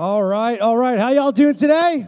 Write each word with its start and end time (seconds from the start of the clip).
All 0.00 0.24
right, 0.24 0.58
all 0.60 0.78
right. 0.78 0.98
How 0.98 1.10
y'all 1.10 1.30
doing 1.30 1.54
today? 1.54 2.06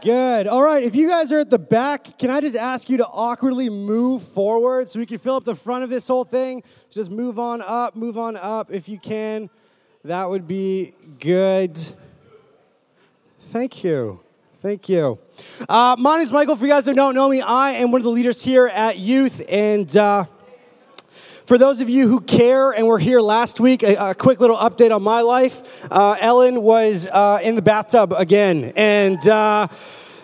Good. 0.00 0.46
All 0.46 0.62
right, 0.62 0.84
if 0.84 0.94
you 0.94 1.08
guys 1.08 1.32
are 1.32 1.40
at 1.40 1.50
the 1.50 1.58
back, 1.58 2.16
can 2.16 2.30
I 2.30 2.40
just 2.40 2.56
ask 2.56 2.88
you 2.88 2.98
to 2.98 3.06
awkwardly 3.08 3.68
move 3.68 4.22
forward 4.22 4.88
so 4.88 5.00
we 5.00 5.06
can 5.06 5.18
fill 5.18 5.34
up 5.34 5.42
the 5.42 5.56
front 5.56 5.82
of 5.82 5.90
this 5.90 6.06
whole 6.06 6.22
thing? 6.22 6.62
Just 6.88 7.10
move 7.10 7.40
on 7.40 7.60
up, 7.60 7.96
move 7.96 8.16
on 8.16 8.36
up 8.36 8.70
if 8.70 8.88
you 8.88 9.00
can. 9.00 9.50
That 10.04 10.30
would 10.30 10.46
be 10.46 10.92
good. 11.18 11.76
Thank 13.40 13.82
you. 13.82 14.20
Thank 14.58 14.88
you. 14.88 15.18
Uh, 15.68 15.96
my 15.98 16.18
name 16.18 16.22
is 16.22 16.32
Michael. 16.32 16.54
For 16.54 16.66
you 16.66 16.70
guys 16.70 16.86
who 16.86 16.94
don't 16.94 17.16
know 17.16 17.28
me, 17.28 17.40
I 17.40 17.72
am 17.72 17.90
one 17.90 18.00
of 18.00 18.04
the 18.04 18.10
leaders 18.10 18.44
here 18.44 18.68
at 18.68 18.96
Youth. 18.96 19.44
And 19.50 19.96
uh, 19.96 20.26
for 21.50 21.58
those 21.58 21.80
of 21.80 21.90
you 21.90 22.06
who 22.06 22.20
care 22.20 22.70
and 22.70 22.86
were 22.86 23.00
here 23.00 23.20
last 23.20 23.58
week, 23.58 23.82
a, 23.82 24.10
a 24.10 24.14
quick 24.14 24.38
little 24.38 24.56
update 24.56 24.94
on 24.94 25.02
my 25.02 25.20
life. 25.20 25.84
Uh, 25.90 26.16
Ellen 26.20 26.62
was 26.62 27.08
uh, 27.08 27.40
in 27.42 27.56
the 27.56 27.60
bathtub 27.60 28.12
again. 28.12 28.72
And 28.76 29.18
uh, 29.28 29.66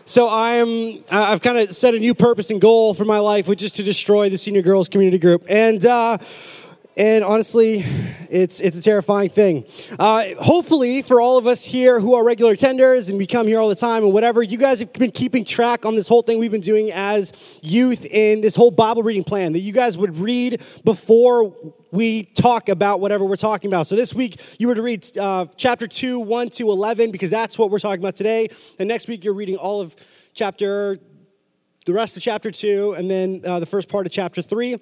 so 0.05 0.29
I'm, 0.31 1.03
I've 1.11 1.43
kind 1.43 1.59
of 1.59 1.75
set 1.75 1.97
a 1.97 1.99
new 1.99 2.15
purpose 2.15 2.53
and 2.53 2.61
goal 2.61 2.95
for 2.95 3.05
my 3.05 3.19
life, 3.19 3.49
which 3.49 3.65
is 3.65 3.73
to 3.73 3.83
destroy 3.83 4.29
the 4.29 4.39
senior 4.39 4.63
girls 4.63 4.89
community 4.89 5.19
group. 5.19 5.43
And 5.49 5.85
uh, 5.85 6.19
and 6.97 7.23
honestly, 7.23 7.85
it's, 8.31 8.61
it's 8.61 8.79
a 8.79 8.83
terrifying 8.83 9.29
thing. 9.29 9.67
Uh, 9.99 10.25
hopefully, 10.41 11.03
for 11.03 11.21
all 11.21 11.37
of 11.37 11.47
us 11.47 11.65
here 11.65 12.01
who 12.01 12.15
are 12.15 12.25
regular 12.25 12.55
attenders 12.55 13.11
and 13.11 13.19
we 13.19 13.27
come 13.27 13.47
here 13.47 13.61
all 13.61 13.69
the 13.69 13.75
time 13.75 14.03
and 14.03 14.15
whatever, 14.15 14.43
you 14.43 14.57
guys 14.57 14.81
have 14.81 14.93
been 14.95 15.11
keeping 15.11 15.45
track 15.45 15.85
on 15.85 15.95
this 15.95 16.09
whole 16.09 16.23
thing 16.23 16.39
we've 16.39 16.51
been 16.51 16.61
doing 16.63 16.91
as 16.93 17.59
youth 17.63 18.07
in 18.07 18.41
this 18.41 18.57
whole 18.57 18.71
Bible 18.71 19.03
reading 19.03 19.25
plan 19.25 19.53
that 19.53 19.61
you 19.61 19.73
guys 19.73 19.99
would 19.99 20.17
read 20.17 20.63
before 20.85 21.55
we 21.93 22.25
talk 22.25 22.69
about 22.71 23.01
whatever 23.01 23.25
we're 23.25 23.37
talking 23.37 23.71
about. 23.71 23.87
So 23.87 23.95
this 23.95 24.15
week, 24.15 24.59
you 24.59 24.69
were 24.69 24.75
to 24.75 24.83
read 24.83 25.07
uh, 25.19 25.47
chapter 25.57 25.87
2, 25.87 26.21
1 26.21 26.49
to 26.51 26.71
11, 26.71 27.11
because 27.11 27.31
that's 27.31 27.59
what 27.59 27.71
we're 27.71 27.79
talking 27.79 28.01
about 28.01 28.17
today. 28.17 28.49
And 28.79 28.89
next 28.89 29.07
week, 29.07 29.23
you're 29.23 29.35
reading 29.35 29.57
all 29.57 29.83
of 29.83 29.95
chapter, 30.35 30.99
the 31.85 31.93
rest 31.93 32.17
of 32.17 32.23
chapter 32.23 32.51
2, 32.51 32.95
and 32.97 33.11
then 33.11 33.43
uh, 33.47 33.61
the 33.61 33.67
first 33.67 33.91
part 33.91 34.07
of 34.07 34.13
chapter 34.13 34.41
3. 34.41 34.79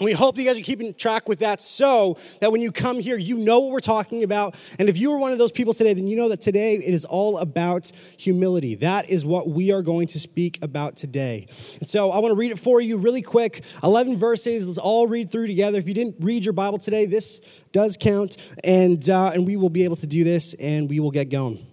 We 0.00 0.10
hope 0.10 0.34
that 0.34 0.42
you 0.42 0.48
guys 0.48 0.58
are 0.58 0.64
keeping 0.64 0.92
track 0.92 1.28
with 1.28 1.38
that 1.38 1.60
so 1.60 2.18
that 2.40 2.50
when 2.50 2.60
you 2.60 2.72
come 2.72 2.98
here, 2.98 3.16
you 3.16 3.36
know 3.36 3.60
what 3.60 3.70
we're 3.70 3.78
talking 3.78 4.24
about. 4.24 4.56
And 4.80 4.88
if 4.88 4.98
you 4.98 5.12
are 5.12 5.20
one 5.20 5.30
of 5.30 5.38
those 5.38 5.52
people 5.52 5.72
today, 5.72 5.94
then 5.94 6.08
you 6.08 6.16
know 6.16 6.28
that 6.30 6.40
today 6.40 6.74
it 6.74 6.92
is 6.92 7.04
all 7.04 7.38
about 7.38 7.92
humility. 8.18 8.74
That 8.74 9.08
is 9.08 9.24
what 9.24 9.48
we 9.48 9.70
are 9.70 9.82
going 9.82 10.08
to 10.08 10.18
speak 10.18 10.58
about 10.62 10.96
today. 10.96 11.46
And 11.78 11.88
so 11.88 12.10
I 12.10 12.18
want 12.18 12.32
to 12.32 12.36
read 12.36 12.50
it 12.50 12.58
for 12.58 12.80
you 12.80 12.98
really 12.98 13.22
quick 13.22 13.64
11 13.84 14.16
verses. 14.16 14.66
Let's 14.66 14.78
all 14.78 15.06
read 15.06 15.30
through 15.30 15.46
together. 15.46 15.78
If 15.78 15.86
you 15.86 15.94
didn't 15.94 16.16
read 16.18 16.44
your 16.44 16.54
Bible 16.54 16.78
today, 16.78 17.06
this 17.06 17.38
does 17.70 17.96
count. 17.96 18.36
And, 18.64 19.08
uh, 19.08 19.30
and 19.32 19.46
we 19.46 19.56
will 19.56 19.70
be 19.70 19.84
able 19.84 19.96
to 19.96 20.08
do 20.08 20.24
this 20.24 20.54
and 20.54 20.90
we 20.90 20.98
will 20.98 21.12
get 21.12 21.30
going. 21.30 21.64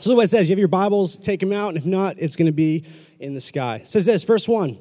So, 0.00 0.14
what 0.14 0.26
it 0.26 0.28
says, 0.28 0.48
you 0.48 0.54
have 0.54 0.60
your 0.60 0.68
Bibles, 0.68 1.16
take 1.16 1.40
them 1.40 1.52
out. 1.52 1.70
And 1.70 1.76
if 1.76 1.84
not, 1.84 2.14
it's 2.18 2.36
going 2.36 2.46
to 2.46 2.52
be 2.52 2.84
in 3.18 3.34
the 3.34 3.40
sky. 3.40 3.76
It 3.76 3.88
says 3.88 4.06
this, 4.06 4.24
verse 4.24 4.48
1. 4.48 4.78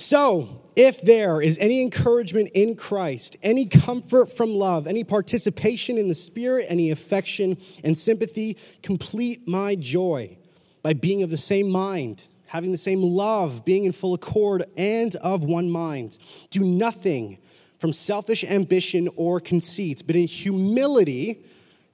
So, 0.00 0.62
if 0.76 1.02
there 1.02 1.42
is 1.42 1.58
any 1.58 1.82
encouragement 1.82 2.52
in 2.54 2.74
Christ, 2.74 3.36
any 3.42 3.66
comfort 3.66 4.32
from 4.32 4.54
love, 4.54 4.86
any 4.86 5.04
participation 5.04 5.98
in 5.98 6.08
the 6.08 6.14
Spirit, 6.14 6.64
any 6.70 6.90
affection 6.90 7.58
and 7.84 7.98
sympathy, 7.98 8.56
complete 8.82 9.46
my 9.46 9.74
joy 9.74 10.38
by 10.82 10.94
being 10.94 11.22
of 11.22 11.28
the 11.28 11.36
same 11.36 11.68
mind, 11.68 12.28
having 12.46 12.72
the 12.72 12.78
same 12.78 13.02
love, 13.02 13.66
being 13.66 13.84
in 13.84 13.92
full 13.92 14.14
accord, 14.14 14.64
and 14.78 15.16
of 15.16 15.44
one 15.44 15.68
mind. 15.68 16.16
Do 16.48 16.64
nothing 16.64 17.36
from 17.78 17.92
selfish 17.92 18.42
ambition 18.42 19.06
or 19.16 19.38
conceits, 19.38 20.00
but 20.00 20.16
in 20.16 20.26
humility, 20.26 21.44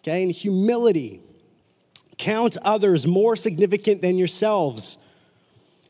okay, 0.05 0.23
in 0.23 0.31
humility, 0.31 1.23
count 2.19 2.57
others 2.65 3.05
more 3.05 3.35
significant 3.35 4.01
than 4.01 4.17
yourselves. 4.17 4.98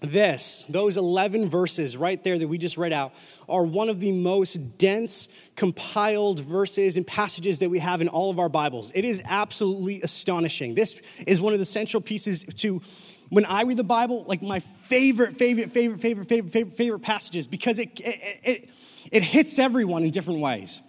This, 0.00 0.66
those 0.66 0.98
11 0.98 1.48
verses 1.48 1.96
right 1.96 2.22
there 2.22 2.38
that 2.38 2.46
we 2.46 2.58
just 2.58 2.76
read 2.76 2.92
out, 2.92 3.14
are 3.48 3.64
one 3.64 3.88
of 3.88 3.98
the 3.98 4.12
most 4.12 4.78
dense, 4.78 5.28
compiled 5.56 6.40
verses 6.40 6.98
and 6.98 7.06
passages 7.06 7.60
that 7.60 7.70
we 7.70 7.78
have 7.78 8.02
in 8.02 8.08
all 8.08 8.30
of 8.30 8.38
our 8.38 8.50
Bibles. 8.50 8.92
It 8.94 9.06
is 9.06 9.22
absolutely 9.26 10.02
astonishing. 10.02 10.74
This 10.74 11.00
is 11.26 11.40
one 11.40 11.54
of 11.54 11.58
the 11.58 11.64
central 11.64 12.02
pieces 12.02 12.44
to 12.44 12.82
when 13.30 13.44
I 13.46 13.62
read 13.62 13.78
the 13.78 13.84
Bible, 13.84 14.24
like 14.24 14.42
my 14.42 14.60
favorite, 14.60 15.34
favorite, 15.34 15.72
favorite, 15.72 16.00
favorite, 16.00 16.28
favorite, 16.28 16.52
favorite, 16.52 16.74
favorite 16.74 17.00
passages 17.00 17.46
because 17.46 17.78
it, 17.78 17.98
it, 17.98 18.40
it, 18.44 18.70
it 19.10 19.22
hits 19.22 19.58
everyone 19.58 20.02
in 20.02 20.10
different 20.10 20.40
ways. 20.40 20.80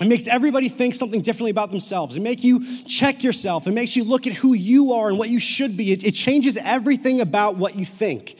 It 0.00 0.06
makes 0.06 0.28
everybody 0.28 0.68
think 0.68 0.94
something 0.94 1.22
differently 1.22 1.50
about 1.50 1.70
themselves. 1.70 2.16
It 2.16 2.20
makes 2.20 2.44
you 2.44 2.64
check 2.84 3.24
yourself. 3.24 3.66
It 3.66 3.72
makes 3.72 3.96
you 3.96 4.04
look 4.04 4.26
at 4.26 4.34
who 4.34 4.52
you 4.52 4.92
are 4.92 5.08
and 5.08 5.18
what 5.18 5.30
you 5.30 5.38
should 5.38 5.76
be. 5.76 5.92
It, 5.92 6.04
it 6.04 6.12
changes 6.12 6.58
everything 6.58 7.20
about 7.22 7.56
what 7.56 7.76
you 7.76 7.86
think. 7.86 8.38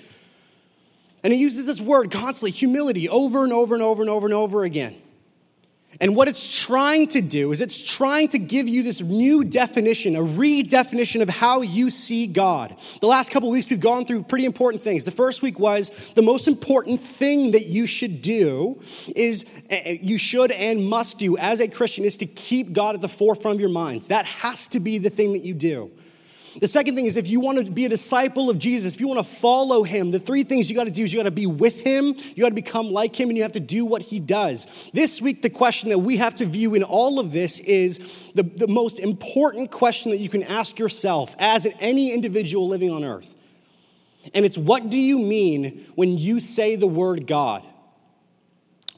And 1.24 1.32
it 1.32 1.36
uses 1.36 1.66
this 1.66 1.80
word 1.80 2.10
constantly, 2.10 2.50
humility, 2.50 3.08
over 3.08 3.42
and 3.42 3.52
over 3.52 3.74
and 3.74 3.82
over 3.82 4.02
and 4.02 4.10
over 4.10 4.26
and 4.26 4.34
over 4.34 4.64
again. 4.64 4.96
And 6.00 6.14
what 6.14 6.28
it's 6.28 6.64
trying 6.64 7.08
to 7.08 7.20
do 7.20 7.52
is 7.52 7.60
it's 7.60 7.82
trying 7.96 8.28
to 8.28 8.38
give 8.38 8.68
you 8.68 8.82
this 8.82 9.00
new 9.00 9.44
definition, 9.44 10.16
a 10.16 10.20
redefinition 10.20 11.22
of 11.22 11.28
how 11.28 11.62
you 11.62 11.90
see 11.90 12.26
God. 12.26 12.76
The 13.00 13.06
last 13.06 13.30
couple 13.30 13.50
weeks, 13.50 13.70
we've 13.70 13.80
gone 13.80 14.04
through 14.04 14.24
pretty 14.24 14.44
important 14.44 14.82
things. 14.82 15.04
The 15.04 15.10
first 15.10 15.42
week 15.42 15.58
was 15.58 16.10
the 16.14 16.22
most 16.22 16.48
important 16.48 17.00
thing 17.00 17.52
that 17.52 17.66
you 17.66 17.86
should 17.86 18.22
do 18.22 18.80
is 19.14 19.66
eh, 19.70 19.82
eh, 19.84 19.98
you 20.00 20.18
should 20.18 20.50
and 20.50 20.84
must 20.84 21.18
do 21.18 21.38
as 21.38 21.60
a 21.60 21.68
Christian 21.68 22.04
is 22.04 22.16
to 22.18 22.26
keep 22.26 22.72
God 22.72 22.94
at 22.94 23.00
the 23.00 23.08
forefront 23.08 23.56
of 23.56 23.60
your 23.60 23.70
minds. 23.70 24.08
That 24.08 24.26
has 24.26 24.68
to 24.68 24.80
be 24.80 24.98
the 24.98 25.10
thing 25.10 25.32
that 25.32 25.44
you 25.44 25.54
do. 25.54 25.90
The 26.60 26.68
second 26.68 26.94
thing 26.96 27.06
is 27.06 27.16
if 27.16 27.28
you 27.28 27.40
want 27.40 27.66
to 27.66 27.70
be 27.70 27.84
a 27.84 27.88
disciple 27.88 28.48
of 28.48 28.58
Jesus, 28.58 28.94
if 28.94 29.00
you 29.00 29.08
want 29.08 29.20
to 29.20 29.24
follow 29.24 29.82
him, 29.82 30.10
the 30.10 30.18
three 30.18 30.42
things 30.42 30.70
you 30.70 30.76
got 30.76 30.84
to 30.84 30.90
do 30.90 31.04
is 31.04 31.12
you 31.12 31.18
got 31.18 31.24
to 31.24 31.30
be 31.30 31.46
with 31.46 31.82
him, 31.82 32.14
you 32.34 32.42
got 32.42 32.48
to 32.48 32.54
become 32.54 32.90
like 32.90 33.18
him, 33.18 33.28
and 33.28 33.36
you 33.36 33.42
have 33.42 33.52
to 33.52 33.60
do 33.60 33.84
what 33.84 34.02
he 34.02 34.20
does. 34.20 34.90
This 34.94 35.20
week, 35.20 35.42
the 35.42 35.50
question 35.50 35.90
that 35.90 35.98
we 35.98 36.16
have 36.16 36.34
to 36.36 36.46
view 36.46 36.74
in 36.74 36.82
all 36.82 37.20
of 37.20 37.32
this 37.32 37.60
is 37.60 38.32
the, 38.32 38.42
the 38.42 38.68
most 38.68 39.00
important 39.00 39.70
question 39.70 40.12
that 40.12 40.18
you 40.18 40.28
can 40.28 40.42
ask 40.42 40.78
yourself 40.78 41.34
as 41.38 41.66
any 41.80 42.12
individual 42.12 42.68
living 42.68 42.90
on 42.90 43.04
earth. 43.04 43.34
And 44.34 44.44
it's 44.44 44.58
what 44.58 44.90
do 44.90 45.00
you 45.00 45.18
mean 45.18 45.84
when 45.94 46.18
you 46.18 46.40
say 46.40 46.76
the 46.76 46.86
word 46.86 47.26
God? 47.26 47.62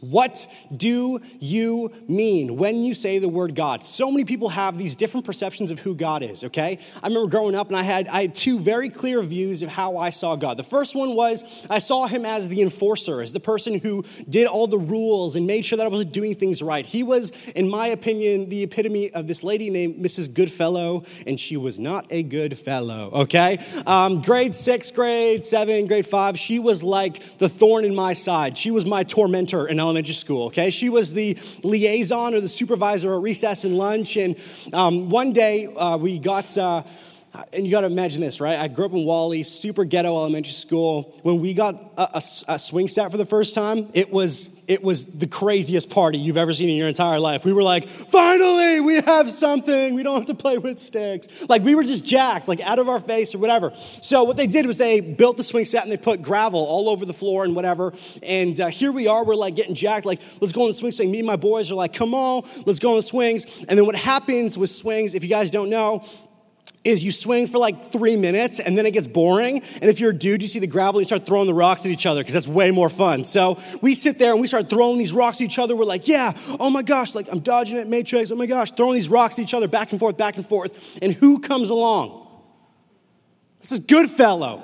What 0.01 0.47
do 0.75 1.21
you 1.41 1.91
mean 2.09 2.57
when 2.57 2.83
you 2.83 2.95
say 2.95 3.19
the 3.19 3.29
word 3.29 3.55
God? 3.55 3.85
So 3.85 4.11
many 4.11 4.25
people 4.25 4.51
have 4.51 4.79
these 4.79 4.97
different 4.97 5.27
perceptions 5.27 5.71
of 5.71 5.81
who 5.81 5.95
God 5.95 6.23
is, 6.23 6.45
okay? 6.45 6.79
I 7.03 7.09
remember 7.09 7.29
growing 7.29 7.55
up 7.55 7.69
and 7.69 7.77
I 7.77 7.83
had, 7.83 8.09
I 8.09 8.23
had 8.23 8.35
two 8.35 8.59
very 8.59 8.89
clear 8.89 9.23
views 9.23 9.63
of 9.63 9.69
how 9.69 9.97
I 9.97 10.11
saw 10.11 10.37
God. 10.37 10.57
The 10.57 10.63
first 10.63 10.95
one 10.95 11.15
was 11.15 11.67
I 11.71 11.79
saw 11.79 12.07
him 12.07 12.25
as 12.25 12.49
the 12.49 12.63
enforcer, 12.63 13.21
as 13.21 13.33
the 13.33 13.41
person 13.41 13.79
who 13.79 14.05
did 14.29 14.47
all 14.47 14.67
the 14.67 14.79
rules 14.79 15.37
and 15.37 15.47
made 15.47 15.65
sure 15.65 15.77
that 15.77 15.87
I 15.87 15.89
was 15.89 16.05
doing 16.05 16.35
things 16.35 16.63
right. 16.63 16.87
He 16.87 17.03
was, 17.03 17.49
in 17.51 17.69
my 17.69 17.89
opinion, 17.89 18.49
the 18.49 18.63
epitome 18.63 19.11
of 19.11 19.27
this 19.27 19.43
lady 19.43 19.71
named 19.71 19.97
Mrs. 19.97 20.35
Goodfellow, 20.35 21.05
and 21.27 21.39
she 21.39 21.57
was 21.57 21.79
not 21.79 22.07
a 22.11 22.23
good 22.23 22.57
fellow, 22.59 23.11
okay? 23.13 23.59
Um, 23.87 24.23
grade 24.23 24.55
six, 24.55 24.91
grade 24.91 25.45
seven, 25.45 25.87
grade 25.87 26.07
five, 26.07 26.39
she 26.39 26.59
was 26.59 26.83
like 26.83 27.23
the 27.39 27.49
thorn 27.49 27.85
in 27.85 27.95
my 27.95 28.13
side. 28.13 28.57
She 28.57 28.71
was 28.71 28.87
my 28.87 29.03
tormentor 29.03 29.67
and 29.67 29.81
elementary 29.89 30.15
school, 30.15 30.47
okay? 30.47 30.71
She 30.71 30.91
was 30.91 31.15
the 31.15 31.37
liaison 31.65 32.35
or 32.35 32.41
the 32.41 32.49
supervisor 32.49 33.15
at 33.15 33.23
recess 33.23 33.65
and 33.65 33.77
lunch. 33.77 34.17
And 34.17 34.37
um, 34.73 35.09
one 35.09 35.33
day 35.33 35.67
uh, 35.67 35.97
we 35.97 36.19
got, 36.19 36.57
uh, 36.59 36.83
and 37.53 37.65
you 37.65 37.71
got 37.71 37.83
to 37.83 37.87
imagine 37.87 38.21
this, 38.21 38.41
right? 38.41 38.59
I 38.59 38.69
grew 38.69 38.87
up 38.87 38.93
in 38.93 39.05
Whalley, 39.05 39.43
super 39.43 39.85
ghetto 39.85 40.17
elementary 40.17 40.53
school. 40.53 41.15
When 41.23 41.41
we 41.41 41.55
got 41.55 41.75
a, 41.97 42.09
a, 42.15 42.23
a 42.49 42.59
swing 42.59 42.89
set 42.89 43.11
for 43.11 43.17
the 43.17 43.27
first 43.27 43.55
time, 43.55 43.89
it 43.95 44.11
was 44.11 44.59
it 44.69 44.83
was 44.83 45.19
the 45.19 45.27
craziest 45.27 45.89
party 45.89 46.19
you've 46.19 46.37
ever 46.37 46.53
seen 46.53 46.69
in 46.69 46.77
your 46.77 46.89
entire 46.89 47.19
life. 47.19 47.47
We 47.47 47.55
were 47.55 47.63
like, 47.63 47.89
finally, 47.89 48.81
we 48.81 48.97
have 48.97 49.19
have 49.19 49.31
something. 49.31 49.95
We 49.95 50.03
don't 50.03 50.17
have 50.17 50.27
to 50.27 50.35
play 50.35 50.59
with 50.59 50.79
sticks. 50.79 51.49
Like 51.49 51.63
we 51.63 51.75
were 51.75 51.83
just 51.83 52.07
jacked, 52.07 52.49
like 52.49 52.61
out 52.61 52.79
of 52.79 52.89
our 52.89 53.01
face 53.01 53.35
or 53.35 53.39
whatever. 53.39 53.73
So 53.75 54.25
what 54.25 54.37
they 54.37 54.47
did 54.47 54.67
was 54.67 54.79
they 54.79 55.01
built 55.01 55.37
the 55.37 55.43
swing 55.43 55.65
set 55.65 55.83
and 55.83 55.93
they 55.93 55.97
put 55.97 56.23
gravel 56.23 56.61
all 56.61 56.89
over 56.89 57.05
the 57.05 57.13
floor 57.13 57.45
and 57.45 57.55
whatever. 57.55 57.93
And 58.23 58.59
uh, 58.61 58.69
here 58.69 58.93
we 58.93 59.09
are, 59.09 59.25
we're 59.25 59.35
like 59.35 59.55
getting 59.55 59.75
jacked, 59.75 60.07
like 60.07 60.21
let's 60.41 60.53
go 60.53 60.63
on 60.63 60.69
the 60.69 60.75
swing 60.75 60.93
set. 60.93 61.07
Me 61.09 61.19
and 61.19 61.27
my 61.27 61.37
boys 61.37 61.71
are 61.71 61.75
like, 61.75 61.93
come 61.93 62.15
on, 62.15 62.43
let's 62.67 62.79
go 62.79 62.91
on 62.91 62.97
the 62.97 63.03
swings. 63.03 63.65
And 63.69 63.79
then 63.79 63.87
what 63.87 63.97
happens 63.97 64.57
with 64.57 64.71
swings, 64.71 65.15
if 65.15 65.23
you 65.23 65.31
guys 65.31 65.51
don't 65.51 65.71
know, 65.71 66.05
is 66.89 67.05
you 67.05 67.13
swing 67.13 67.47
for 67.47 67.59
like 67.59 67.93
three 67.93 68.17
minutes 68.17 68.61
and 68.61 68.77
then 68.77 68.87
it 68.87 68.93
gets 68.93 69.07
boring. 69.07 69.63
And 69.75 69.85
if 69.85 70.01
you're 70.01 70.11
a 70.11 70.15
dude, 70.15 70.41
you 70.41 70.49
see 70.49 70.59
the 70.59 70.67
gravel, 70.67 70.99
and 70.99 71.03
you 71.03 71.07
start 71.07 71.27
throwing 71.27 71.47
the 71.47 71.55
rocks 71.55 71.85
at 71.85 71.93
each 71.93 72.07
other 72.07 72.21
because 72.21 72.35
that's 72.35 72.49
way 72.49 72.71
more 72.71 72.89
fun. 72.89 73.25
So 73.25 73.59
we 73.83 73.95
sit 73.95 74.19
there 74.19 74.33
and 74.33 74.41
we 74.41 74.47
start 74.47 74.71
throwing 74.71 74.99
these 74.99 75.13
rocks 75.13 75.41
at 75.41 75.43
each 75.43 75.59
other. 75.59 75.77
We're 75.77 75.85
like, 75.85 76.09
yeah, 76.09 76.33
oh 76.59 76.71
my 76.71 76.83
gosh, 76.83 77.15
like 77.15 77.27
I'm 77.31 77.41
dodging 77.41 77.79
it, 77.79 77.87
Matrix, 77.89 78.31
oh 78.31 78.37
my 78.37 78.47
gosh, 78.47 78.73
throwing 78.73 78.95
these 78.95 79.11
rocks 79.11 79.39
at 79.39 79.43
each 79.43 79.55
other 79.55 79.69
back 79.69 79.91
and 79.93 80.01
forth, 80.01 80.17
back 80.17 80.37
and 80.37 80.47
forth. 80.47 80.99
And 81.03 81.13
who 81.13 81.41
comes 81.41 81.71
along? 81.71 82.27
This 83.61 83.73
is 83.73 83.81
Goodfellow, 83.81 84.63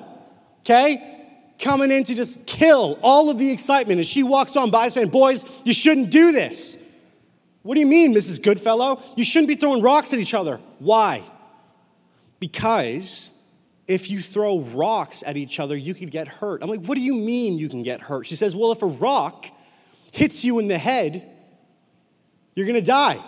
okay? 0.60 1.10
Coming 1.58 1.90
in 1.90 2.04
to 2.04 2.14
just 2.14 2.46
kill 2.46 2.98
all 3.02 3.30
of 3.30 3.38
the 3.38 3.50
excitement. 3.50 3.98
And 3.98 4.06
she 4.06 4.22
walks 4.22 4.56
on 4.56 4.70
by 4.70 4.88
saying, 4.88 5.08
boys, 5.10 5.62
you 5.64 5.74
shouldn't 5.74 6.10
do 6.10 6.32
this. 6.32 6.80
What 7.62 7.74
do 7.74 7.80
you 7.80 7.86
mean, 7.86 8.14
Mrs. 8.14 8.42
Goodfellow? 8.42 9.00
You 9.16 9.24
shouldn't 9.24 9.48
be 9.48 9.54
throwing 9.54 9.82
rocks 9.82 10.12
at 10.12 10.18
each 10.18 10.34
other. 10.34 10.58
Why? 10.78 11.22
Because 12.44 13.50
if 13.88 14.10
you 14.10 14.20
throw 14.20 14.60
rocks 14.60 15.24
at 15.26 15.34
each 15.34 15.58
other, 15.58 15.74
you 15.74 15.94
could 15.94 16.10
get 16.10 16.28
hurt. 16.28 16.62
I'm 16.62 16.68
like, 16.68 16.84
what 16.84 16.96
do 16.96 17.00
you 17.00 17.14
mean 17.14 17.56
you 17.56 17.70
can 17.70 17.82
get 17.82 18.02
hurt? 18.02 18.26
She 18.26 18.36
says, 18.36 18.54
well, 18.54 18.70
if 18.70 18.82
a 18.82 18.86
rock 18.86 19.46
hits 20.12 20.44
you 20.44 20.58
in 20.58 20.68
the 20.68 20.76
head, 20.76 21.24
you're 22.54 22.66
gonna 22.66 22.82
die. 22.82 23.18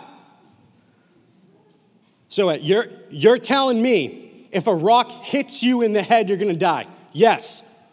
So 2.27 2.51
uh, 2.51 2.59
you're, 2.61 2.85
you're 3.09 3.39
telling 3.39 3.81
me 3.81 4.47
if 4.51 4.67
a 4.67 4.75
rock 4.75 5.09
hits 5.09 5.63
you 5.63 5.81
in 5.81 5.93
the 5.93 6.03
head, 6.03 6.29
you're 6.29 6.37
gonna 6.37 6.53
die? 6.53 6.85
Yes. 7.11 7.91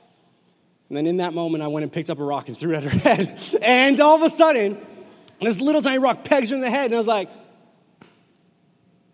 And 0.91 0.99
then 0.99 1.07
in 1.07 1.17
that 1.17 1.33
moment, 1.33 1.65
I 1.65 1.69
went 1.69 1.85
and 1.85 1.93
picked 1.93 2.11
up 2.11 2.19
a 2.19 2.25
rock 2.25 2.49
and 2.49 2.59
threw 2.59 2.75
it 2.75 2.85
at 2.85 2.93
her 2.93 2.99
head. 2.99 3.41
And 3.63 3.99
all 3.99 4.17
of 4.17 4.23
a 4.23 4.29
sudden, 4.29 4.77
this 5.41 5.59
little 5.59 5.81
tiny 5.81 6.01
rock 6.01 6.23
pegs 6.23 6.51
her 6.51 6.57
in 6.57 6.61
the 6.61 6.69
head, 6.69 6.87
and 6.87 6.95
I 6.95 6.99
was 6.99 7.07
like, 7.07 7.31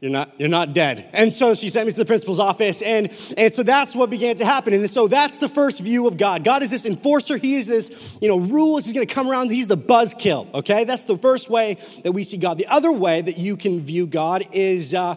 you're 0.01 0.11
not, 0.11 0.31
you're 0.39 0.49
not 0.49 0.73
dead. 0.73 1.11
And 1.13 1.33
so 1.33 1.55
she 1.55 1.69
sent 1.69 1.87
me 1.87 1.93
to 1.93 1.99
the 1.99 2.07
principal's 2.07 2.41
office. 2.41 2.81
And, 2.81 3.09
and 3.37 3.53
so 3.53 3.63
that's 3.63 3.95
what 3.95 4.09
began 4.09 4.35
to 4.37 4.47
happen. 4.47 4.73
And 4.73 4.91
so 4.91 5.09
that's 5.09 5.37
the 5.37 5.49
first 5.49 5.83
view 5.83 6.07
of 6.07 6.17
God. 6.17 6.43
God 6.43 6.63
is 6.63 6.71
this 6.71 6.87
enforcer. 6.87 7.37
He 7.37 7.57
is 7.57 7.67
this, 7.67 8.17
you 8.23 8.29
know, 8.29 8.39
rules. 8.39 8.87
He's 8.87 8.95
going 8.95 9.07
to 9.07 9.15
come 9.15 9.29
around. 9.31 9.51
He's 9.51 9.69
the 9.69 9.77
buzzkill. 9.77 10.53
Okay. 10.55 10.85
That's 10.85 11.05
the 11.05 11.19
first 11.19 11.51
way 11.51 11.77
that 12.03 12.13
we 12.13 12.23
see 12.23 12.39
God. 12.39 12.57
The 12.57 12.67
other 12.69 12.91
way 12.91 13.21
that 13.21 13.37
you 13.37 13.59
can 13.59 13.81
view 13.81 14.07
God 14.07 14.43
is, 14.53 14.95
uh, 14.95 15.17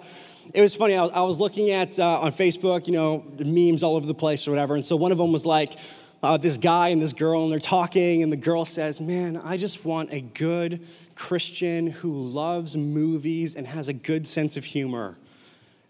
it 0.54 0.60
was 0.60 0.76
funny. 0.76 0.96
I 0.96 1.04
was, 1.04 1.12
I 1.12 1.22
was 1.22 1.40
looking 1.40 1.70
at 1.72 1.98
uh, 1.98 2.20
on 2.20 2.34
Facebook, 2.34 2.86
you 2.86 2.94
know, 2.94 3.24
memes 3.40 3.84
all 3.84 3.96
over 3.96 4.06
the 4.06 4.14
place 4.14 4.50
or 4.50 4.52
whatever. 4.52 4.76
And 4.76 4.84
so 4.84 4.98
one 4.98 5.14
of 5.14 5.18
them 5.18 5.32
was 5.32 5.46
like, 5.46 5.72
uh, 6.22 6.38
this 6.38 6.58
guy 6.58 6.90
and 6.90 7.02
this 7.02 7.12
girl, 7.12 7.44
and 7.44 7.52
they're 7.52 7.60
talking, 7.60 8.24
and 8.24 8.32
the 8.32 8.38
girl 8.38 8.64
says, 8.64 9.02
Man, 9.02 9.36
I 9.36 9.58
just 9.58 9.84
want 9.84 10.14
a 10.14 10.22
good 10.22 10.80
Christian 11.16 11.88
who 11.88 12.14
loves 12.14 12.76
movies 12.76 13.56
and 13.56 13.68
has 13.68 13.90
a 13.90 13.94
good 13.94 14.28
sense 14.28 14.58
of 14.58 14.66
humor. 14.66 15.18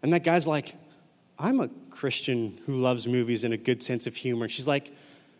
And 0.02 0.14
that 0.14 0.24
guy's 0.24 0.48
like, 0.48 0.76
I'm 1.40 1.60
a 1.60 1.70
Christian 1.90 2.58
who 2.66 2.76
loves 2.76 3.08
movies 3.08 3.44
and 3.44 3.54
a 3.54 3.58
good 3.58 3.82
sense 3.82 4.08
of 4.08 4.16
humor. 4.16 4.48
She's 4.50 4.68
like, 4.68 4.92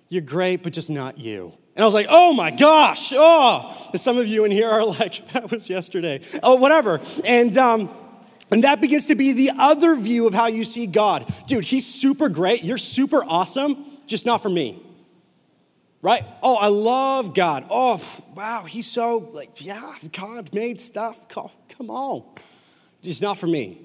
You're 0.10 0.22
great, 0.22 0.64
but 0.64 0.74
just 0.74 0.90
not 0.90 1.20
you. 1.20 1.54
And 1.76 1.84
I 1.84 1.86
was 1.86 1.94
like, 1.94 2.08
Oh 2.10 2.34
my 2.34 2.52
gosh, 2.52 3.12
oh. 3.16 3.90
And 3.92 4.00
some 4.00 4.18
of 4.18 4.28
you 4.28 4.46
in 4.46 4.52
here 4.52 4.70
are 4.70 4.86
like, 5.00 5.28
That 5.30 5.52
was 5.52 5.70
yesterday. 5.70 6.22
Oh, 6.42 6.56
whatever. 6.56 7.00
And, 7.26 7.56
um, 7.58 7.90
and 8.52 8.64
that 8.64 8.82
begins 8.82 9.08
to 9.08 9.16
be 9.16 9.34
the 9.34 9.52
other 9.60 9.96
view 9.96 10.28
of 10.28 10.34
how 10.34 10.48
you 10.48 10.64
see 10.64 10.88
God. 10.88 11.26
Dude, 11.48 11.64
he's 11.64 11.86
super 11.86 12.30
great. 12.30 12.64
You're 12.64 12.78
super 12.78 13.24
awesome, 13.28 13.78
just 14.08 14.26
not 14.26 14.42
for 14.42 14.50
me 14.50 14.82
right? 16.04 16.24
Oh, 16.44 16.58
I 16.60 16.68
love 16.68 17.34
God. 17.34 17.66
Oh, 17.72 18.00
wow, 18.36 18.66
he's 18.68 18.86
so 18.86 19.18
like, 19.34 19.66
yeah, 19.66 19.96
God 20.12 20.54
made 20.54 20.80
stuff. 20.80 21.28
Come 21.30 21.90
on. 21.90 22.24
Just 23.02 23.24
not 23.24 23.40
for 23.40 23.48
me. 23.48 23.82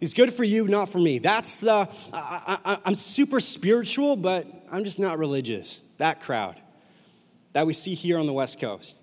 He's 0.00 0.14
good 0.14 0.32
for 0.32 0.44
you, 0.44 0.68
not 0.68 0.88
for 0.88 0.98
me. 0.98 1.18
That's 1.18 1.58
the, 1.58 1.88
I, 2.12 2.78
am 2.84 2.94
super 2.94 3.40
spiritual, 3.40 4.16
but 4.16 4.46
I'm 4.70 4.84
just 4.84 5.00
not 5.00 5.18
religious. 5.18 5.94
That 5.98 6.20
crowd 6.20 6.56
that 7.52 7.66
we 7.66 7.72
see 7.72 7.94
here 7.94 8.18
on 8.18 8.26
the 8.26 8.32
West 8.32 8.60
Coast. 8.60 9.02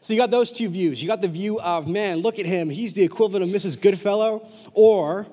So 0.00 0.12
you 0.12 0.20
got 0.20 0.30
those 0.30 0.52
two 0.52 0.68
views. 0.68 1.02
You 1.02 1.08
got 1.08 1.22
the 1.22 1.28
view 1.28 1.60
of, 1.60 1.88
man, 1.88 2.18
look 2.18 2.38
at 2.38 2.44
him. 2.44 2.68
He's 2.68 2.92
the 2.92 3.04
equivalent 3.04 3.42
of 3.44 3.48
Mrs. 3.50 3.80
Goodfellow, 3.80 4.46
or 4.74 5.26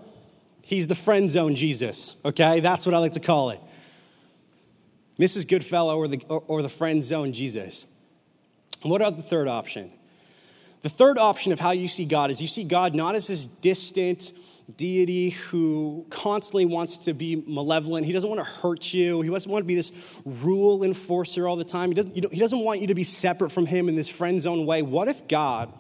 he's 0.63 0.88
the 0.88 0.95
friend 0.95 1.30
zone 1.30 1.56
Jesus, 1.56 2.24
okay? 2.25 2.62
That's 2.62 2.86
what 2.86 2.95
I 2.95 3.00
like 3.00 3.13
to 3.13 3.19
call 3.19 3.50
it. 3.50 3.59
Mrs. 5.19 5.47
Goodfellow 5.47 5.97
or 5.97 6.07
the, 6.07 6.23
or, 6.29 6.43
or 6.47 6.61
the 6.61 6.69
friend 6.69 7.03
zone 7.03 7.33
Jesus. 7.33 7.85
What 8.81 9.01
about 9.01 9.17
the 9.17 9.23
third 9.23 9.47
option? 9.47 9.91
The 10.81 10.89
third 10.89 11.17
option 11.17 11.51
of 11.51 11.59
how 11.59 11.71
you 11.71 11.87
see 11.87 12.05
God 12.05 12.31
is 12.31 12.41
you 12.41 12.47
see 12.47 12.63
God 12.63 12.95
not 12.95 13.13
as 13.13 13.27
this 13.27 13.45
distant 13.45 14.31
deity 14.77 15.29
who 15.29 16.05
constantly 16.09 16.65
wants 16.65 17.05
to 17.05 17.13
be 17.13 17.43
malevolent. 17.45 18.05
He 18.05 18.11
doesn't 18.11 18.29
want 18.29 18.39
to 18.41 18.51
hurt 18.61 18.93
you. 18.93 19.21
He 19.21 19.29
doesn't 19.29 19.51
want 19.51 19.63
to 19.63 19.67
be 19.67 19.75
this 19.75 20.21
rule 20.25 20.83
enforcer 20.83 21.47
all 21.47 21.55
the 21.55 21.63
time. 21.63 21.89
He 21.89 21.95
doesn't, 21.95 22.15
you 22.15 22.21
know, 22.21 22.29
he 22.31 22.39
doesn't 22.39 22.59
want 22.59 22.79
you 22.79 22.87
to 22.87 22.95
be 22.95 23.03
separate 23.03 23.51
from 23.51 23.65
him 23.65 23.89
in 23.89 23.95
this 23.95 24.09
friend 24.09 24.39
zone 24.39 24.65
way. 24.65 24.81
What 24.81 25.07
if 25.07 25.27
God 25.27 25.71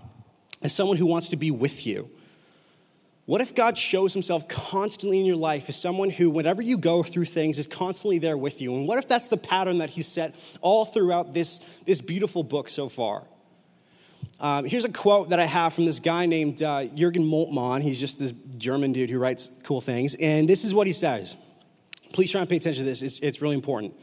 is 0.61 0.73
someone 0.73 0.97
who 0.97 1.05
wants 1.05 1.29
to 1.29 1.37
be 1.37 1.51
with 1.51 1.87
you? 1.87 2.09
What 3.31 3.39
if 3.39 3.55
God 3.55 3.77
shows 3.77 4.11
himself 4.11 4.49
constantly 4.49 5.17
in 5.17 5.25
your 5.25 5.37
life 5.37 5.69
as 5.69 5.81
someone 5.81 6.09
who, 6.09 6.29
whenever 6.29 6.61
you 6.61 6.77
go 6.77 7.01
through 7.01 7.23
things, 7.23 7.57
is 7.57 7.65
constantly 7.65 8.19
there 8.19 8.37
with 8.37 8.59
you? 8.59 8.75
And 8.75 8.85
what 8.85 8.99
if 8.99 9.07
that's 9.07 9.29
the 9.29 9.37
pattern 9.37 9.77
that 9.77 9.89
he's 9.89 10.05
set 10.05 10.35
all 10.59 10.83
throughout 10.83 11.33
this, 11.33 11.79
this 11.85 12.01
beautiful 12.01 12.43
book 12.43 12.67
so 12.67 12.89
far? 12.89 13.23
Um, 14.41 14.65
here's 14.65 14.83
a 14.83 14.91
quote 14.91 15.29
that 15.29 15.39
I 15.39 15.45
have 15.45 15.73
from 15.73 15.85
this 15.85 16.01
guy 16.01 16.25
named 16.25 16.61
uh, 16.61 16.87
Jurgen 16.87 17.23
Moltmann. 17.23 17.81
He's 17.81 18.01
just 18.01 18.19
this 18.19 18.33
German 18.33 18.91
dude 18.91 19.09
who 19.09 19.17
writes 19.17 19.63
cool 19.65 19.79
things. 19.79 20.17
And 20.21 20.45
this 20.45 20.65
is 20.65 20.75
what 20.75 20.85
he 20.85 20.91
says. 20.91 21.37
Please 22.11 22.33
try 22.33 22.41
and 22.41 22.49
pay 22.49 22.57
attention 22.57 22.83
to 22.83 22.89
this, 22.89 23.01
it's, 23.01 23.19
it's 23.21 23.41
really 23.41 23.55
important. 23.55 23.93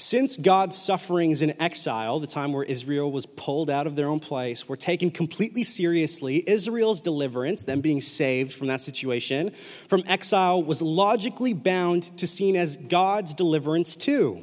Since 0.00 0.38
God's 0.38 0.78
sufferings 0.78 1.42
in 1.42 1.52
exile, 1.60 2.20
the 2.20 2.26
time 2.26 2.54
where 2.54 2.64
Israel 2.64 3.12
was 3.12 3.26
pulled 3.26 3.68
out 3.68 3.86
of 3.86 3.96
their 3.96 4.08
own 4.08 4.18
place, 4.18 4.66
were 4.66 4.76
taken 4.78 5.10
completely 5.10 5.62
seriously, 5.62 6.42
Israel's 6.46 7.02
deliverance, 7.02 7.64
them 7.64 7.82
being 7.82 8.00
saved 8.00 8.50
from 8.50 8.68
that 8.68 8.80
situation, 8.80 9.50
from 9.50 10.02
exile, 10.06 10.62
was 10.62 10.80
logically 10.80 11.52
bound 11.52 12.04
to 12.16 12.26
seen 12.26 12.56
as 12.56 12.78
God's 12.78 13.34
deliverance 13.34 13.94
too. 13.94 14.42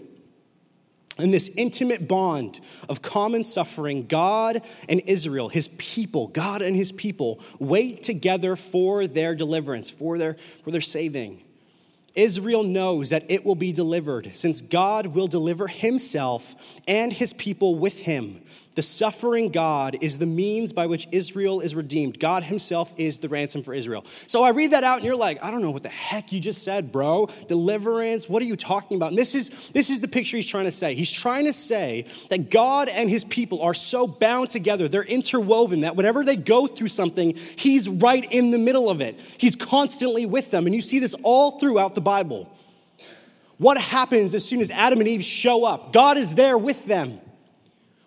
In 1.18 1.32
this 1.32 1.50
intimate 1.58 2.08
bond 2.08 2.60
of 2.88 3.02
common 3.02 3.44
suffering, 3.44 4.06
God 4.06 4.62
and 4.88 5.02
Israel, 5.08 5.50
his 5.50 5.70
people, 5.70 6.28
God 6.28 6.62
and 6.62 6.76
his 6.76 6.92
people, 6.92 7.42
wait 7.60 8.04
together 8.04 8.56
for 8.56 9.08
their 9.08 9.34
deliverance, 9.34 9.90
for 9.90 10.20
their, 10.20 10.36
for 10.36 10.70
their 10.70 10.82
saving. 10.82 11.42
Israel 12.18 12.64
knows 12.64 13.12
that 13.12 13.30
it 13.30 13.46
will 13.46 13.56
be 13.56 13.72
delivered, 13.72 14.36
since 14.36 14.60
God 14.60 15.08
will 15.08 15.28
deliver 15.28 15.68
himself 15.68 16.76
and 16.88 17.14
his 17.14 17.32
people 17.32 17.76
with 17.76 18.02
him. 18.02 18.42
The 18.78 18.84
suffering 18.84 19.50
God 19.50 19.98
is 20.02 20.20
the 20.20 20.28
means 20.28 20.72
by 20.72 20.86
which 20.86 21.08
Israel 21.12 21.62
is 21.62 21.74
redeemed. 21.74 22.20
God 22.20 22.44
himself 22.44 22.94
is 23.00 23.18
the 23.18 23.28
ransom 23.28 23.64
for 23.64 23.74
Israel. 23.74 24.04
So 24.06 24.44
I 24.44 24.52
read 24.52 24.74
that 24.74 24.84
out 24.84 24.98
and 24.98 25.06
you're 25.06 25.16
like, 25.16 25.44
I 25.44 25.50
don't 25.50 25.64
know 25.64 25.72
what 25.72 25.82
the 25.82 25.90
heck 25.90 26.32
you 26.32 26.40
just 26.40 26.64
said, 26.64 26.92
bro. 26.92 27.28
Deliverance, 27.48 28.30
what 28.30 28.40
are 28.40 28.46
you 28.46 28.56
talking 28.56 28.96
about? 28.96 29.10
And 29.10 29.18
this 29.18 29.34
is 29.34 29.72
this 29.72 29.90
is 29.90 30.02
the 30.02 30.08
picture 30.08 30.38
he's 30.38 30.48
trying 30.48 30.66
to 30.66 30.72
say. 30.72 30.94
He's 30.94 31.12
trying 31.12 31.48
to 31.48 31.54
say 31.54 32.06
that 32.30 32.52
God 32.52 32.88
and 32.88 33.10
his 33.10 33.26
people 33.26 33.64
are 33.64 33.74
so 33.74 34.06
bound 34.06 34.52
together, 34.52 34.88
they're 34.88 35.04
interwoven 35.04 35.80
that 35.80 35.96
whenever 35.96 36.24
they 36.24 36.36
go 36.36 36.68
through 36.68 36.90
something, 36.90 37.34
he's 37.36 37.90
right 37.90 38.32
in 38.32 38.52
the 38.52 38.60
middle 38.60 38.92
of 38.92 39.02
it. 39.02 39.20
He's 39.40 39.56
constantly 39.56 40.28
with 40.28 40.52
them. 40.52 40.68
And 40.68 40.76
you 40.76 40.82
see 40.82 41.00
this 41.00 41.16
all 41.24 41.60
throughout 41.60 41.96
the 41.96 42.02
Bible. 42.02 42.48
What 43.58 43.80
happens 43.80 44.36
as 44.36 44.46
soon 44.46 44.62
as 44.62 44.70
Adam 44.70 45.00
and 45.00 45.08
Eve 45.08 45.24
show 45.24 45.66
up? 45.66 45.94
God 45.94 46.18
is 46.18 46.36
there 46.36 46.60
with 46.60 46.86
them. 46.86 47.22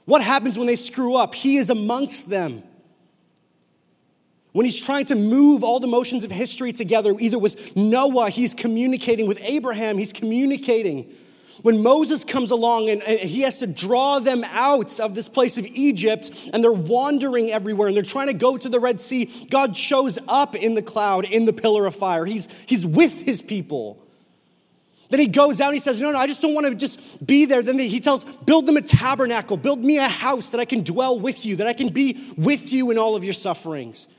What 0.05 0.23
happens 0.23 0.59
when 0.59 0.67
they 0.67 0.77
screw 0.77 1.17
up? 1.17 1.35
He 1.35 1.57
is 1.57 1.71
amongst 1.71 2.29
them. 2.29 2.63
When 4.53 4.67
he's 4.67 4.85
trying 4.85 5.05
to 5.07 5.15
move 5.15 5.63
all 5.63 5.79
the 5.79 5.87
motions 5.87 6.25
of 6.25 6.33
history 6.33 6.73
together, 6.73 7.15
either 7.19 7.39
with 7.39 7.77
Noah, 7.77 8.31
he's 8.31 8.53
communicating, 8.53 9.29
with 9.29 9.41
Abraham, 9.45 9.97
he's 9.97 10.13
communicating. 10.13 11.15
When 11.63 11.83
Moses 11.83 12.25
comes 12.25 12.51
along 12.51 12.89
and, 12.89 13.03
and, 13.03 13.21
he 13.21 13.43
has 13.43 13.59
to 13.59 13.67
draw 13.67 14.19
them 14.19 14.45
out 14.45 14.99
of 14.99 15.15
this 15.15 15.29
place 15.29 15.59
of 15.59 15.67
Egypt 15.67 16.51
and 16.53 16.65
they're 16.65 16.73
wandering 16.73 17.51
everywhere 17.51 17.89
and 17.89 17.97
they're 17.97 18.03
trying 18.03 18.29
to 18.29 18.35
go 18.35 18.57
to 18.57 18.69
the 18.69 18.81
Red 18.81 19.01
Sea, 19.01 19.31
God 19.51 19.77
shows 19.77 20.19
up 20.27 20.55
in 20.55 20.75
the 20.75 20.83
cloud, 20.83 21.27
in 21.27 21.45
the 21.45 21.53
pillar 21.53 21.87
of 21.87 21.95
fire. 21.95 22.25
He's, 22.25 22.51
he's 22.63 22.87
with 22.87 23.23
his 23.23 23.43
people. 23.43 24.05
Then 25.11 25.19
he 25.19 25.27
goes 25.27 25.61
out 25.61 25.67
and 25.67 25.75
he 25.75 25.81
says, 25.81 26.01
No, 26.01 26.13
no, 26.13 26.19
I 26.19 26.27
just 26.27 26.41
don't 26.41 26.55
want 26.55 26.67
to 26.67 26.75
just 26.75 27.27
be 27.27 27.45
there. 27.45 27.63
Then 27.63 27.79
he 27.79 28.01
tells, 28.01 28.25
Build 28.25 28.67
them 28.67 28.77
a 28.77 28.81
tabernacle, 28.81 29.57
build 29.57 29.81
me 29.81 29.99
a 29.99 30.09
house 30.09 30.51
that 30.51 30.61
I 30.61 30.65
can 30.65 30.83
dwell 30.83 31.19
with 31.19 31.45
you, 31.45 31.57
that 31.57 31.67
I 31.67 31.73
can 31.73 31.89
be 31.89 32.33
with 32.37 32.73
you 32.73 32.91
in 32.91 32.99
all 32.99 33.17
of 33.17 33.25
your 33.25 33.33
sufferings. 33.33 34.17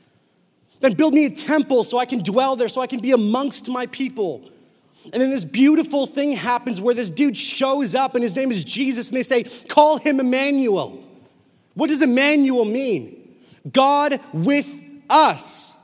Then 0.80 0.94
build 0.94 1.14
me 1.14 1.24
a 1.24 1.30
temple 1.30 1.84
so 1.84 1.98
I 1.98 2.04
can 2.04 2.22
dwell 2.22 2.56
there, 2.56 2.68
so 2.68 2.82
I 2.82 2.86
can 2.86 3.00
be 3.00 3.12
amongst 3.12 3.70
my 3.70 3.86
people. 3.86 4.50
And 5.04 5.14
then 5.14 5.30
this 5.30 5.44
beautiful 5.44 6.06
thing 6.06 6.32
happens 6.32 6.80
where 6.80 6.94
this 6.94 7.10
dude 7.10 7.36
shows 7.36 7.94
up 7.94 8.14
and 8.14 8.22
his 8.22 8.36
name 8.36 8.50
is 8.50 8.64
Jesus, 8.64 9.08
and 9.08 9.16
they 9.16 9.22
say, 9.22 9.44
Call 9.68 9.96
him 9.96 10.20
Emmanuel. 10.20 11.02
What 11.74 11.88
does 11.88 12.02
Emmanuel 12.02 12.66
mean? 12.66 13.16
God 13.70 14.20
with 14.32 14.82
us. 15.08 15.81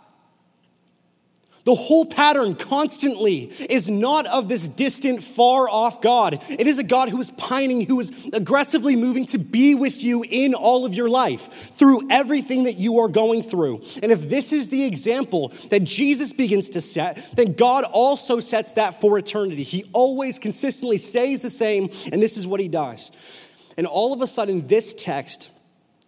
The 1.68 1.74
whole 1.74 2.06
pattern 2.06 2.54
constantly 2.54 3.40
is 3.68 3.90
not 3.90 4.26
of 4.26 4.48
this 4.48 4.66
distant, 4.66 5.22
far 5.22 5.68
off 5.68 6.00
God. 6.00 6.42
It 6.48 6.66
is 6.66 6.78
a 6.78 6.82
God 6.82 7.10
who 7.10 7.20
is 7.20 7.30
pining, 7.30 7.84
who 7.84 8.00
is 8.00 8.30
aggressively 8.32 8.96
moving 8.96 9.26
to 9.26 9.38
be 9.38 9.74
with 9.74 10.02
you 10.02 10.24
in 10.26 10.54
all 10.54 10.86
of 10.86 10.94
your 10.94 11.10
life 11.10 11.42
through 11.76 12.10
everything 12.10 12.64
that 12.64 12.78
you 12.78 13.00
are 13.00 13.08
going 13.08 13.42
through. 13.42 13.82
And 14.02 14.10
if 14.10 14.30
this 14.30 14.50
is 14.50 14.70
the 14.70 14.86
example 14.86 15.48
that 15.68 15.84
Jesus 15.84 16.32
begins 16.32 16.70
to 16.70 16.80
set, 16.80 17.32
then 17.34 17.52
God 17.52 17.84
also 17.84 18.40
sets 18.40 18.72
that 18.72 18.98
for 18.98 19.18
eternity. 19.18 19.62
He 19.62 19.84
always 19.92 20.38
consistently 20.38 20.96
stays 20.96 21.42
the 21.42 21.50
same, 21.50 21.90
and 22.10 22.22
this 22.22 22.38
is 22.38 22.46
what 22.46 22.60
he 22.60 22.68
does. 22.68 23.74
And 23.76 23.86
all 23.86 24.14
of 24.14 24.22
a 24.22 24.26
sudden, 24.26 24.68
this 24.68 24.94
text 24.94 25.52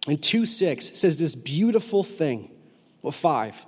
in 0.07 0.17
2 0.17 0.47
6 0.47 0.85
says 0.97 1.19
this 1.19 1.35
beautiful 1.35 2.03
thing. 2.03 2.49
Well, 3.03 3.11
five 3.11 3.67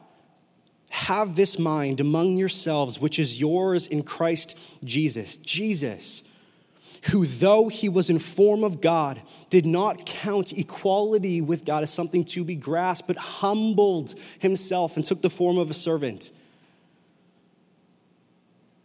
have 0.94 1.36
this 1.36 1.58
mind 1.58 2.00
among 2.00 2.36
yourselves, 2.36 3.02
which 3.02 3.18
is 3.18 3.42
yours 3.42 3.88
in 3.88 4.04
Christ 4.04 4.78
Jesus. 4.84 5.38
Jesus, 5.38 6.40
who, 7.10 7.26
though 7.26 7.68
he 7.68 7.90
was 7.90 8.12
in 8.12 8.20
form 8.20 8.64
of 8.64 8.80
God, 8.80 9.20
did 9.50 9.66
not 9.66 10.06
count 10.06 10.54
equality 10.54 11.42
with 11.42 11.66
God 11.66 11.82
as 11.82 11.92
something 11.92 12.24
to 12.26 12.46
be 12.46 12.56
grasped, 12.56 13.08
but 13.08 13.18
humbled 13.18 14.14
himself 14.38 14.96
and 14.96 15.04
took 15.04 15.22
the 15.22 15.32
form 15.32 15.58
of 15.58 15.72
a 15.72 15.74
servant. 15.74 16.30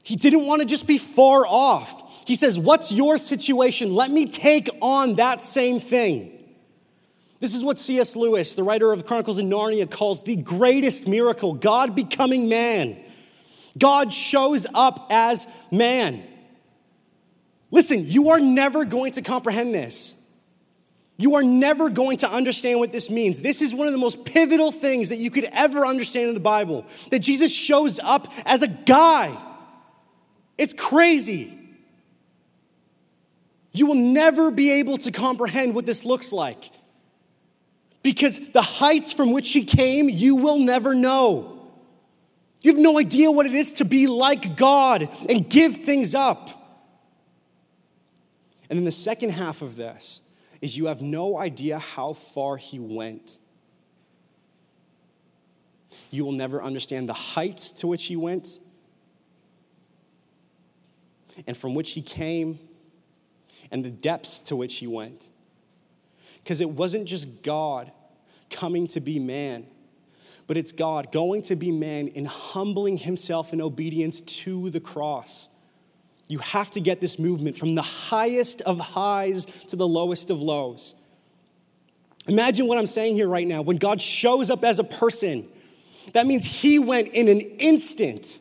He 0.03 0.17
didn't 0.17 0.47
want 0.47 0.62
to 0.62 0.67
just 0.67 0.88
be 0.88 0.97
far 0.97 1.47
off. 1.47 2.27
He 2.27 2.37
says, 2.37 2.59
What's 2.59 2.91
your 2.91 3.19
situation? 3.19 3.95
Let 3.95 4.11
me 4.11 4.25
take 4.25 4.71
on 4.81 5.17
that 5.17 5.43
same 5.43 5.79
thing. 5.79 6.38
This 7.40 7.54
is 7.54 7.64
what 7.64 7.78
C.S. 7.78 8.16
Lewis, 8.16 8.54
the 8.54 8.64
writer 8.64 8.92
of 8.92 9.07
Chronicles 9.07 9.38
of 9.38 9.47
Narnia, 9.47 9.88
calls 9.88 10.25
the 10.25 10.37
greatest 10.37 11.07
miracle 11.07 11.54
God 11.54 11.95
becoming 11.95 12.49
man. 12.49 12.97
God 13.78 14.12
shows 14.12 14.66
up 14.75 15.07
as 15.11 15.47
man. 15.71 16.23
Listen, 17.71 18.02
you 18.04 18.30
are 18.30 18.40
never 18.40 18.85
going 18.85 19.12
to 19.12 19.23
comprehend 19.23 19.75
this. 19.75 20.14
You 21.16 21.35
are 21.35 21.42
never 21.42 21.90
going 21.90 22.18
to 22.18 22.28
understand 22.28 22.78
what 22.78 22.92
this 22.92 23.11
means. 23.11 23.42
This 23.42 23.61
is 23.61 23.75
one 23.75 23.87
of 23.87 23.92
the 23.92 23.99
most 23.99 24.25
pivotal 24.25 24.71
things 24.71 25.09
that 25.09 25.16
you 25.16 25.30
could 25.30 25.47
ever 25.52 25.85
understand 25.85 26.28
in 26.28 26.35
the 26.35 26.40
Bible 26.40 26.87
that 27.11 27.21
Jesus 27.21 27.54
shows 27.54 27.99
up 27.99 28.28
as 28.47 28.62
a 28.62 28.68
guy. 28.68 29.37
It's 30.57 30.73
crazy. 30.73 31.52
You 33.73 33.87
will 33.87 33.97
never 33.97 34.50
be 34.50 34.73
able 34.73 34.97
to 34.99 35.12
comprehend 35.12 35.75
what 35.75 35.87
this 35.87 36.04
looks 36.04 36.33
like. 36.33 36.71
Because 38.09 38.53
the 38.53 38.62
heights 38.62 39.12
from 39.12 39.33
which 39.33 39.53
he 39.53 39.67
came, 39.67 40.09
you 40.09 40.37
will 40.37 40.59
never 40.59 40.95
know. 40.95 41.61
You 42.62 42.73
have 42.73 42.81
no 42.81 42.99
idea 42.99 43.31
what 43.31 43.45
it 43.45 43.53
is 43.53 43.75
to 43.75 43.85
be 43.85 44.07
like 44.07 44.57
God 44.57 45.07
and 45.29 45.47
give 45.47 45.77
things 45.77 46.15
up. 46.15 46.49
And 48.71 48.79
then 48.79 48.87
the 48.87 48.93
second 48.93 49.33
half 49.33 49.61
of 49.61 49.77
this 49.77 50.35
is 50.62 50.75
you 50.75 50.87
have 50.87 51.03
no 51.03 51.37
idea 51.37 51.79
how 51.79 52.15
far 52.15 52.57
he 52.57 52.79
went. 52.79 53.37
You 56.11 56.25
will 56.25 56.33
never 56.33 56.62
understand 56.62 57.11
the 57.11 57.12
heights 57.12 57.73
to 57.73 57.87
which 57.87 58.07
he 58.07 58.17
went 58.17 58.59
and 61.47 61.55
from 61.55 61.75
which 61.75 61.93
he 61.93 62.00
came 62.00 62.59
and 63.71 63.85
the 63.85 63.91
depths 63.91 64.41
to 64.45 64.57
which 64.57 64.79
he 64.79 64.87
went. 64.87 65.29
Because 66.43 66.62
it 66.62 66.71
wasn't 66.71 67.07
just 67.07 67.45
God 67.45 67.93
coming 68.50 68.87
to 68.88 69.00
be 69.00 69.19
man, 69.19 69.67
but 70.47 70.57
it's 70.57 70.73
God 70.73 71.12
going 71.12 71.43
to 71.43 71.57
be 71.57 71.71
man 71.71 72.11
and 72.14 72.26
humbling 72.26 72.97
himself 72.97 73.52
in 73.52 73.61
obedience 73.61 74.21
to 74.21 74.71
the 74.71 74.81
cross. 74.81 75.49
You 76.28 76.38
have 76.40 76.71
to 76.73 76.81
get 76.81 77.00
this 77.00 77.19
movement 77.19 77.57
from 77.57 77.75
the 77.75 77.83
highest 77.83 78.61
of 78.62 78.78
highs 78.78 79.47
to 79.67 79.76
the 79.76 79.88
lowest 79.88 80.31
of 80.31 80.40
lows. 80.40 80.95
Imagine 82.26 82.67
what 82.67 82.78
I'm 82.78 82.87
saying 82.87 83.14
here 83.14 83.28
right 83.28 83.47
now. 83.47 83.62
When 83.62 83.78
God 83.78 84.00
shows 84.00 84.50
up 84.50 84.62
as 84.62 84.78
a 84.78 84.85
person, 84.85 85.47
that 86.12 86.26
means 86.26 86.45
he 86.45 86.78
went 86.78 87.09
in 87.09 87.28
an 87.28 87.40
instant 87.40 88.38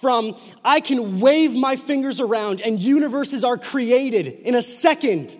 from 0.00 0.36
I 0.64 0.80
can 0.80 1.18
wave 1.18 1.54
my 1.54 1.74
fingers 1.74 2.20
around 2.20 2.60
and 2.60 2.78
universes 2.78 3.44
are 3.44 3.58
created 3.58 4.26
in 4.26 4.54
a 4.54 4.62
second 4.62 5.36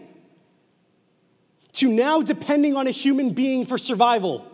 to 1.78 1.92
now 1.92 2.20
depending 2.22 2.76
on 2.76 2.88
a 2.88 2.90
human 2.90 3.30
being 3.30 3.64
for 3.64 3.78
survival. 3.78 4.44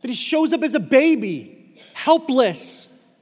That 0.00 0.08
he 0.08 0.14
shows 0.14 0.52
up 0.52 0.62
as 0.62 0.74
a 0.74 0.80
baby, 0.80 1.74
helpless. 1.94 3.16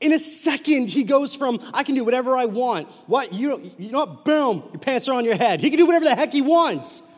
In 0.00 0.14
a 0.14 0.18
second, 0.18 0.88
he 0.88 1.04
goes 1.04 1.34
from, 1.34 1.60
I 1.74 1.82
can 1.82 1.94
do 1.94 2.04
whatever 2.04 2.34
I 2.34 2.46
want. 2.46 2.88
What? 3.06 3.30
You, 3.32 3.60
you 3.78 3.92
know 3.92 3.98
what? 3.98 4.24
Boom, 4.24 4.62
your 4.72 4.80
pants 4.80 5.06
are 5.08 5.14
on 5.14 5.26
your 5.26 5.36
head. 5.36 5.60
He 5.60 5.68
can 5.68 5.78
do 5.78 5.84
whatever 5.84 6.06
the 6.06 6.14
heck 6.14 6.32
he 6.32 6.40
wants. 6.40 7.08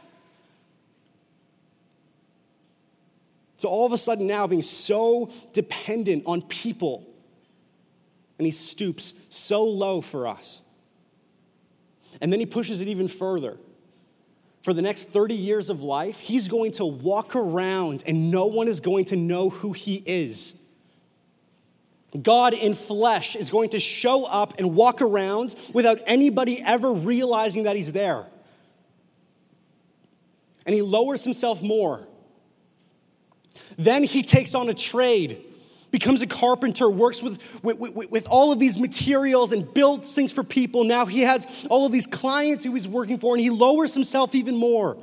So 3.56 3.68
all 3.68 3.86
of 3.86 3.92
a 3.92 3.98
sudden, 3.98 4.26
now 4.26 4.48
being 4.48 4.60
so 4.60 5.30
dependent 5.52 6.24
on 6.26 6.42
people, 6.42 7.06
and 8.38 8.44
he 8.44 8.50
stoops 8.50 9.34
so 9.34 9.64
low 9.64 10.00
for 10.00 10.26
us. 10.26 10.68
And 12.20 12.32
then 12.32 12.40
he 12.40 12.46
pushes 12.46 12.80
it 12.80 12.88
even 12.88 13.06
further 13.06 13.56
for 14.64 14.72
the 14.72 14.80
next 14.80 15.10
30 15.10 15.34
years 15.34 15.68
of 15.68 15.82
life, 15.82 16.18
he's 16.18 16.48
going 16.48 16.72
to 16.72 16.86
walk 16.86 17.36
around 17.36 18.02
and 18.06 18.30
no 18.30 18.46
one 18.46 18.66
is 18.66 18.80
going 18.80 19.04
to 19.06 19.16
know 19.16 19.50
who 19.50 19.72
he 19.72 20.02
is. 20.06 20.72
God 22.22 22.54
in 22.54 22.74
flesh 22.74 23.36
is 23.36 23.50
going 23.50 23.68
to 23.70 23.78
show 23.78 24.24
up 24.24 24.58
and 24.58 24.74
walk 24.74 25.02
around 25.02 25.54
without 25.74 25.98
anybody 26.06 26.62
ever 26.64 26.94
realizing 26.94 27.64
that 27.64 27.76
he's 27.76 27.92
there. 27.92 28.24
And 30.64 30.74
he 30.74 30.80
lowers 30.80 31.24
himself 31.24 31.62
more. 31.62 32.08
Then 33.76 34.02
he 34.02 34.22
takes 34.22 34.54
on 34.54 34.70
a 34.70 34.74
trade 34.74 35.43
becomes 35.94 36.22
a 36.22 36.26
carpenter, 36.26 36.90
works 36.90 37.22
with, 37.22 37.62
with, 37.62 37.78
with, 37.78 38.10
with, 38.10 38.26
all 38.28 38.50
of 38.50 38.58
these 38.58 38.80
materials 38.80 39.52
and 39.52 39.72
builds 39.74 40.12
things 40.12 40.32
for 40.32 40.42
people. 40.42 40.82
Now 40.82 41.06
he 41.06 41.20
has 41.20 41.68
all 41.70 41.86
of 41.86 41.92
these 41.92 42.08
clients 42.08 42.64
who 42.64 42.74
he's 42.74 42.88
working 42.88 43.16
for, 43.16 43.32
and 43.32 43.40
he 43.40 43.48
lowers 43.48 43.94
himself 43.94 44.34
even 44.34 44.56
more. 44.56 44.96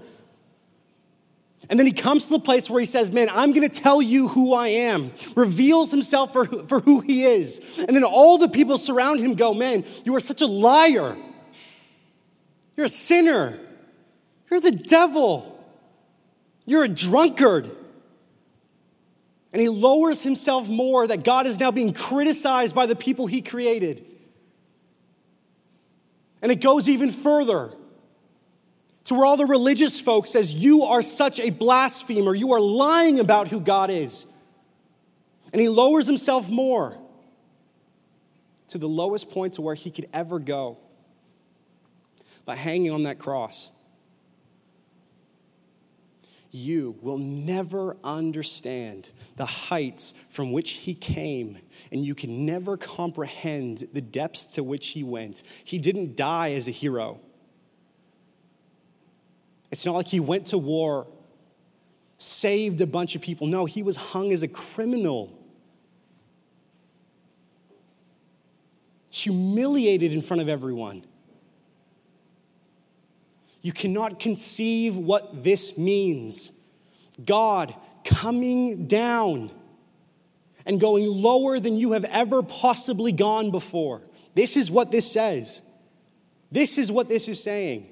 And 1.70 1.80
then 1.80 1.88
he 1.88 1.94
comes 1.94 2.28
to 2.28 2.34
the 2.34 2.42
place 2.42 2.70
where 2.70 2.82
he 2.82 2.86
says, 2.86 3.10
Man, 3.10 3.30
I'm 3.32 3.54
gonna 3.54 3.70
tell 3.70 4.02
you 4.02 4.28
who 4.28 4.54
I 4.54 4.68
am, 4.68 5.12
reveals 5.38 5.92
himself 5.92 6.34
for, 6.34 6.46
for 6.46 6.82
who 6.82 7.00
he 7.00 7.24
is. 7.24 7.80
And 7.88 7.96
then 7.96 8.04
all 8.04 8.38
the 8.38 8.50
people 8.50 8.78
surround 8.78 9.22
him 9.22 9.36
go, 9.36 9.54
Man, 9.54 9.86
you 10.04 10.14
are 10.16 10.20
such 10.20 10.42
a 10.42 10.46
liar. 10.46 11.16
You're 12.76 12.88
a 12.88 12.90
sinner. 12.90 13.58
You're 14.50 14.60
the 14.60 14.72
devil. 14.72 15.58
You're 16.66 16.84
a 16.84 16.90
drunkard. 16.90 17.72
And 19.54 19.62
he 19.62 19.70
lowers 19.70 20.24
himself 20.24 20.70
more 20.70 21.08
that 21.08 21.24
God 21.24 21.46
is 21.46 21.60
now 21.60 21.72
being 21.72 21.94
criticized 21.94 22.74
by 22.74 22.86
the 22.86 22.96
people 22.96 23.28
he 23.28 23.42
created. 23.42 24.04
And 26.42 26.52
it 26.52 26.62
goes 26.62 26.90
even 26.90 27.12
further 27.12 27.74
to 29.06 29.14
where 29.14 29.26
all 29.26 29.36
the 29.36 29.46
religious 29.46 30.00
folks 30.00 30.30
says 30.30 30.64
you 30.64 30.84
are 30.84 31.02
such 31.02 31.40
a 31.40 31.50
blasphemer. 31.50 32.34
You 32.34 32.54
are 32.54 32.62
lying 32.62 33.20
about 33.20 33.50
who 33.50 33.60
god 33.60 33.90
is. 33.90 34.26
And 35.52 35.62
he 35.62 35.68
lowers 35.68 36.08
himself 36.08 36.50
more 36.50 36.98
to 38.70 38.78
the 38.78 38.88
lowest 38.88 39.32
point 39.32 39.54
to 39.54 39.62
where 39.62 39.76
he 39.76 39.92
could 39.92 40.08
ever 40.14 40.40
go 40.40 40.78
by 42.46 42.56
hanging 42.56 42.92
on 42.92 43.04
that 43.04 43.20
cross 43.20 43.78
you 46.52 46.98
will 47.02 47.18
never 47.18 47.96
understand 48.04 49.12
the 49.38 49.46
heights 49.46 50.12
from 50.32 50.52
which 50.52 50.72
he 50.72 50.94
came, 50.94 51.58
and 51.92 52.04
you 52.04 52.14
can 52.14 52.46
never 52.46 52.76
comprehend 52.78 53.86
the 53.94 54.02
depths 54.02 54.46
to 54.46 54.64
which 54.64 54.90
he 54.90 55.04
went. 55.04 55.44
He 55.64 55.78
didn't 55.78 56.18
die 56.18 56.52
as 56.52 56.68
a 56.68 56.72
hero. 56.72 57.20
It's 59.72 59.86
not 59.86 59.96
like 59.96 60.08
he 60.08 60.20
went 60.20 60.48
to 60.48 60.58
war, 60.58 61.08
saved 62.18 62.82
a 62.82 62.88
bunch 62.88 63.16
of 63.16 63.22
people. 63.22 63.48
No, 63.48 63.66
he 63.66 63.82
was 63.82 63.96
hung 63.96 64.34
as 64.34 64.44
a 64.44 64.48
criminal, 64.50 65.38
humiliated 69.10 70.14
in 70.14 70.22
front 70.22 70.42
of 70.42 70.50
everyone. 70.50 71.06
You 73.62 73.72
cannot 73.72 74.20
conceive 74.20 74.98
what 74.98 75.44
this 75.44 75.78
means. 75.78 76.52
God 77.24 77.74
coming 78.04 78.88
down 78.88 79.52
and 80.66 80.80
going 80.80 81.08
lower 81.08 81.60
than 81.60 81.78
you 81.78 81.92
have 81.94 82.06
ever 82.06 82.44
possibly 82.44 83.12
gone 83.12 83.52
before. 83.52 84.02
This 84.36 84.58
is 84.58 84.72
what 84.72 84.92
this 84.92 85.12
says. 85.12 85.62
This 86.52 86.78
is 86.78 86.92
what 86.92 87.08
this 87.08 87.28
is 87.28 87.42
saying. 87.42 87.88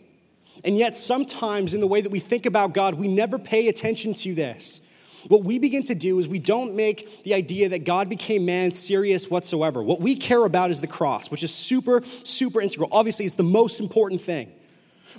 And 0.64 0.78
yet, 0.78 0.96
sometimes 0.96 1.74
in 1.74 1.82
the 1.82 1.88
way 1.88 2.02
that 2.02 2.12
we 2.12 2.20
think 2.20 2.46
about 2.46 2.74
God, 2.74 2.96
we 2.96 3.08
never 3.08 3.40
pay 3.40 3.68
attention 3.68 4.14
to 4.16 4.34
this. 4.34 4.86
What 5.28 5.44
we 5.44 5.60
begin 5.60 5.84
to 5.84 5.96
do 5.96 6.20
is 6.20 6.28
we 6.28 6.40
don't 6.40 6.76
make 6.76 7.24
the 7.24 7.34
idea 7.34 7.70
that 7.70 7.84
God 7.84 8.10
became 8.10 8.46
man 8.46 8.72
serious 8.72 9.30
whatsoever. 9.30 9.84
What 9.84 10.00
we 10.00 10.16
care 10.16 10.46
about 10.46 10.70
is 10.70 10.82
the 10.82 10.88
cross, 10.88 11.30
which 11.30 11.44
is 11.44 11.54
super, 11.54 12.02
super 12.04 12.62
integral. 12.62 12.90
Obviously, 12.92 13.26
it's 13.26 13.36
the 13.36 13.44
most 13.44 13.80
important 13.80 14.22
thing. 14.22 14.52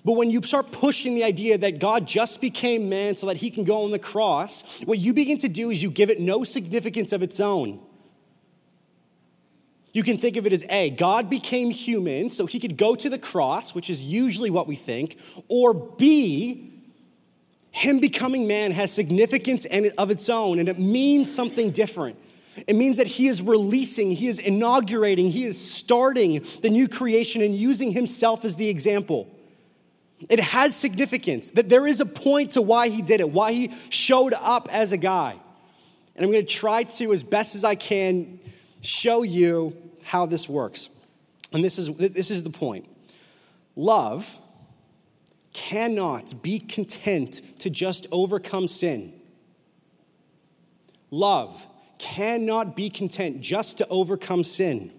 But 0.05 0.13
when 0.13 0.31
you 0.31 0.43
start 0.43 0.73
pushing 0.73 1.15
the 1.15 1.25
idea 1.25 1.59
that 1.59 1.79
God 1.79 2.07
just 2.07 2.41
became 2.41 2.89
man 2.89 3.17
so 3.17 3.27
that 3.27 3.39
he 3.39 3.51
can 3.51 3.65
go 3.65 3.85
on 3.85 3.91
the 3.91 3.99
cross, 3.99 4.81
what 4.83 4.99
you 4.99 5.13
begin 5.13 5.39
to 5.39 5.49
do 5.49 5.71
is 5.71 5.83
you 5.83 5.91
give 5.91 6.11
it 6.11 6.21
no 6.21 6.45
significance 6.45 7.13
of 7.13 7.23
its 7.23 7.41
own. 7.41 7.81
You 9.93 10.03
can 10.03 10.19
think 10.19 10.37
of 10.37 10.47
it 10.47 10.53
as 10.53 10.65
A, 10.71 10.91
God 10.91 11.29
became 11.29 11.71
human 11.71 12.31
so 12.31 12.47
he 12.47 12.61
could 12.61 12.77
go 12.77 12.95
to 12.95 13.09
the 13.09 13.19
cross, 13.19 13.75
which 13.75 13.91
is 13.91 14.05
usually 14.05 14.51
what 14.51 14.69
we 14.69 14.77
think, 14.77 15.19
or 15.49 15.75
B, 15.75 16.71
him 17.73 18.01
becoming 18.01 18.47
man 18.47 18.73
has 18.73 18.93
significance 18.93 19.65
of 19.65 20.11
its 20.11 20.29
own 20.29 20.59
and 20.59 20.69
it 20.69 20.79
means 20.79 21.33
something 21.33 21.71
different. 21.71 22.17
It 22.67 22.77
means 22.77 22.97
that 22.97 23.07
he 23.07 23.27
is 23.27 23.43
releasing, 23.43 24.11
he 24.11 24.27
is 24.27 24.39
inaugurating, 24.39 25.31
he 25.31 25.45
is 25.45 25.59
starting 25.59 26.45
the 26.63 26.71
new 26.71 26.89
creation 26.89 27.43
and 27.43 27.55
using 27.55 27.93
himself 27.93 28.45
as 28.45 28.57
the 28.57 28.69
example. 28.69 29.29
It 30.29 30.41
has 30.41 30.77
significance 30.77 31.53
that 31.53 31.69
there 31.69 31.87
is 31.87 32.01
a 32.01 32.07
point 32.07 32.53
to 32.53 32.63
why 32.63 32.89
he 32.89 33.01
did 33.01 33.21
it, 33.21 33.31
why 33.31 33.53
he 33.53 33.71
showed 33.89 34.35
up 34.35 34.69
as 34.71 34.93
a 34.93 34.99
guy. 34.99 35.37
And 36.15 36.25
I'm 36.25 36.31
going 36.31 36.45
to 36.45 36.53
try 36.53 36.83
to, 36.83 37.13
as 37.13 37.23
best 37.23 37.55
as 37.55 37.65
I 37.65 37.75
can, 37.75 38.39
show 38.83 39.23
you 39.23 39.75
how 40.05 40.27
this 40.27 40.49
works. 40.49 41.07
And 41.53 41.65
this 41.65 41.79
is, 41.79 41.97
this 41.97 42.31
is 42.31 42.45
the 42.45 42.51
point 42.51 42.87
love 43.77 44.37
cannot 45.53 46.35
be 46.43 46.59
content 46.59 47.41
to 47.61 47.71
just 47.71 48.07
overcome 48.13 48.69
sin. 48.69 49.13
Love 51.11 51.67
cannot 51.99 52.77
be 52.77 52.89
content 52.89 53.41
just 53.41 53.79
to 53.79 53.87
overcome 53.89 54.45
sin. 54.45 54.91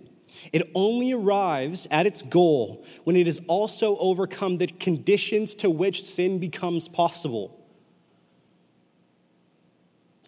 It 0.51 0.69
only 0.75 1.11
arrives 1.13 1.87
at 1.91 2.05
its 2.05 2.21
goal 2.21 2.85
when 3.03 3.15
it 3.15 3.25
has 3.25 3.41
also 3.47 3.97
overcome 3.97 4.57
the 4.57 4.67
conditions 4.67 5.55
to 5.55 5.69
which 5.69 6.03
sin 6.03 6.39
becomes 6.39 6.87
possible. 6.87 7.57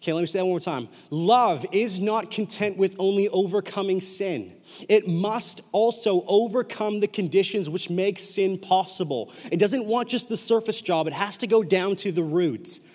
Okay, 0.04 0.12
let 0.12 0.20
me 0.20 0.26
say 0.26 0.38
that 0.38 0.44
one 0.44 0.52
more 0.52 0.60
time. 0.60 0.86
Love 1.10 1.64
is 1.72 1.98
not 1.98 2.30
content 2.30 2.76
with 2.76 2.94
only 2.98 3.26
overcoming 3.30 4.02
sin. 4.02 4.52
It 4.86 5.08
must 5.08 5.70
also 5.72 6.22
overcome 6.28 7.00
the 7.00 7.08
conditions 7.08 7.70
which 7.70 7.88
make 7.88 8.18
sin 8.18 8.58
possible. 8.58 9.32
It 9.50 9.58
doesn't 9.58 9.86
want 9.86 10.10
just 10.10 10.28
the 10.28 10.36
surface 10.36 10.82
job, 10.82 11.06
it 11.06 11.14
has 11.14 11.38
to 11.38 11.46
go 11.46 11.62
down 11.62 11.96
to 11.96 12.12
the 12.12 12.22
roots. 12.22 12.90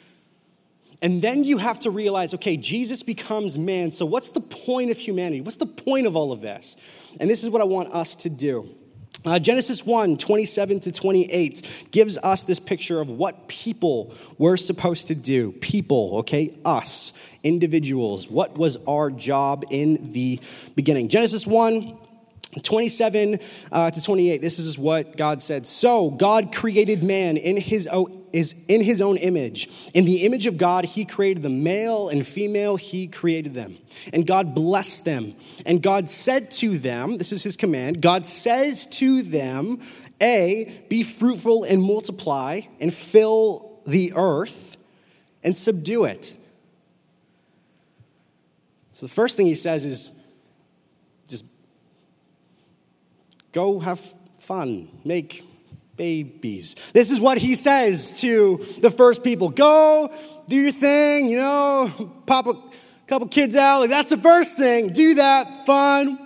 And 1.01 1.22
then 1.22 1.44
you 1.46 1.58
have 1.60 1.79
to 1.79 1.91
realize 1.91 2.34
okay, 2.34 2.58
Jesus 2.58 3.03
becomes 3.03 3.58
man. 3.58 3.91
So, 3.91 4.06
what's 4.06 4.32
the 4.32 4.41
point 4.41 4.91
of 4.91 4.98
humanity? 4.98 5.41
What's 5.41 5.58
the 5.58 5.65
point 5.65 6.08
of 6.08 6.15
all 6.15 6.32
of 6.32 6.41
this? 6.41 7.15
And 7.20 7.29
this 7.29 7.44
is 7.44 7.50
what 7.50 7.62
I 7.62 7.65
want 7.65 7.89
us 7.89 8.15
to 8.18 8.29
do. 8.29 8.70
Uh, 9.25 9.38
Genesis 9.38 9.86
1 9.86 10.18
27 10.18 10.79
to 10.82 10.91
28 10.91 11.88
gives 11.91 12.18
us 12.20 12.46
this 12.46 12.60
picture 12.60 13.01
of 13.01 13.10
what 13.10 13.48
people 13.48 14.13
were 14.38 14.58
supposed 14.58 15.08
to 15.08 15.15
do. 15.15 15.51
People, 15.53 16.20
okay, 16.20 16.58
us, 16.63 17.38
individuals. 17.44 18.29
What 18.29 18.58
was 18.58 18.84
our 18.86 19.12
job 19.12 19.65
in 19.70 20.12
the 20.12 20.39
beginning? 20.75 21.10
Genesis 21.10 21.45
1 21.45 21.97
27 22.63 23.39
uh, 23.71 23.91
to 23.91 24.04
28, 24.04 24.41
this 24.41 24.58
is 24.58 24.80
what 24.80 25.15
God 25.15 25.41
said. 25.41 25.67
So 25.67 26.10
God 26.10 26.54
created 26.54 27.04
man 27.04 27.38
in 27.38 27.58
his, 27.58 27.88
own, 27.88 28.18
is 28.34 28.65
in 28.68 28.82
his 28.82 29.02
own 29.02 29.18
image. 29.18 29.89
In 29.94 30.06
the 30.06 30.26
image 30.26 30.46
of 30.46 30.58
God, 30.58 30.86
he 30.86 31.06
created 31.06 31.44
the 31.44 31.50
male 31.50 32.10
and 32.10 32.26
female, 32.26 32.76
he 32.76 33.08
created 33.08 33.54
them. 33.54 33.78
And 34.13 34.26
God 34.26 34.56
blessed 34.56 35.06
them. 35.06 35.34
And 35.65 35.82
God 35.82 36.10
said 36.10 36.52
to 36.52 36.78
them, 36.78 37.18
this 37.18 37.32
is 37.32 37.44
his 37.44 37.56
command, 37.56 38.02
God 38.02 38.26
says 38.26 38.86
to 38.98 39.22
them, 39.22 39.80
A, 40.22 40.84
be 40.89 41.04
fruitful 41.04 41.63
and 41.63 41.82
multiply 41.82 42.62
and 42.80 42.94
fill 42.94 43.82
the 43.86 44.13
earth 44.15 44.78
and 45.44 45.56
subdue 45.56 46.06
it. 46.06 46.36
So 48.94 49.06
the 49.06 49.12
first 49.12 49.38
thing 49.38 49.46
he 49.46 49.56
says 49.56 49.86
is, 49.86 50.28
just 51.28 51.46
Go 53.52 53.80
have 53.80 54.00
fun, 54.39 54.89
make 55.04 55.44
babies. 55.99 56.91
This 56.93 57.12
is 57.12 57.19
what 57.19 57.38
he 57.38 57.53
says 57.53 58.21
to 58.21 58.57
the 58.81 58.89
first 58.89 59.23
people 59.23 59.49
Go 59.49 60.12
do 60.47 60.55
your 60.55 60.71
thing, 60.71 61.29
you 61.29 61.38
know, 61.38 61.91
pop 62.25 62.47
a 62.47 62.53
couple 63.05 63.27
kids 63.27 63.55
out. 63.55 63.81
Like, 63.81 63.91
that's 63.91 64.09
the 64.09 64.17
first 64.17 64.57
thing. 64.57 64.93
Do 64.93 65.13
that, 65.15 65.65
fun. 65.67 66.17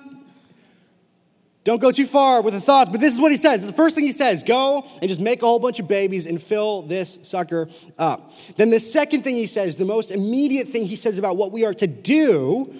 Don't 1.65 1.81
go 1.81 1.91
too 1.91 2.05
far 2.05 2.41
with 2.41 2.53
the 2.53 2.61
thoughts, 2.61 2.91
but 2.91 2.99
this 2.99 3.13
is 3.13 3.21
what 3.21 3.31
he 3.31 3.37
says. 3.37 3.63
It's 3.63 3.71
the 3.71 3.77
first 3.77 3.95
thing 3.95 4.03
he 4.03 4.11
says 4.11 4.43
go 4.43 4.85
and 5.01 5.09
just 5.09 5.21
make 5.21 5.41
a 5.41 5.45
whole 5.45 5.59
bunch 5.59 5.79
of 5.79 5.87
babies 5.87 6.25
and 6.27 6.41
fill 6.41 6.83
this 6.83 7.27
sucker 7.27 7.67
up. 7.97 8.31
Then 8.57 8.69
the 8.69 8.79
second 8.79 9.23
thing 9.23 9.35
he 9.35 9.45
says, 9.45 9.77
the 9.77 9.85
most 9.85 10.11
immediate 10.11 10.67
thing 10.67 10.85
he 10.85 10.97
says 10.97 11.17
about 11.17 11.37
what 11.37 11.51
we 11.51 11.65
are 11.65 11.73
to 11.73 11.87
do, 11.87 12.73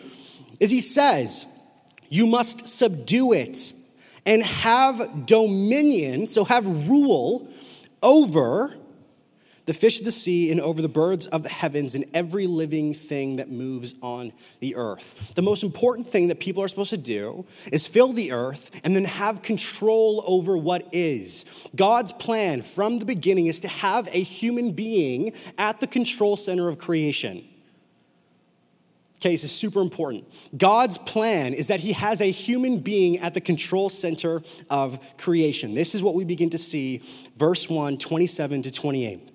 is 0.60 0.70
he 0.70 0.82
says, 0.82 1.74
You 2.10 2.28
must 2.28 2.68
subdue 2.68 3.34
it 3.34 3.74
and 4.26 4.44
have 4.44 5.26
dominion, 5.26 6.28
so 6.28 6.44
have 6.46 6.90
rule 6.90 7.48
over 8.02 8.76
the 9.66 9.74
fish 9.74 10.00
of 10.00 10.06
the 10.06 10.12
sea 10.12 10.52
and 10.52 10.60
over 10.60 10.82
the 10.82 10.90
birds 10.90 11.28
of 11.28 11.44
the 11.44 11.50
heavens 11.50 11.96
and 11.96 12.04
every 12.14 12.48
living 12.48 12.94
thing 12.94 13.38
that 13.38 13.50
moves 13.50 13.96
on 14.02 14.34
the 14.60 14.76
earth. 14.76 15.34
The 15.36 15.42
most 15.42 15.64
important 15.64 16.08
thing 16.08 16.28
that 16.28 16.40
people 16.40 16.64
are 16.64 16.68
supposed 16.68 16.90
to 16.90 16.98
do 16.98 17.46
is 17.72 17.88
fill 17.88 18.12
the 18.14 18.32
earth 18.32 18.72
and 18.84 18.96
then 18.96 19.06
have 19.06 19.42
control 19.42 20.24
over 20.28 20.58
what 20.58 20.90
is. 20.92 21.70
God's 21.76 22.12
plan 22.12 22.62
from 22.62 23.00
the 23.00 23.06
beginning 23.06 23.48
is 23.48 23.62
to 23.62 23.68
have 23.68 24.08
a 24.08 24.22
human 24.22 24.74
being 24.74 25.34
at 25.58 25.80
the 25.80 25.88
control 25.88 26.36
center 26.36 26.68
of 26.68 26.78
creation. 26.78 27.44
This 29.32 29.44
is 29.44 29.52
super 29.52 29.82
important. 29.82 30.26
God's 30.58 30.98
plan 30.98 31.54
is 31.54 31.68
that 31.68 31.80
He 31.80 31.94
has 31.94 32.22
a 32.22 32.30
human 32.30 32.80
being 32.80 33.20
at 33.20 33.34
the 33.34 33.42
control 33.42 33.90
center 33.90 34.42
of 34.70 35.18
creation. 35.18 35.74
This 35.74 35.96
is 35.96 36.04
what 36.04 36.16
we 36.16 36.26
begin 36.26 36.50
to 36.52 36.58
see, 36.58 37.02
verse 37.38 37.70
1, 37.70 37.98
27 37.98 38.64
to 38.64 38.72
28. 38.72 39.30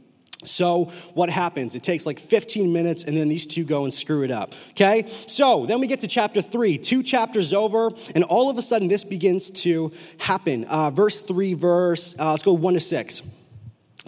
So, 0.44 0.84
what 1.14 1.30
happens? 1.30 1.74
It 1.74 1.82
takes 1.82 2.06
like 2.06 2.18
15 2.18 2.72
minutes, 2.72 3.04
and 3.04 3.16
then 3.16 3.28
these 3.28 3.44
two 3.44 3.64
go 3.64 3.82
and 3.82 3.92
screw 3.92 4.22
it 4.22 4.30
up. 4.30 4.54
Okay? 4.70 5.04
So, 5.08 5.66
then 5.66 5.80
we 5.80 5.88
get 5.88 6.00
to 6.00 6.08
chapter 6.08 6.40
3, 6.40 6.78
two 6.78 7.02
chapters 7.02 7.52
over, 7.52 7.90
and 8.14 8.22
all 8.22 8.48
of 8.48 8.56
a 8.56 8.62
sudden 8.62 8.86
this 8.86 9.04
begins 9.04 9.50
to 9.62 9.92
happen. 10.20 10.64
Uh, 10.64 10.90
verse 10.90 11.22
3, 11.22 11.54
verse, 11.54 12.18
uh, 12.20 12.30
let's 12.30 12.44
go 12.44 12.52
1 12.52 12.74
to 12.74 12.80
6. 12.80 13.37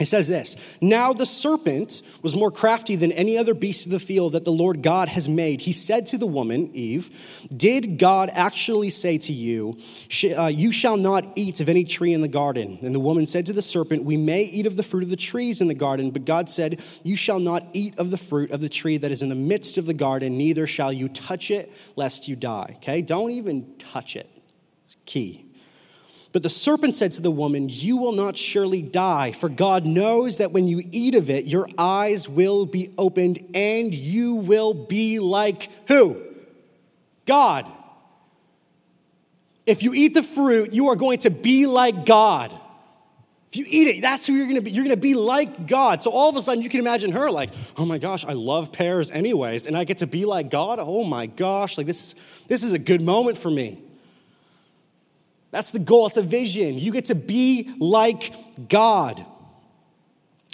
It 0.01 0.09
says 0.09 0.29
this 0.29 0.79
Now 0.81 1.13
the 1.13 1.27
serpent 1.27 2.03
was 2.23 2.35
more 2.35 2.51
crafty 2.51 2.97
than 2.97 3.13
any 3.13 3.37
other 3.37 3.53
beast 3.53 3.85
of 3.85 3.93
the 3.93 4.01
field 4.01 4.33
that 4.33 4.45
the 4.45 4.51
Lord 4.51 4.83
God 4.83 5.09
has 5.09 5.29
made. 5.29 5.61
He 5.61 5.73
said 5.73 6.07
to 6.07 6.19
the 6.19 6.27
woman, 6.27 6.71
Eve, 6.73 7.47
Did 7.55 7.99
God 7.99 8.31
actually 8.33 8.89
say 8.89 9.19
to 9.19 9.33
you, 9.33 9.77
uh, 10.37 10.47
You 10.47 10.73
shall 10.73 10.97
not 10.97 11.27
eat 11.37 11.61
of 11.61 11.69
any 11.69 11.85
tree 11.85 12.15
in 12.15 12.23
the 12.23 12.29
garden? 12.29 12.79
And 12.81 12.95
the 12.95 13.01
woman 13.01 13.27
said 13.27 13.45
to 13.47 13.53
the 13.53 13.63
serpent, 13.63 14.05
We 14.05 14.17
may 14.17 14.43
eat 14.43 14.67
of 14.67 14.77
the 14.77 14.83
fruit 14.83 15.03
of 15.03 15.11
the 15.11 15.17
trees 15.17 15.61
in 15.61 15.69
the 15.69 15.75
garden, 15.75 16.11
but 16.11 16.25
God 16.25 16.49
said, 16.49 16.83
You 17.05 17.15
shall 17.15 17.39
not 17.39 17.63
eat 17.75 17.99
of 17.99 18.11
the 18.11 18.19
fruit 18.19 18.53
of 18.53 18.63
the 18.63 18.71
tree 18.71 18.97
that 18.97 19.11
is 19.11 19.21
in 19.21 19.29
the 19.29 19.35
midst 19.35 19.77
of 19.77 19.85
the 19.85 19.95
garden, 19.95 20.39
neither 20.39 20.67
shall 20.67 20.95
you 20.95 21.11
touch 21.11 21.51
it, 21.51 21.71
lest 21.95 22.27
you 22.27 22.37
die. 22.37 22.73
Okay? 22.77 23.03
Don't 23.03 23.33
even 23.33 23.77
touch 23.77 24.17
it. 24.17 24.27
It's 24.85 24.97
key. 25.05 25.50
But 26.33 26.43
the 26.45 26.49
serpent 26.49 26.95
said 26.95 27.13
to 27.13 27.23
the 27.23 27.31
woman, 27.31 27.69
You 27.69 27.97
will 27.97 28.13
not 28.13 28.37
surely 28.37 28.83
die, 28.83 29.33
for 29.33 29.49
God 29.49 29.85
knows 29.85 30.39
that 30.39 30.53
when 30.53 30.69
you 30.69 30.83
eat 30.93 31.15
of 31.15 31.29
it, 31.29 31.45
your 31.47 31.67
eyes 31.77 32.29
will 32.29 32.67
be 32.67 32.91
opened 32.97 33.41
and 33.55 33.93
you 33.93 34.37
will 34.37 34.75
be 34.75 35.19
like 35.19 35.69
who? 35.89 36.21
God. 37.27 37.67
If 39.67 39.83
you 39.83 39.93
eat 39.93 40.15
the 40.15 40.23
fruit, 40.23 40.73
you 40.73 40.89
are 40.89 40.97
going 40.97 41.19
to 41.19 41.31
be 41.31 41.67
like 41.67 42.07
God. 42.07 42.53
If 43.51 43.57
you 43.57 43.65
eat 43.69 43.89
it, 43.89 44.01
that's 44.01 44.27
who 44.27 44.35
you're 44.35 44.47
gonna 44.47 44.63
be. 44.63 44.71
You're 44.71 44.85
gonna 44.85 44.97
be 44.97 45.15
like 45.15 45.67
God. 45.67 46.01
So 46.03 46.13
all 46.13 46.31
of 46.31 46.37
a 46.37 46.43
sudden, 46.43 46.63
you 46.63 46.69
can 46.69 46.79
imagine 46.79 47.11
her 47.13 47.31
like, 47.31 47.51
oh 47.77 47.85
my 47.85 47.99
gosh, 47.99 48.25
I 48.25 48.35
love 48.35 48.73
pears 48.73 49.11
anyways, 49.11 49.67
and 49.67 49.77
I 49.77 49.83
get 49.83 49.99
to 49.99 50.07
be 50.07 50.25
like 50.25 50.51
God. 50.51 50.79
Oh 50.81 51.03
my 51.03 51.27
gosh, 51.27 51.77
like 51.77 51.89
this 51.89 52.01
is 52.01 52.45
this 52.45 52.63
is 52.63 52.73
a 52.73 52.79
good 52.79 53.01
moment 53.01 53.37
for 53.37 53.51
me. 53.51 53.79
That's 55.51 55.73
the 55.73 55.79
goal, 55.79 56.07
it's 56.07 56.17
a 56.17 56.23
vision. 56.23 56.79
You 56.79 56.93
get 56.93 57.07
to 57.07 57.15
be 57.15 57.71
like 57.79 58.33
God. 58.69 59.25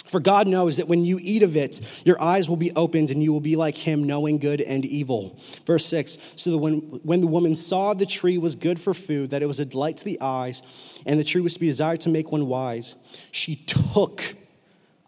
For 0.09 0.19
God 0.19 0.47
knows 0.47 0.77
that 0.77 0.87
when 0.87 1.03
you 1.03 1.19
eat 1.21 1.43
of 1.43 1.57
it, 1.57 2.03
your 2.05 2.21
eyes 2.21 2.49
will 2.49 2.55
be 2.55 2.71
opened 2.75 3.11
and 3.11 3.21
you 3.21 3.33
will 3.33 3.41
be 3.41 3.55
like 3.55 3.75
him, 3.75 4.05
knowing 4.05 4.37
good 4.37 4.61
and 4.61 4.85
evil. 4.85 5.37
Verse 5.65 5.85
6 5.85 6.11
So 6.37 6.51
that 6.51 6.57
when, 6.57 6.79
when 7.03 7.21
the 7.21 7.27
woman 7.27 7.55
saw 7.55 7.93
the 7.93 8.05
tree 8.05 8.37
was 8.37 8.55
good 8.55 8.79
for 8.79 8.93
food, 8.93 9.31
that 9.31 9.43
it 9.43 9.47
was 9.47 9.59
a 9.59 9.65
delight 9.65 9.97
to 9.97 10.05
the 10.05 10.19
eyes, 10.21 11.01
and 11.05 11.19
the 11.19 11.23
tree 11.23 11.41
was 11.41 11.55
to 11.55 11.59
be 11.59 11.67
desired 11.67 12.01
to 12.01 12.09
make 12.09 12.31
one 12.31 12.47
wise, 12.47 13.27
she 13.31 13.55
took 13.55 14.23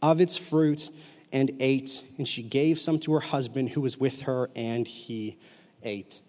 of 0.01 0.21
its 0.21 0.37
fruit 0.37 0.89
and 1.31 1.51
ate, 1.59 2.03
and 2.17 2.27
she 2.27 2.43
gave 2.43 2.77
some 2.77 2.99
to 2.99 3.13
her 3.13 3.19
husband 3.19 3.69
who 3.69 3.81
was 3.81 3.97
with 3.97 4.23
her, 4.23 4.49
and 4.55 4.87
he 4.87 5.37
ate. 5.83 6.21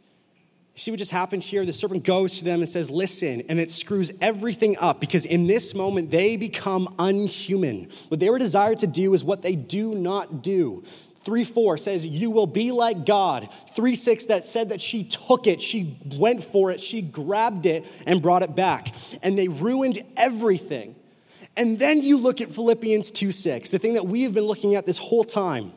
See 0.81 0.91
what 0.91 0.97
just 0.97 1.13
happened 1.13 1.45
here? 1.45 1.67
The 1.67 1.75
serpent 1.75 2.07
goes 2.07 2.39
to 2.39 2.45
them 2.45 2.61
and 2.61 2.69
says, 2.69 2.91
Listen, 2.91 3.43
and 3.51 3.61
it 3.61 3.71
screws 3.71 4.17
everything 4.23 4.79
up 4.81 4.99
because 4.99 5.27
in 5.27 5.47
this 5.47 5.75
moment 5.75 6.11
they 6.11 6.39
become 6.39 6.89
unhuman. 6.99 7.91
What 8.09 8.19
they 8.19 8.31
were 8.31 8.39
desired 8.39 8.79
to 8.79 8.87
do 8.87 9.13
is 9.13 9.23
what 9.23 9.43
they 9.43 9.55
do 9.55 9.95
not 9.95 10.43
do. 10.43 10.83
3 11.25 11.45
4 11.45 11.77
says, 11.77 12.07
You 12.07 12.31
will 12.31 12.47
be 12.47 12.73
like 12.73 13.05
God. 13.05 13.47
3 13.75 13.95
6 13.95 14.25
that 14.27 14.47
said 14.47 14.71
that 14.71 14.81
she 14.81 15.05
took 15.05 15.47
it, 15.47 15.61
she 15.61 15.99
went 16.17 16.43
for 16.43 16.71
it, 16.71 16.81
she 16.81 17.03
grabbed 17.03 17.67
it 17.67 17.85
and 18.07 18.23
brought 18.23 18.43
it 18.43 18.57
back. 18.57 18.89
And 19.23 19.37
they 19.37 19.49
ruined 19.49 19.99
everything. 20.17 20.95
And 21.59 21.79
then 21.79 22.01
you 22.01 22.17
look 22.17 22.41
at 22.41 22.49
Philippians 22.49 23.11
2 23.11 23.33
6, 23.33 23.71
the 23.71 23.79
thing 23.79 23.93
that 23.93 24.07
we 24.07 24.23
have 24.23 24.33
been 24.33 24.45
looking 24.45 24.77
at 24.77 24.87
this 24.87 24.97
whole 24.97 25.25
time. 25.25 25.73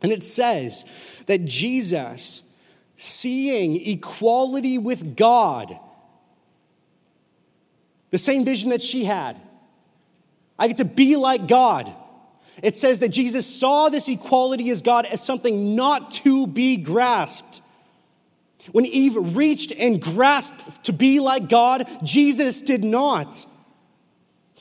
And 0.00 0.10
it 0.10 0.22
says 0.22 1.22
that 1.26 1.44
Jesus, 1.44 2.47
seeing 2.98 3.76
equality 3.76 4.76
with 4.76 5.16
God. 5.16 5.78
The 8.10 8.18
same 8.18 8.44
vision 8.44 8.70
that 8.70 8.82
she 8.82 9.04
had. 9.04 9.36
I 10.58 10.66
get 10.66 10.78
to 10.78 10.84
be 10.84 11.16
like 11.16 11.46
God. 11.46 11.90
It 12.62 12.74
says 12.76 13.00
that 13.00 13.10
Jesus 13.10 13.46
saw 13.46 13.88
this 13.88 14.08
equality 14.08 14.68
as 14.70 14.82
God 14.82 15.06
as 15.06 15.24
something 15.24 15.76
not 15.76 16.10
to 16.10 16.46
be 16.48 16.76
grasped. 16.76 17.62
When 18.72 18.84
Eve 18.84 19.36
reached 19.36 19.72
and 19.72 20.02
grasped 20.02 20.84
to 20.86 20.92
be 20.92 21.20
like 21.20 21.48
God, 21.48 21.88
Jesus 22.02 22.62
did 22.62 22.82
not. 22.82 23.46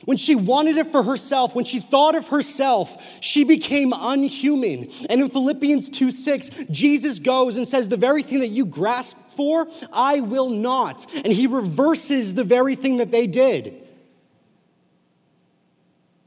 When 0.06 0.18
she 0.18 0.36
wanted 0.36 0.78
it 0.78 0.88
for 0.88 1.04
herself, 1.04 1.56
when 1.56 1.66
she 1.66 1.80
thought 1.80 2.16
of 2.16 2.30
herself, 2.30 3.22
she 3.22 3.44
became 3.44 3.94
unhuman. 3.96 4.90
And 5.10 5.22
in 5.22 5.30
Philippians 5.30 5.90
2 5.90 6.12
6, 6.12 6.50
Jesus 6.72 7.20
goes 7.20 7.58
and 7.58 7.68
says, 7.68 7.90
The 7.90 7.98
very 7.98 8.24
thing 8.24 8.40
that 8.42 8.48
you 8.48 8.66
grasp 8.66 9.36
for, 9.36 9.68
I 9.92 10.22
will 10.22 10.50
not. 10.50 11.06
And 11.16 11.28
he 11.28 11.48
reverses 11.48 12.36
the 12.36 12.44
very 12.44 12.76
thing 12.76 12.98
that 12.98 13.12
they 13.12 13.28
did. 13.28 13.84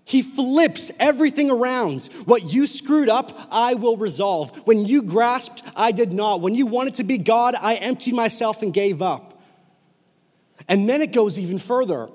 He 0.04 0.22
flips 0.22 0.90
everything 0.98 1.52
around. 1.52 2.08
What 2.24 2.52
you 2.52 2.66
screwed 2.66 3.08
up, 3.08 3.30
I 3.52 3.74
will 3.74 3.96
resolve. 3.96 4.66
When 4.66 4.84
you 4.84 5.02
grasped, 5.02 5.62
I 5.76 5.92
did 5.92 6.12
not. 6.12 6.40
When 6.40 6.56
you 6.56 6.66
wanted 6.66 6.94
to 6.94 7.04
be 7.04 7.16
God, 7.16 7.54
I 7.54 7.76
emptied 7.76 8.14
myself 8.14 8.62
and 8.62 8.74
gave 8.74 9.00
up. 9.00 9.40
And 10.68 10.88
then 10.88 11.00
it 11.00 11.12
goes 11.12 11.38
even 11.38 11.60
further. 11.60 12.08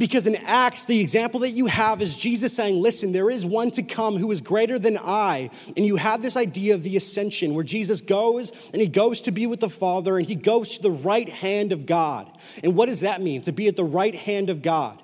Because 0.00 0.26
in 0.26 0.36
Acts, 0.46 0.86
the 0.86 0.98
example 0.98 1.40
that 1.40 1.50
you 1.50 1.66
have 1.66 2.00
is 2.00 2.16
Jesus 2.16 2.56
saying, 2.56 2.80
Listen, 2.80 3.12
there 3.12 3.28
is 3.28 3.44
one 3.44 3.70
to 3.72 3.82
come 3.82 4.16
who 4.16 4.30
is 4.30 4.40
greater 4.40 4.78
than 4.78 4.96
I. 4.96 5.50
And 5.76 5.84
you 5.84 5.96
have 5.96 6.22
this 6.22 6.38
idea 6.38 6.74
of 6.74 6.82
the 6.82 6.96
ascension 6.96 7.54
where 7.54 7.62
Jesus 7.62 8.00
goes 8.00 8.70
and 8.72 8.80
he 8.80 8.88
goes 8.88 9.20
to 9.22 9.30
be 9.30 9.46
with 9.46 9.60
the 9.60 9.68
Father 9.68 10.16
and 10.16 10.26
he 10.26 10.36
goes 10.36 10.78
to 10.78 10.82
the 10.82 10.90
right 10.90 11.28
hand 11.28 11.70
of 11.72 11.84
God. 11.84 12.26
And 12.64 12.74
what 12.74 12.88
does 12.88 13.02
that 13.02 13.20
mean, 13.20 13.42
to 13.42 13.52
be 13.52 13.68
at 13.68 13.76
the 13.76 13.84
right 13.84 14.14
hand 14.14 14.48
of 14.48 14.62
God? 14.62 14.98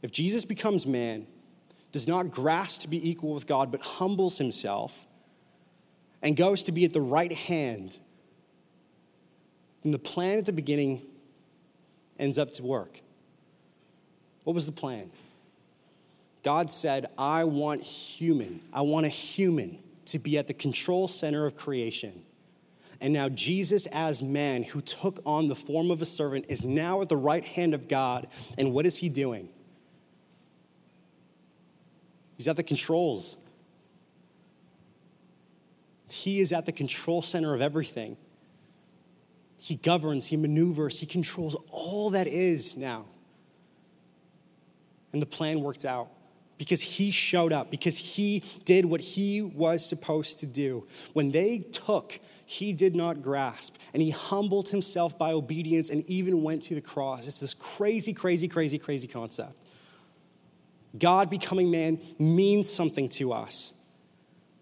If 0.00 0.12
Jesus 0.12 0.44
becomes 0.44 0.86
man, 0.86 1.26
does 1.90 2.06
not 2.06 2.30
grasp 2.30 2.82
to 2.82 2.88
be 2.88 3.10
equal 3.10 3.34
with 3.34 3.48
God, 3.48 3.72
but 3.72 3.80
humbles 3.80 4.38
himself 4.38 5.08
and 6.22 6.36
goes 6.36 6.62
to 6.62 6.72
be 6.72 6.84
at 6.84 6.92
the 6.92 7.00
right 7.00 7.32
hand, 7.32 7.98
then 9.82 9.90
the 9.90 9.98
plan 9.98 10.38
at 10.38 10.46
the 10.46 10.52
beginning 10.52 11.02
ends 12.20 12.38
up 12.38 12.52
to 12.52 12.62
work. 12.62 13.00
What 14.44 14.54
was 14.54 14.66
the 14.66 14.72
plan? 14.72 15.10
God 16.42 16.70
said, 16.70 17.06
I 17.18 17.44
want 17.44 17.82
human, 17.82 18.60
I 18.72 18.82
want 18.82 19.06
a 19.06 19.10
human 19.10 19.78
to 20.06 20.18
be 20.18 20.38
at 20.38 20.46
the 20.46 20.54
control 20.54 21.08
center 21.08 21.46
of 21.46 21.56
creation. 21.56 22.22
And 23.00 23.14
now, 23.14 23.30
Jesus, 23.30 23.86
as 23.86 24.22
man 24.22 24.62
who 24.62 24.82
took 24.82 25.20
on 25.24 25.48
the 25.48 25.54
form 25.54 25.90
of 25.90 26.02
a 26.02 26.04
servant, 26.04 26.46
is 26.50 26.64
now 26.64 27.00
at 27.00 27.08
the 27.08 27.16
right 27.16 27.44
hand 27.44 27.72
of 27.72 27.88
God. 27.88 28.26
And 28.58 28.74
what 28.74 28.84
is 28.84 28.98
he 28.98 29.08
doing? 29.08 29.48
He's 32.36 32.46
at 32.46 32.56
the 32.56 32.62
controls. 32.62 33.46
He 36.10 36.40
is 36.40 36.52
at 36.52 36.66
the 36.66 36.72
control 36.72 37.22
center 37.22 37.54
of 37.54 37.62
everything. 37.62 38.18
He 39.60 39.76
governs, 39.76 40.26
He 40.26 40.36
maneuvers, 40.36 40.98
He 40.98 41.06
controls 41.06 41.54
all 41.70 42.10
that 42.10 42.26
is 42.26 42.76
now. 42.76 43.04
And 45.12 45.20
the 45.20 45.26
plan 45.26 45.60
worked 45.60 45.84
out 45.84 46.08
because 46.56 46.80
He 46.80 47.10
showed 47.10 47.52
up, 47.52 47.70
because 47.70 47.98
He 47.98 48.42
did 48.64 48.86
what 48.86 49.02
He 49.02 49.42
was 49.42 49.84
supposed 49.84 50.40
to 50.40 50.46
do. 50.46 50.86
When 51.12 51.30
they 51.30 51.58
took, 51.58 52.18
He 52.46 52.72
did 52.72 52.96
not 52.96 53.22
grasp, 53.22 53.76
and 53.92 54.02
He 54.02 54.10
humbled 54.10 54.70
Himself 54.70 55.18
by 55.18 55.32
obedience 55.32 55.90
and 55.90 56.04
even 56.06 56.42
went 56.42 56.62
to 56.62 56.74
the 56.74 56.80
cross. 56.80 57.28
It's 57.28 57.40
this 57.40 57.52
crazy, 57.54 58.14
crazy, 58.14 58.48
crazy, 58.48 58.78
crazy 58.78 59.08
concept. 59.08 59.66
God 60.98 61.28
becoming 61.28 61.70
man 61.70 62.00
means 62.18 62.72
something 62.72 63.10
to 63.10 63.32
us. 63.32 63.79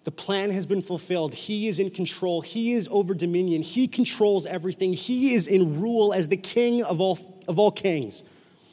The 0.08 0.12
plan 0.12 0.48
has 0.52 0.64
been 0.64 0.80
fulfilled. 0.80 1.34
He 1.34 1.68
is 1.68 1.78
in 1.78 1.90
control. 1.90 2.40
He 2.40 2.72
is 2.72 2.88
over 2.90 3.12
dominion. 3.12 3.60
He 3.60 3.86
controls 3.86 4.46
everything. 4.46 4.94
He 4.94 5.34
is 5.34 5.46
in 5.46 5.82
rule 5.82 6.14
as 6.14 6.28
the 6.28 6.38
king 6.38 6.82
of 6.82 6.98
all, 6.98 7.18
of 7.46 7.58
all 7.58 7.70
kings, 7.70 8.24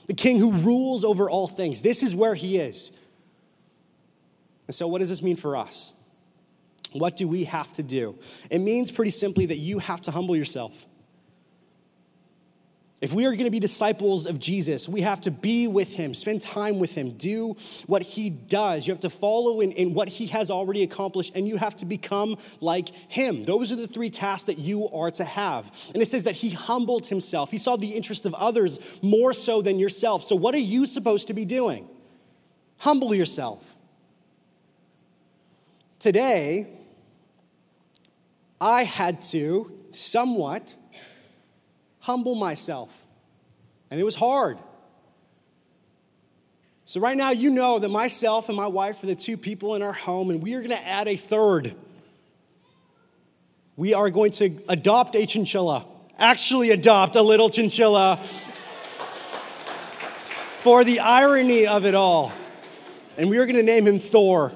the 0.07 0.13
king 0.13 0.39
who 0.39 0.53
rules 0.53 1.03
over 1.03 1.29
all 1.29 1.49
things. 1.49 1.81
This 1.81 2.03
is 2.03 2.15
where 2.15 2.35
he 2.35 2.57
is. 2.57 2.97
And 4.67 4.73
so, 4.73 4.87
what 4.87 4.99
does 4.99 5.09
this 5.09 5.21
mean 5.21 5.35
for 5.35 5.57
us? 5.57 6.07
What 6.93 7.17
do 7.17 7.27
we 7.27 7.43
have 7.43 7.73
to 7.73 7.83
do? 7.83 8.17
It 8.49 8.59
means 8.59 8.89
pretty 8.89 9.11
simply 9.11 9.45
that 9.47 9.57
you 9.57 9.79
have 9.79 9.99
to 10.03 10.11
humble 10.11 10.37
yourself. 10.37 10.85
If 13.05 13.13
we 13.13 13.27
are 13.27 13.33
going 13.33 13.45
to 13.45 13.51
be 13.51 13.59
disciples 13.59 14.25
of 14.25 14.39
Jesus, 14.39 14.89
we 14.89 15.01
have 15.01 15.21
to 15.21 15.29
be 15.29 15.67
with 15.67 15.95
him, 15.95 16.15
spend 16.15 16.41
time 16.41 16.79
with 16.79 16.95
him, 16.95 17.11
do 17.11 17.55
what 17.85 18.01
he 18.01 18.31
does. 18.31 18.87
You 18.87 18.93
have 18.93 19.01
to 19.01 19.11
follow 19.11 19.61
in, 19.61 19.71
in 19.73 19.93
what 19.93 20.09
he 20.09 20.25
has 20.25 20.49
already 20.49 20.81
accomplished, 20.81 21.35
and 21.35 21.47
you 21.47 21.57
have 21.57 21.75
to 21.75 21.85
become 21.85 22.35
like 22.61 22.89
him. 22.89 23.45
Those 23.45 23.71
are 23.71 23.75
the 23.75 23.87
three 23.87 24.09
tasks 24.09 24.45
that 24.45 24.57
you 24.57 24.89
are 24.89 25.11
to 25.11 25.23
have. 25.23 25.71
And 25.93 26.01
it 26.01 26.07
says 26.07 26.23
that 26.23 26.33
he 26.33 26.49
humbled 26.49 27.05
himself, 27.05 27.51
he 27.51 27.59
saw 27.59 27.75
the 27.75 27.89
interest 27.89 28.25
of 28.25 28.33
others 28.33 28.99
more 29.03 29.33
so 29.35 29.61
than 29.61 29.77
yourself. 29.77 30.23
So, 30.23 30.35
what 30.35 30.55
are 30.55 30.57
you 30.57 30.87
supposed 30.87 31.27
to 31.27 31.35
be 31.35 31.45
doing? 31.45 31.87
Humble 32.79 33.13
yourself. 33.13 33.77
Today, 35.99 36.73
I 38.59 38.81
had 38.81 39.21
to 39.21 39.71
somewhat 39.91 40.75
humble 42.05 42.35
myself. 42.35 43.03
And 43.89 43.99
it 43.99 44.03
was 44.03 44.15
hard. 44.15 44.57
So, 46.85 47.01
right 47.01 47.17
now, 47.17 47.31
you 47.31 47.49
know 47.49 47.79
that 47.79 47.89
myself 47.89 48.47
and 48.47 48.55
my 48.55 48.67
wife 48.67 49.03
are 49.03 49.07
the 49.07 49.15
two 49.15 49.37
people 49.37 49.73
in 49.73 49.81
our 49.81 49.93
home, 49.93 50.29
and 50.29 50.41
we 50.41 50.53
are 50.53 50.59
going 50.59 50.69
to 50.69 50.87
add 50.87 51.07
a 51.07 51.15
third. 51.15 51.73
We 53.75 53.95
are 53.95 54.11
going 54.11 54.31
to 54.33 54.51
adopt 54.69 55.15
a 55.15 55.25
chinchilla, 55.25 55.83
actually, 56.19 56.69
adopt 56.69 57.15
a 57.15 57.23
little 57.23 57.49
chinchilla 57.49 58.17
for 60.61 60.83
the 60.83 60.99
irony 60.99 61.65
of 61.65 61.85
it 61.85 61.95
all. 61.95 62.31
And 63.17 63.31
we 63.31 63.37
are 63.39 63.45
going 63.45 63.55
to 63.55 63.63
name 63.63 63.87
him 63.87 63.97
Thor. 63.97 64.51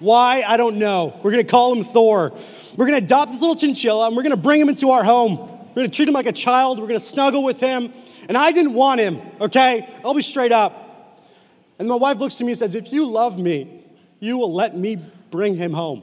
Why? 0.00 0.42
I 0.46 0.56
don't 0.56 0.78
know. 0.78 1.18
We're 1.22 1.30
going 1.32 1.44
to 1.44 1.50
call 1.50 1.72
him 1.74 1.84
Thor. 1.84 2.32
We're 2.76 2.86
going 2.86 2.98
to 2.98 3.04
adopt 3.04 3.30
this 3.30 3.40
little 3.40 3.56
chinchilla 3.56 4.08
and 4.08 4.16
we're 4.16 4.22
going 4.22 4.34
to 4.34 4.40
bring 4.40 4.60
him 4.60 4.68
into 4.68 4.90
our 4.90 5.04
home. 5.04 5.49
We're 5.70 5.82
gonna 5.82 5.88
treat 5.88 6.08
him 6.08 6.14
like 6.14 6.26
a 6.26 6.32
child. 6.32 6.78
We're 6.78 6.86
gonna 6.86 7.00
snuggle 7.00 7.44
with 7.44 7.60
him. 7.60 7.92
And 8.28 8.36
I 8.36 8.52
didn't 8.52 8.74
want 8.74 9.00
him, 9.00 9.20
okay? 9.40 9.88
I'll 10.04 10.14
be 10.14 10.22
straight 10.22 10.52
up. 10.52 10.90
And 11.78 11.88
my 11.88 11.96
wife 11.96 12.18
looks 12.18 12.36
to 12.36 12.44
me 12.44 12.50
and 12.50 12.58
says, 12.58 12.74
If 12.74 12.92
you 12.92 13.06
love 13.10 13.38
me, 13.38 13.82
you 14.20 14.38
will 14.38 14.52
let 14.52 14.76
me 14.76 14.98
bring 15.30 15.56
him 15.56 15.72
home. 15.72 16.02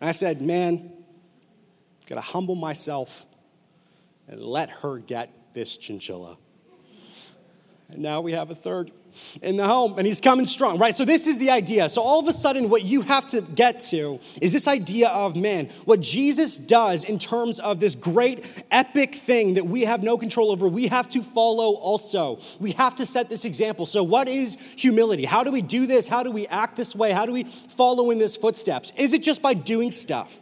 And 0.00 0.08
I 0.08 0.12
said, 0.12 0.40
Man, 0.40 0.92
gotta 2.06 2.20
humble 2.20 2.54
myself 2.54 3.24
and 4.28 4.40
let 4.40 4.70
her 4.70 4.98
get 4.98 5.30
this 5.52 5.76
chinchilla. 5.76 6.36
And 7.88 7.98
now 7.98 8.20
we 8.20 8.32
have 8.32 8.50
a 8.50 8.54
third 8.54 8.92
in 9.42 9.56
the 9.56 9.66
home, 9.66 9.98
and 9.98 10.06
he's 10.06 10.20
coming 10.20 10.46
strong, 10.46 10.78
right? 10.78 10.94
So, 10.94 11.04
this 11.04 11.26
is 11.26 11.38
the 11.38 11.50
idea. 11.50 11.88
So, 11.88 12.02
all 12.02 12.20
of 12.20 12.28
a 12.28 12.32
sudden, 12.32 12.68
what 12.68 12.84
you 12.84 13.02
have 13.02 13.28
to 13.28 13.42
get 13.42 13.80
to 13.90 14.18
is 14.40 14.52
this 14.52 14.68
idea 14.68 15.08
of 15.08 15.36
man, 15.36 15.66
what 15.84 16.00
Jesus 16.00 16.58
does 16.58 17.04
in 17.04 17.18
terms 17.18 17.60
of 17.60 17.80
this 17.80 17.94
great 17.94 18.64
epic 18.70 19.14
thing 19.14 19.54
that 19.54 19.64
we 19.64 19.82
have 19.82 20.02
no 20.02 20.16
control 20.18 20.50
over, 20.50 20.68
we 20.68 20.88
have 20.88 21.08
to 21.10 21.22
follow 21.22 21.74
also. 21.74 22.38
We 22.58 22.72
have 22.72 22.96
to 22.96 23.06
set 23.06 23.28
this 23.28 23.44
example. 23.44 23.86
So, 23.86 24.02
what 24.02 24.28
is 24.28 24.74
humility? 24.76 25.24
How 25.24 25.42
do 25.42 25.52
we 25.52 25.62
do 25.62 25.86
this? 25.86 26.08
How 26.08 26.22
do 26.22 26.30
we 26.30 26.46
act 26.46 26.76
this 26.76 26.94
way? 26.94 27.12
How 27.12 27.26
do 27.26 27.32
we 27.32 27.44
follow 27.44 28.10
in 28.10 28.18
this 28.18 28.36
footsteps? 28.36 28.92
Is 28.96 29.12
it 29.12 29.22
just 29.22 29.42
by 29.42 29.54
doing 29.54 29.90
stuff? 29.90 30.40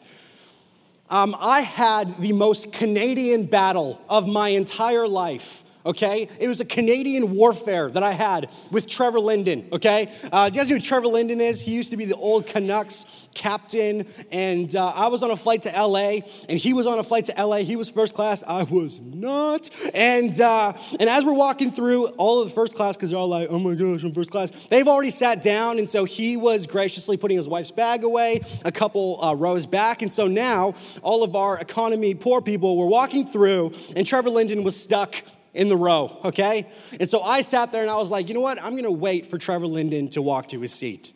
Um, 1.11 1.35
I 1.41 1.61
had 1.61 2.19
the 2.19 2.33
most 2.33 2.73
Canadian 2.75 3.47
battle 3.47 4.01
of 4.11 4.29
my 4.29 4.51
entire 4.51 5.09
life 5.09 5.65
okay? 5.88 6.29
It 6.38 6.48
was 6.48 6.61
a 6.61 6.64
Canadian 6.64 7.35
warfare 7.35 7.88
that 7.90 8.03
I 8.03 8.12
had 8.12 8.51
with 8.70 8.87
Trevor 8.87 9.20
Linden, 9.20 9.66
okay? 9.72 10.09
Uh, 10.31 10.48
do 10.48 10.55
you 10.55 10.61
guys 10.61 10.70
know 10.70 10.77
who 10.77 10.83
Trevor 10.83 11.09
Linden 11.09 11.40
is? 11.40 11.62
He 11.62 11.74
used 11.74 11.90
to 11.90 11.96
be 11.96 12.05
the 12.05 12.16
old 12.16 12.46
Canucks 12.46 13.29
captain, 13.35 14.05
and 14.33 14.74
uh, 14.74 14.92
I 14.94 15.09
was 15.09 15.22
on 15.22 15.31
a 15.31 15.37
flight 15.37 15.62
to 15.62 15.70
LA, 15.70 16.18
and 16.48 16.59
he 16.59 16.74
was 16.74 16.87
on 16.87 16.98
a 16.98 17.05
flight 17.05 17.27
to 17.27 17.44
LA. 17.44 17.59
He 17.59 17.77
was 17.77 17.90
first 17.90 18.14
class, 18.14 18.44
I 18.46 18.64
was 18.64 19.01
not. 19.01 19.70
And, 19.94 20.38
uh, 20.40 20.72
and 20.98 21.09
as 21.09 21.24
we're 21.24 21.37
walking 21.37 21.70
through 21.70 22.09
all 22.18 22.42
of 22.42 22.48
the 22.48 22.55
first 22.55 22.77
class, 22.77 22.96
because 22.96 23.11
they're 23.11 23.18
all 23.18 23.29
like, 23.29 23.48
oh 23.51 23.59
my 23.59 23.74
gosh, 23.74 24.03
I'm 24.03 24.12
first 24.12 24.31
class, 24.31 24.66
they've 24.66 24.87
already 24.87 25.11
sat 25.11 25.42
down, 25.42 25.79
and 25.79 25.88
so 25.88 26.05
he 26.05 26.37
was 26.37 26.66
graciously 26.66 27.16
putting 27.16 27.37
his 27.37 27.48
wife's 27.48 27.70
bag 27.70 28.05
away 28.05 28.40
a 28.64 28.72
couple 28.72 29.22
uh, 29.24 29.35
rows 29.35 29.66
back. 29.66 30.03
And 30.03 30.12
so 30.12 30.27
now 30.27 30.74
all 31.03 31.22
of 31.22 31.35
our 31.35 31.59
economy 31.61 32.14
poor 32.14 32.42
people 32.42 32.77
were 32.77 32.88
walking 32.88 33.27
through, 33.27 33.72
and 33.96 34.07
Trevor 34.07 34.31
Linden 34.31 34.64
was 34.64 34.79
stuck 34.79 35.14
in 35.55 35.69
the 35.69 35.77
row, 35.77 36.19
okay? 36.25 36.67
And 36.99 37.09
so 37.09 37.23
I 37.23 37.43
sat 37.43 37.73
there 37.73 37.83
and 37.83 37.91
I 37.91 37.97
was 37.97 38.11
like, 38.11 38.29
you 38.29 38.35
know 38.35 38.41
what? 38.41 38.63
I'm 38.63 38.77
gonna 38.77 38.91
wait 38.91 39.27
for 39.27 39.39
Trevor 39.39 39.67
Linden 39.67 40.09
to 40.11 40.23
walk 40.23 40.49
to 40.49 40.61
his 40.61 40.73
seat. 40.73 41.13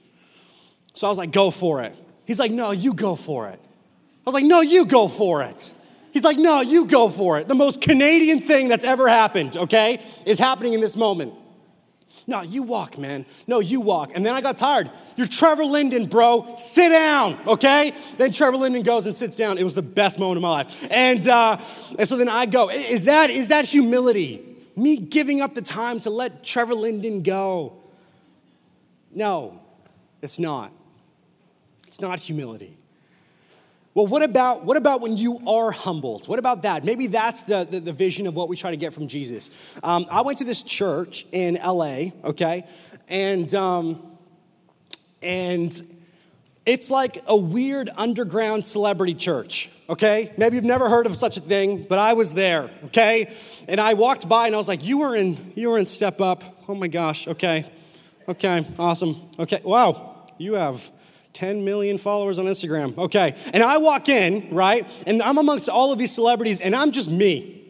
So 0.95 1.07
I 1.07 1.11
was 1.11 1.19
like, 1.19 1.33
go 1.33 1.51
for 1.51 1.83
it. 1.83 1.95
He's 2.27 2.39
like, 2.39 2.53
no, 2.53 2.71
you 2.71 2.95
go 2.95 3.17
for 3.17 3.49
it. 3.49 3.61
I 3.61 4.31
was 4.31 4.35
like, 4.35 4.45
no, 4.45 4.61
you 4.61 4.87
go 4.87 5.09
for 5.09 5.43
it. 5.43 5.73
He's 6.13 6.25
like, 6.25 6.39
no, 6.39 6.61
you 6.61 6.85
go 6.85 7.09
for 7.09 7.39
it. 7.39 7.49
The 7.49 7.55
most 7.55 7.81
Canadian 7.81 8.41
thing 8.41 8.69
that's 8.69 8.85
ever 8.85 9.09
happened, 9.09 9.57
okay, 9.57 10.03
is 10.27 10.39
happening 10.39 10.75
in 10.75 10.81
this 10.81 10.97
moment. 10.97 11.33
No, 12.27 12.43
you 12.43 12.63
walk, 12.63 12.99
man. 12.99 13.27
No, 13.47 13.61
you 13.61 13.81
walk. 13.81 14.13
And 14.15 14.25
then 14.25 14.35
I 14.35 14.41
got 14.41 14.57
tired. 14.57 14.91
You're 15.17 15.27
Trevor 15.27 15.65
Linden, 15.65 16.07
bro. 16.07 16.55
Sit 16.57 16.91
down, 16.91 17.37
okay? 17.47 17.93
Then 18.17 18.33
Trevor 18.33 18.59
Linden 18.59 18.83
goes 18.83 19.07
and 19.07 19.17
sits 19.17 19.37
down. 19.37 19.59
It 19.59 19.65
was 19.65 19.75
the 19.75 19.83
best 19.83 20.21
moment 20.21 20.37
of 20.37 20.43
my 20.43 20.51
life. 20.51 20.89
And, 20.91 21.27
uh, 21.27 21.57
and 21.99 22.09
so 22.09 22.17
then 22.17 22.29
I 22.29 22.47
go. 22.47 22.71
Is 22.71 23.07
that, 23.07 23.31
is 23.31 23.49
that 23.49 23.65
humility? 23.65 24.41
Me 24.77 24.97
giving 24.97 25.41
up 25.41 25.55
the 25.55 25.63
time 25.63 26.01
to 26.01 26.11
let 26.11 26.45
Trevor 26.45 26.75
Linden 26.75 27.23
go? 27.23 27.75
No, 29.15 29.61
it's 30.23 30.39
not. 30.39 30.73
It's 31.87 32.01
not 32.01 32.21
humility. 32.21 32.77
Well, 33.95 34.07
what 34.07 34.23
about, 34.23 34.65
what 34.65 34.79
about 34.79 35.03
when 35.03 35.19
you 35.19 35.39
are 35.47 35.71
humbled? 35.71 36.27
What 36.27 36.39
about 36.39 36.63
that? 36.63 36.83
Maybe 36.83 37.09
that's 37.09 37.43
the, 37.43 37.67
the, 37.71 37.79
the 37.79 37.93
vision 37.93 38.27
of 38.27 38.35
what 38.35 38.49
we 38.49 38.57
try 38.57 38.71
to 38.71 38.77
get 38.77 38.95
from 38.95 39.07
Jesus. 39.07 39.79
Um, 39.83 40.07
I 40.11 40.23
went 40.23 40.39
to 40.39 40.45
this 40.45 40.63
church 40.63 41.27
in 41.31 41.59
LA, 41.63 42.05
okay? 42.25 42.65
And, 43.09 43.55
um, 43.55 44.03
and 45.23 45.79
it's 46.65 46.91
like 46.91 47.19
a 47.29 47.37
weird 47.37 47.91
underground 47.99 48.65
celebrity 48.65 49.15
church, 49.15 49.69
okay? 49.91 50.33
Maybe 50.39 50.57
you've 50.57 50.65
never 50.65 50.89
heard 50.89 51.05
of 51.05 51.15
such 51.17 51.37
a 51.37 51.41
thing, 51.41 51.85
but 51.87 51.99
I 51.99 52.15
was 52.15 52.33
there, 52.33 52.71
okay? 52.87 53.31
And 53.69 53.79
I 53.79 53.93
walked 53.93 54.27
by 54.27 54.47
and 54.47 54.55
I 54.55 54.59
was 54.59 54.69
like, 54.69 54.87
you 54.87 55.01
were 55.01 55.15
in, 55.15 55.37
you 55.55 55.69
were 55.69 55.79
in 55.79 55.85
Step 55.85 56.19
Up. 56.23 56.43
Oh 56.67 56.75
my 56.75 56.89
gosh, 56.89 57.29
okay. 57.29 57.71
Okay, 58.27 58.65
awesome. 58.79 59.17
Okay, 59.39 59.61
wow, 59.65 60.25
you 60.39 60.55
have 60.55 60.89
10 61.33 61.65
million 61.65 61.99
followers 61.99 62.39
on 62.39 62.47
Instagram. 62.47 62.97
Okay. 62.99 63.35
And 63.53 63.63
I 63.63 63.79
walk 63.79 64.09
in, 64.09 64.49
right? 64.51 64.85
And 65.07 65.23
I'm 65.23 65.39
amongst 65.39 65.69
all 65.69 65.93
of 65.93 65.99
these 65.99 66.15
celebrities, 66.15 66.61
and 66.61 66.75
I'm 66.75 66.93
just 66.93 67.11
me. 67.11 67.63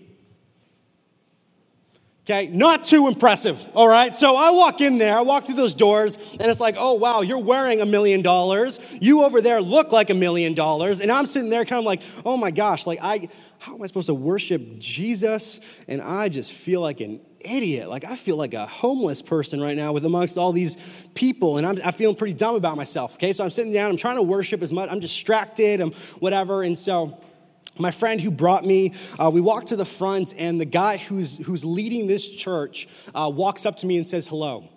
Okay, 2.25 2.47
not 2.47 2.85
too 2.85 3.09
impressive, 3.09 3.61
all 3.75 3.89
right? 3.89 4.15
So 4.15 4.37
I 4.37 4.53
walk 4.53 4.81
in 4.81 4.97
there, 4.97 5.19
I 5.19 5.23
walk 5.23 5.43
through 5.45 5.57
those 5.57 5.75
doors, 5.75 6.37
and 6.39 6.43
it's 6.43 6.61
like, 6.61 6.77
oh, 6.79 6.95
wow, 6.95 7.23
you're 7.23 7.43
wearing 7.43 7.81
a 7.81 7.87
million 7.87 8.23
dollars. 8.23 8.97
You 9.01 9.25
over 9.25 9.41
there 9.41 9.61
look 9.61 9.91
like 9.91 10.09
a 10.09 10.15
million 10.15 10.55
dollars. 10.55 11.01
And 11.01 11.11
I'm 11.11 11.27
sitting 11.27 11.51
there 11.51 11.65
kind 11.65 11.81
of 11.81 11.85
like, 11.85 12.01
oh 12.25 12.37
my 12.37 12.53
gosh, 12.53 12.87
like, 12.87 13.01
I, 13.03 13.29
how 13.59 13.75
am 13.75 13.83
I 13.83 13.87
supposed 13.87 14.07
to 14.07 14.15
worship 14.15 14.63
Jesus? 14.79 15.85
And 15.89 16.01
I 16.01 16.29
just 16.29 16.53
feel 16.53 16.81
like 16.81 17.01
an 17.01 17.21
idiot. 17.45 17.89
Like, 17.89 18.05
I 18.05 18.17
feel 18.17 18.37
like 18.37 18.55
a 18.55 18.67
homeless 18.67 19.23
person 19.23 19.61
right 19.61 19.77
now 19.77 19.93
with 19.93 20.05
amongst 20.05 20.39
all 20.39 20.53
these 20.53 21.07
people, 21.15 21.59
and 21.59 21.67
I'm, 21.67 21.77
I'm 21.85 21.93
feeling 21.93 22.17
pretty 22.17 22.35
dumb 22.35 22.57
about 22.57 22.77
myself. 22.77 23.15
Okay, 23.15 23.33
so 23.33 23.45
I'm 23.45 23.51
sitting 23.51 23.73
down, 23.73 23.91
I'm 23.91 23.97
trying 23.97 24.17
to 24.17 24.23
worship 24.23 24.63
as 24.63 24.73
much, 24.73 24.91
I'm 24.91 25.01
distracted, 25.01 25.81
I'm 25.81 25.93
whatever. 26.21 26.63
And 26.63 26.77
so, 26.77 27.19
my 27.79 27.91
friend 27.91 28.21
who 28.21 28.31
brought 28.31 28.65
me, 28.65 28.95
uh, 29.19 29.31
we 29.33 29.41
walked 29.41 29.69
to 29.69 29.77
the 29.77 29.85
front, 29.85 30.35
and 30.39 30.61
the 30.61 30.67
guy 30.67 30.99
who's, 30.99 31.45
who's 31.47 31.65
leading 31.65 32.07
this 32.07 32.31
church 32.31 32.89
uh, 33.15 33.31
walks 33.35 33.65
up 33.65 33.77
to 33.79 33.87
me 33.87 33.97
and 33.97 34.07
says, 34.07 34.29
Hello. 34.29 34.69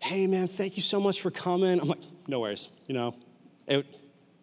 Hey, 0.00 0.26
man, 0.26 0.46
thank 0.46 0.76
you 0.76 0.82
so 0.82 1.00
much 1.00 1.20
for 1.20 1.30
coming. 1.30 1.80
I'm 1.80 1.88
like, 1.88 2.00
No 2.26 2.40
worries, 2.40 2.68
you 2.88 2.94
know, 2.94 3.14
it, 3.66 3.86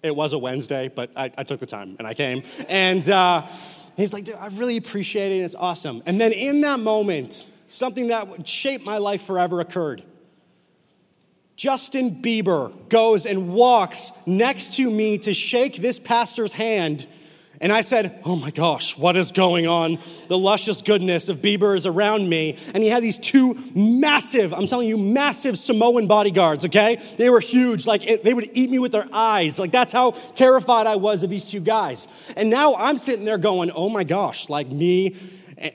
it 0.02 0.16
was 0.16 0.34
a 0.34 0.38
Wednesday, 0.38 0.90
but 0.94 1.12
I, 1.16 1.32
I 1.38 1.44
took 1.44 1.60
the 1.60 1.66
time 1.66 1.96
and 2.00 2.08
I 2.08 2.14
came. 2.14 2.44
And, 2.70 3.10
uh, 3.10 3.46
he's 3.98 4.14
like, 4.14 4.26
dude, 4.26 4.36
I 4.36 4.48
really 4.48 4.78
appreciate 4.78 5.32
it. 5.32 5.44
It's 5.44 5.56
awesome. 5.56 6.02
And 6.06 6.20
then 6.20 6.32
in 6.32 6.62
that 6.62 6.80
moment, 6.80 7.34
something 7.34 8.08
that 8.08 8.28
would 8.28 8.48
shape 8.48 8.84
my 8.86 8.98
life 8.98 9.24
forever 9.24 9.60
occurred. 9.60 10.04
Justin 11.56 12.22
Bieber 12.22 12.74
goes 12.90 13.26
and 13.26 13.54
walks 13.54 14.26
next 14.26 14.74
to 14.76 14.90
me 14.90 15.18
to 15.20 15.34
shake 15.34 15.76
this 15.78 16.00
pastor's 16.00 16.54
hand 16.54 17.06
and 17.64 17.72
I 17.72 17.80
said, 17.80 18.20
Oh 18.26 18.36
my 18.36 18.52
gosh, 18.52 18.98
what 18.98 19.16
is 19.16 19.32
going 19.32 19.68
on? 19.68 19.98
The 20.28 20.38
luscious 20.38 20.82
goodness 20.82 21.30
of 21.30 21.38
Bieber 21.38 21.78
is 21.78 21.88
around 21.88 22.28
me. 22.28 22.58
And 22.74 22.84
he 22.84 22.90
had 22.90 23.02
these 23.02 23.18
two 23.18 23.58
massive, 23.74 24.54
I'm 24.54 24.68
telling 24.68 24.90
you, 24.90 24.98
massive 24.98 25.58
Samoan 25.58 26.06
bodyguards, 26.06 26.66
okay? 26.66 26.98
They 27.18 27.30
were 27.30 27.40
huge. 27.40 27.88
Like 27.88 28.06
it, 28.06 28.26
they 28.26 28.34
would 28.34 28.50
eat 28.54 28.70
me 28.70 28.80
with 28.80 28.92
their 28.92 29.08
eyes. 29.14 29.60
Like 29.60 29.72
that's 29.72 29.94
how 29.94 30.12
terrified 30.36 30.88
I 30.88 30.98
was 30.98 31.24
of 31.24 31.30
these 31.30 31.50
two 31.50 31.62
guys. 31.62 32.34
And 32.36 32.50
now 32.50 32.76
I'm 32.76 33.00
sitting 33.00 33.24
there 33.24 33.38
going, 33.38 33.72
Oh 33.74 33.88
my 33.88 34.04
gosh, 34.04 34.50
like 34.50 34.68
me. 34.68 35.16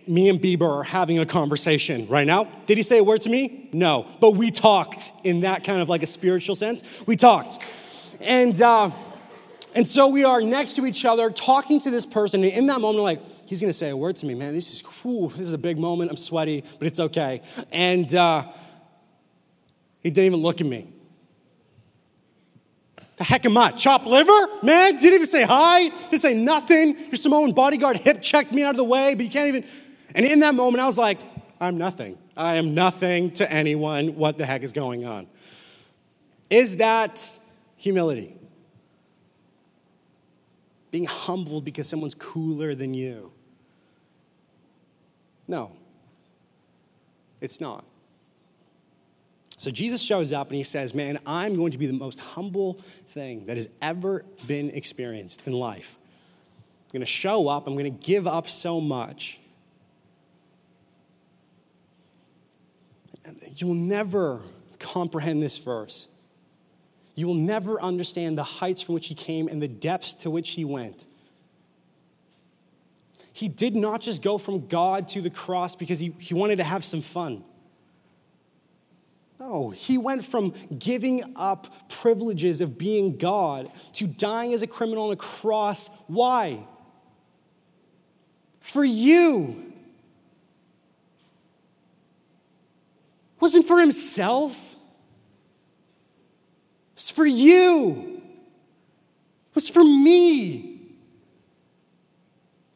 Me 0.06 0.28
and 0.28 0.38
Bieber 0.38 0.80
are 0.80 0.82
having 0.82 1.18
a 1.18 1.24
conversation 1.24 2.06
right 2.08 2.26
now. 2.26 2.44
Did 2.66 2.76
he 2.76 2.82
say 2.82 2.98
a 2.98 3.04
word 3.04 3.22
to 3.22 3.30
me? 3.30 3.70
No. 3.72 4.06
But 4.20 4.32
we 4.32 4.50
talked 4.50 5.10
in 5.24 5.40
that 5.40 5.64
kind 5.64 5.80
of 5.80 5.88
like 5.88 6.02
a 6.02 6.06
spiritual 6.06 6.54
sense. 6.54 7.02
We 7.06 7.16
talked. 7.16 7.64
And, 8.20 8.60
uh, 8.60 8.90
and 9.74 9.86
so 9.86 10.08
we 10.08 10.24
are 10.24 10.40
next 10.40 10.76
to 10.76 10.86
each 10.86 11.04
other, 11.04 11.30
talking 11.30 11.80
to 11.80 11.90
this 11.90 12.06
person. 12.06 12.42
And 12.42 12.52
in 12.52 12.66
that 12.66 12.80
moment, 12.80 13.04
like, 13.04 13.20
he's 13.46 13.60
going 13.60 13.70
to 13.70 13.76
say 13.76 13.90
a 13.90 13.96
word 13.96 14.16
to 14.16 14.26
me, 14.26 14.34
man. 14.34 14.54
This 14.54 14.72
is 14.72 14.82
cool. 14.82 15.28
This 15.28 15.40
is 15.40 15.52
a 15.52 15.58
big 15.58 15.78
moment. 15.78 16.10
I'm 16.10 16.16
sweaty, 16.16 16.64
but 16.78 16.86
it's 16.86 17.00
okay. 17.00 17.42
And 17.72 18.12
uh, 18.14 18.44
he 20.02 20.10
didn't 20.10 20.26
even 20.26 20.40
look 20.40 20.60
at 20.60 20.66
me. 20.66 20.92
The 23.16 23.24
heck 23.24 23.44
am 23.44 23.58
I? 23.58 23.72
Chop 23.72 24.06
liver? 24.06 24.30
Man, 24.62 24.94
didn't 24.94 25.14
even 25.14 25.26
say 25.26 25.44
hi. 25.44 25.88
Didn't 26.10 26.20
say 26.20 26.34
nothing. 26.34 26.96
Your 26.96 27.16
Samoan 27.16 27.52
bodyguard 27.52 27.96
hip 27.96 28.22
checked 28.22 28.52
me 28.52 28.62
out 28.62 28.70
of 28.70 28.76
the 28.76 28.84
way, 28.84 29.14
but 29.16 29.24
you 29.24 29.30
can't 29.30 29.48
even. 29.48 29.64
And 30.14 30.24
in 30.24 30.40
that 30.40 30.54
moment, 30.54 30.80
I 30.82 30.86
was 30.86 30.96
like, 30.96 31.18
I'm 31.60 31.78
nothing. 31.78 32.16
I 32.36 32.56
am 32.56 32.74
nothing 32.74 33.32
to 33.32 33.52
anyone. 33.52 34.14
What 34.14 34.38
the 34.38 34.46
heck 34.46 34.62
is 34.62 34.72
going 34.72 35.04
on? 35.04 35.26
Is 36.48 36.76
that 36.76 37.20
humility? 37.76 38.37
Being 40.90 41.04
humbled 41.04 41.64
because 41.64 41.88
someone's 41.88 42.14
cooler 42.14 42.74
than 42.74 42.94
you. 42.94 43.32
No, 45.46 45.72
it's 47.40 47.60
not. 47.60 47.84
So 49.56 49.70
Jesus 49.70 50.00
shows 50.00 50.32
up 50.32 50.48
and 50.48 50.56
he 50.56 50.62
says, 50.62 50.94
Man, 50.94 51.18
I'm 51.26 51.56
going 51.56 51.72
to 51.72 51.78
be 51.78 51.86
the 51.86 51.92
most 51.92 52.20
humble 52.20 52.74
thing 53.06 53.46
that 53.46 53.56
has 53.56 53.68
ever 53.82 54.24
been 54.46 54.70
experienced 54.70 55.46
in 55.46 55.52
life. 55.52 55.96
I'm 55.98 56.92
going 56.92 57.00
to 57.00 57.06
show 57.06 57.48
up, 57.48 57.66
I'm 57.66 57.74
going 57.74 57.84
to 57.84 58.06
give 58.06 58.26
up 58.26 58.48
so 58.48 58.80
much. 58.80 59.40
You'll 63.56 63.74
never 63.74 64.40
comprehend 64.78 65.42
this 65.42 65.58
verse 65.58 66.17
you 67.18 67.26
will 67.26 67.34
never 67.34 67.82
understand 67.82 68.38
the 68.38 68.44
heights 68.44 68.80
from 68.80 68.94
which 68.94 69.08
he 69.08 69.14
came 69.14 69.48
and 69.48 69.60
the 69.60 69.66
depths 69.66 70.14
to 70.14 70.30
which 70.30 70.50
he 70.50 70.64
went. 70.64 71.08
He 73.32 73.48
did 73.48 73.74
not 73.74 74.00
just 74.00 74.22
go 74.22 74.38
from 74.38 74.68
God 74.68 75.08
to 75.08 75.20
the 75.20 75.28
cross 75.28 75.74
because 75.74 75.98
he, 75.98 76.10
he 76.20 76.34
wanted 76.34 76.56
to 76.56 76.64
have 76.64 76.84
some 76.84 77.00
fun. 77.00 77.42
No, 79.40 79.70
he 79.70 79.98
went 79.98 80.24
from 80.24 80.52
giving 80.78 81.34
up 81.34 81.88
privileges 81.88 82.60
of 82.60 82.78
being 82.78 83.16
God 83.16 83.68
to 83.94 84.06
dying 84.06 84.52
as 84.52 84.62
a 84.62 84.68
criminal 84.68 85.06
on 85.06 85.12
a 85.12 85.16
cross. 85.16 86.04
Why? 86.06 86.66
For 88.60 88.84
you. 88.84 89.68
wasn't 93.40 93.66
for 93.66 93.80
himself. 93.80 94.76
It 96.98 97.02
was 97.02 97.10
for 97.10 97.26
you. 97.26 98.20
It 99.50 99.54
was 99.54 99.68
for 99.68 99.84
me. 99.84 100.80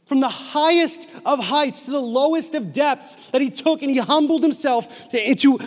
From 0.06 0.20
the 0.20 0.28
highest 0.28 1.10
of 1.26 1.42
heights 1.42 1.86
to 1.86 1.90
the 1.90 1.98
lowest 1.98 2.54
of 2.54 2.72
depths, 2.72 3.30
that 3.30 3.40
he 3.40 3.50
took 3.50 3.82
and 3.82 3.90
he 3.90 3.98
humbled 3.98 4.42
himself 4.42 5.08
to, 5.08 5.28
into 5.28 5.58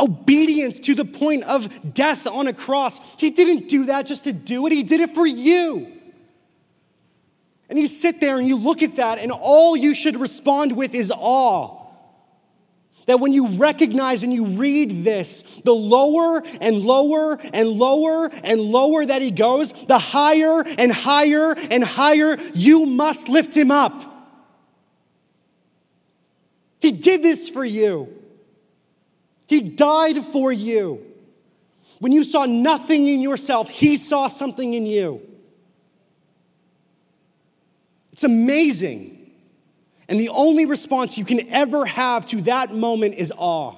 obedience 0.00 0.78
to 0.80 0.94
the 0.94 1.04
point 1.04 1.42
of 1.44 1.94
death 1.94 2.28
on 2.28 2.46
a 2.46 2.52
cross. 2.52 3.18
He 3.18 3.30
didn't 3.30 3.68
do 3.68 3.86
that 3.86 4.06
just 4.06 4.22
to 4.22 4.32
do 4.32 4.64
it, 4.68 4.72
he 4.72 4.84
did 4.84 5.00
it 5.00 5.10
for 5.10 5.26
you. 5.26 5.88
And 7.68 7.76
you 7.76 7.88
sit 7.88 8.20
there 8.20 8.38
and 8.38 8.46
you 8.46 8.56
look 8.56 8.84
at 8.84 8.94
that, 8.96 9.18
and 9.18 9.32
all 9.32 9.76
you 9.76 9.96
should 9.96 10.14
respond 10.14 10.76
with 10.76 10.94
is 10.94 11.10
awe. 11.12 11.75
That 13.06 13.20
when 13.20 13.32
you 13.32 13.48
recognize 13.48 14.24
and 14.24 14.32
you 14.32 14.44
read 14.46 15.04
this, 15.04 15.42
the 15.64 15.72
lower 15.72 16.42
and 16.60 16.80
lower 16.80 17.38
and 17.54 17.68
lower 17.68 18.28
and 18.42 18.60
lower 18.60 19.06
that 19.06 19.22
he 19.22 19.30
goes, 19.30 19.86
the 19.86 19.98
higher 19.98 20.62
and 20.78 20.92
higher 20.92 21.54
and 21.70 21.84
higher 21.84 22.36
you 22.52 22.84
must 22.84 23.28
lift 23.28 23.56
him 23.56 23.70
up. 23.70 23.92
He 26.80 26.92
did 26.92 27.22
this 27.22 27.48
for 27.48 27.64
you, 27.64 28.08
he 29.46 29.60
died 29.60 30.18
for 30.18 30.52
you. 30.52 31.02
When 31.98 32.12
you 32.12 32.24
saw 32.24 32.44
nothing 32.44 33.08
in 33.08 33.22
yourself, 33.22 33.70
he 33.70 33.96
saw 33.96 34.28
something 34.28 34.74
in 34.74 34.84
you. 34.84 35.22
It's 38.12 38.24
amazing. 38.24 39.15
And 40.08 40.20
the 40.20 40.28
only 40.28 40.66
response 40.66 41.18
you 41.18 41.24
can 41.24 41.48
ever 41.50 41.84
have 41.84 42.26
to 42.26 42.42
that 42.42 42.72
moment 42.72 43.14
is 43.14 43.32
awe. 43.36 43.74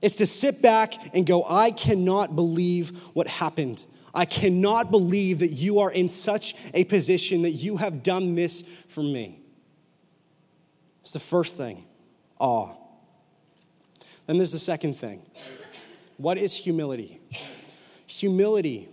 It's 0.00 0.16
to 0.16 0.26
sit 0.26 0.62
back 0.62 0.94
and 1.14 1.26
go, 1.26 1.44
I 1.48 1.72
cannot 1.72 2.34
believe 2.34 2.90
what 3.12 3.28
happened. 3.28 3.84
I 4.14 4.24
cannot 4.24 4.90
believe 4.90 5.40
that 5.40 5.48
you 5.48 5.80
are 5.80 5.92
in 5.92 6.08
such 6.08 6.54
a 6.72 6.84
position 6.84 7.42
that 7.42 7.50
you 7.50 7.76
have 7.76 8.02
done 8.02 8.34
this 8.34 8.62
for 8.62 9.02
me. 9.02 9.40
It's 11.02 11.12
the 11.12 11.20
first 11.20 11.56
thing 11.56 11.84
awe. 12.38 12.74
Then 14.26 14.38
there's 14.38 14.52
the 14.52 14.58
second 14.58 14.94
thing. 14.94 15.22
What 16.16 16.38
is 16.38 16.56
humility? 16.56 17.20
Humility 18.06 18.88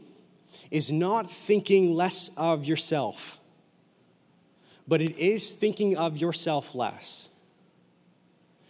is 0.71 0.91
not 0.91 1.29
thinking 1.29 1.95
less 1.95 2.35
of 2.37 2.65
yourself 2.65 3.37
but 4.87 5.01
it 5.01 5.17
is 5.17 5.53
thinking 5.53 5.97
of 5.97 6.17
yourself 6.17 6.73
less. 6.73 7.33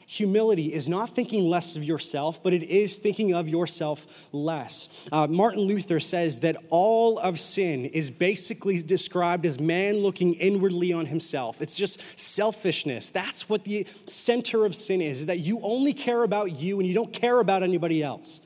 Humility 0.10 0.73
is 0.73 0.88
not 0.88 1.10
thinking 1.10 1.49
less 1.49 1.75
of 1.75 1.84
yourself, 1.84 2.41
but 2.41 2.53
it 2.53 2.63
is 2.63 2.97
thinking 2.97 3.34
of 3.34 3.49
yourself 3.49 4.30
less. 4.32 5.06
Uh, 5.12 5.27
Martin 5.27 5.63
Luther 5.63 5.99
says 5.99 6.39
that 6.39 6.56
all 6.69 7.19
of 7.19 7.38
sin 7.38 7.84
is 7.84 8.10
basically 8.10 8.82
described 8.82 9.45
as 9.45 9.60
man 9.60 9.97
looking 9.97 10.34
inwardly 10.36 10.93
on 10.93 11.08
himself. 11.08 11.62
It's 11.62 11.75
just 11.75 12.17
selfishness. 12.17 13.10
That's 13.10 13.49
what 13.49 13.65
the 13.65 13.86
center 14.08 14.65
of 14.65 14.75
sin 14.75 15.01
is, 15.01 15.21
is 15.21 15.25
that 15.25 15.39
you 15.39 15.60
only 15.62 15.91
care 15.91 16.23
about 16.23 16.58
you 16.58 16.80
and 16.80 16.88
you 16.88 16.95
don't 16.95 17.12
care 17.12 17.41
about 17.41 17.62
anybody 17.62 18.01
else. 18.01 18.39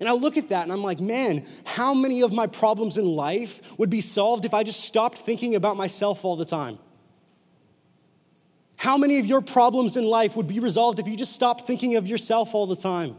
And 0.00 0.08
I 0.08 0.12
look 0.12 0.38
at 0.38 0.48
that 0.48 0.62
and 0.62 0.72
I'm 0.72 0.82
like, 0.82 0.98
man, 0.98 1.44
how 1.66 1.92
many 1.92 2.22
of 2.22 2.32
my 2.32 2.46
problems 2.46 2.96
in 2.96 3.04
life 3.04 3.78
would 3.78 3.90
be 3.90 4.00
solved 4.00 4.46
if 4.46 4.54
I 4.54 4.62
just 4.62 4.80
stopped 4.80 5.18
thinking 5.18 5.56
about 5.56 5.76
myself 5.76 6.24
all 6.24 6.36
the 6.36 6.46
time? 6.46 6.78
How 8.86 8.96
many 8.96 9.18
of 9.18 9.26
your 9.26 9.40
problems 9.40 9.96
in 9.96 10.04
life 10.04 10.36
would 10.36 10.46
be 10.46 10.60
resolved 10.60 11.00
if 11.00 11.08
you 11.08 11.16
just 11.16 11.32
stopped 11.32 11.62
thinking 11.62 11.96
of 11.96 12.06
yourself 12.06 12.54
all 12.54 12.68
the 12.68 12.76
time? 12.76 13.16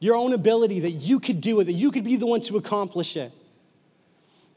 Your 0.00 0.16
own 0.16 0.34
ability 0.34 0.80
that 0.80 0.90
you 0.90 1.18
could 1.18 1.40
do 1.40 1.60
it, 1.60 1.64
that 1.64 1.72
you 1.72 1.90
could 1.90 2.04
be 2.04 2.16
the 2.16 2.26
one 2.26 2.42
to 2.42 2.58
accomplish 2.58 3.16
it. 3.16 3.32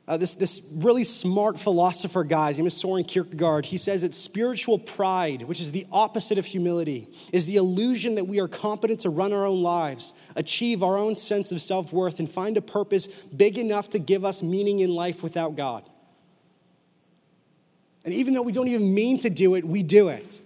Uh, 0.10 0.18
this, 0.18 0.36
this 0.36 0.78
really 0.84 1.06
smart 1.06 1.58
philosopher 1.58 2.26
guy, 2.26 2.50
his 2.50 2.58
name 2.58 2.68
is 2.68 2.76
Soren 2.76 3.06
Kierkegaard, 3.06 3.66
he 3.66 3.78
says 3.78 4.02
that 4.02 4.14
spiritual 4.14 4.78
pride, 4.78 5.44
which 5.44 5.62
is 5.62 5.72
the 5.72 5.86
opposite 5.90 6.38
of 6.38 6.44
humility, 6.44 7.08
is 7.32 7.46
the 7.46 7.56
illusion 7.56 8.16
that 8.16 8.26
we 8.26 8.42
are 8.42 8.50
competent 8.50 9.00
to 9.00 9.10
run 9.10 9.32
our 9.32 9.46
own 9.46 9.64
lives, 9.64 10.14
achieve 10.36 10.84
our 10.84 10.98
own 10.98 11.16
sense 11.16 11.54
of 11.54 11.62
self 11.62 11.94
worth, 11.94 12.20
and 12.20 12.30
find 12.30 12.58
a 12.58 12.62
purpose 12.62 13.24
big 13.24 13.58
enough 13.58 13.90
to 13.92 14.00
give 14.00 14.26
us 14.26 14.44
meaning 14.44 14.82
in 14.82 14.90
life 14.90 15.24
without 15.24 15.56
God. 15.56 15.86
And 18.04 18.14
even 18.14 18.34
though 18.34 18.42
we 18.42 18.52
don't 18.52 18.68
even 18.68 18.94
mean 18.94 19.20
to 19.20 19.30
do 19.30 19.56
it, 19.56 19.64
we 19.64 19.84
do 19.84 20.10
it. 20.10 20.42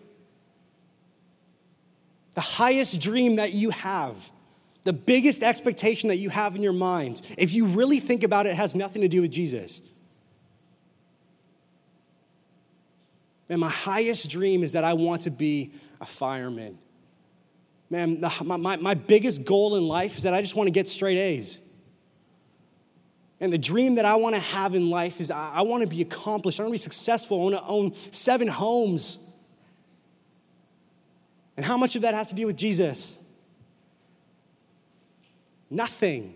The 2.33 2.41
highest 2.41 3.01
dream 3.01 3.37
that 3.37 3.53
you 3.53 3.69
have, 3.69 4.29
the 4.83 4.91
biggest 4.91 5.41
expectation 5.41 6.09
that 6.09 6.17
you 6.17 6.29
have 6.29 6.55
in 6.55 6.61
your 6.61 6.73
mind, 6.73 7.21
if 7.37 7.53
you 7.53 7.65
really 7.67 7.99
think 7.99 8.23
about 8.23 8.45
it, 8.45 8.55
has 8.55 8.75
nothing 8.75 9.01
to 9.03 9.07
do 9.07 9.21
with 9.21 9.31
Jesus. 9.31 9.81
Man, 13.47 13.59
my 13.59 13.69
highest 13.69 14.29
dream 14.29 14.63
is 14.63 14.73
that 14.73 14.83
I 14.83 14.93
want 14.93 15.21
to 15.21 15.29
be 15.29 15.71
a 16.01 16.05
fireman. 16.05 16.77
Man, 17.89 18.19
my, 18.43 18.57
my, 18.57 18.75
my 18.77 18.93
biggest 18.95 19.45
goal 19.45 19.75
in 19.75 19.87
life 19.87 20.17
is 20.17 20.23
that 20.23 20.33
I 20.33 20.41
just 20.41 20.55
want 20.55 20.67
to 20.67 20.71
get 20.71 20.87
straight 20.87 21.17
A's. 21.17 21.64
And 23.39 23.51
the 23.51 23.57
dream 23.57 23.95
that 23.95 24.05
I 24.05 24.15
want 24.15 24.35
to 24.35 24.41
have 24.41 24.75
in 24.75 24.89
life 24.89 25.19
is 25.19 25.29
I, 25.29 25.55
I 25.55 25.61
want 25.63 25.83
to 25.83 25.89
be 25.89 26.01
accomplished. 26.01 26.59
I 26.59 26.63
want 26.63 26.71
to 26.71 26.75
be 26.75 26.77
successful. 26.77 27.41
I 27.41 27.43
want 27.43 27.55
to 27.55 27.67
own 27.67 27.93
seven 27.93 28.47
homes. 28.47 29.47
And 31.57 31.65
how 31.65 31.77
much 31.77 31.95
of 31.95 32.03
that 32.03 32.13
has 32.13 32.29
to 32.29 32.35
do 32.35 32.47
with 32.47 32.57
Jesus? 32.57 33.21
Nothing. 35.69 36.33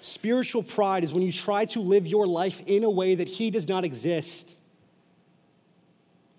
Spiritual 0.00 0.62
pride 0.62 1.04
is 1.04 1.12
when 1.14 1.22
you 1.22 1.32
try 1.32 1.64
to 1.66 1.80
live 1.80 2.06
your 2.06 2.26
life 2.26 2.62
in 2.66 2.84
a 2.84 2.90
way 2.90 3.14
that 3.14 3.28
He 3.28 3.50
does 3.50 3.68
not 3.68 3.84
exist. 3.84 4.58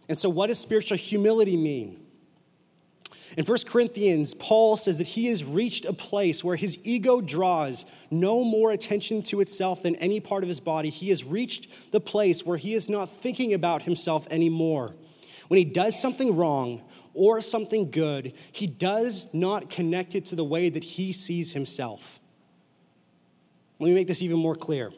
And 0.09 0.17
so, 0.17 0.29
what 0.29 0.47
does 0.47 0.59
spiritual 0.59 0.97
humility 0.97 1.55
mean? 1.55 2.02
In 3.35 3.45
1 3.45 3.57
Corinthians, 3.67 4.33
Paul 4.35 4.77
says 4.77 4.99
that 4.99 5.07
he 5.07 5.27
has 5.27 5.43
reached 5.43 5.85
a 5.85 5.93
place 5.93 6.43
where 6.43 6.55
his 6.55 6.85
ego 6.85 7.19
draws 7.19 7.85
no 8.11 8.43
more 8.43 8.71
attention 8.71 9.23
to 9.23 9.41
itself 9.41 9.83
than 9.83 9.95
any 9.95 10.19
part 10.19 10.43
of 10.43 10.47
his 10.47 10.59
body. 10.59 10.89
He 10.89 11.09
has 11.09 11.23
reached 11.23 11.91
the 11.91 11.99
place 11.99 12.45
where 12.45 12.57
he 12.57 12.73
is 12.73 12.89
not 12.89 13.09
thinking 13.09 13.53
about 13.53 13.83
himself 13.83 14.27
anymore. 14.31 14.93
When 15.47 15.57
he 15.57 15.65
does 15.65 15.99
something 15.99 16.35
wrong 16.35 16.83
or 17.13 17.41
something 17.41 17.89
good, 17.89 18.33
he 18.51 18.67
does 18.67 19.33
not 19.33 19.69
connect 19.69 20.15
it 20.15 20.25
to 20.25 20.35
the 20.35 20.43
way 20.43 20.69
that 20.69 20.83
he 20.83 21.11
sees 21.11 21.53
himself. 21.53 22.19
Let 23.79 23.87
me 23.87 23.95
make 23.95 24.07
this 24.07 24.21
even 24.21 24.37
more 24.37 24.55
clear. 24.55 24.91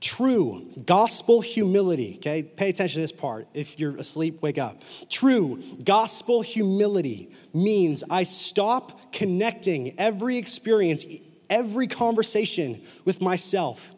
True 0.00 0.66
gospel 0.86 1.40
humility, 1.40 2.14
okay? 2.16 2.42
Pay 2.42 2.70
attention 2.70 2.96
to 2.96 3.00
this 3.00 3.12
part. 3.12 3.48
If 3.54 3.78
you're 3.80 3.96
asleep, 3.96 4.42
wake 4.42 4.58
up. 4.58 4.82
True 5.08 5.60
gospel 5.84 6.42
humility 6.42 7.30
means 7.52 8.04
I 8.10 8.22
stop 8.22 9.12
connecting 9.12 9.94
every 9.98 10.36
experience, 10.36 11.04
every 11.50 11.86
conversation 11.86 12.80
with 13.04 13.20
myself. 13.20 13.94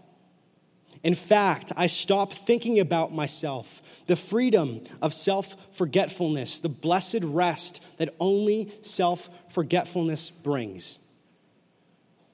In 1.03 1.15
fact, 1.15 1.73
I 1.77 1.87
stop 1.87 2.33
thinking 2.33 2.79
about 2.79 3.13
myself, 3.13 4.03
the 4.07 4.17
freedom 4.17 4.81
of 5.01 5.15
self 5.15 5.77
forgetfulness, 5.77 6.61
the 6.61 6.69
blessed 6.69 7.25
rest 7.25 7.99
that 7.99 8.11
only 8.21 8.71
self 8.83 9.53
forgetfulness 9.53 10.31
brings. 10.31 11.07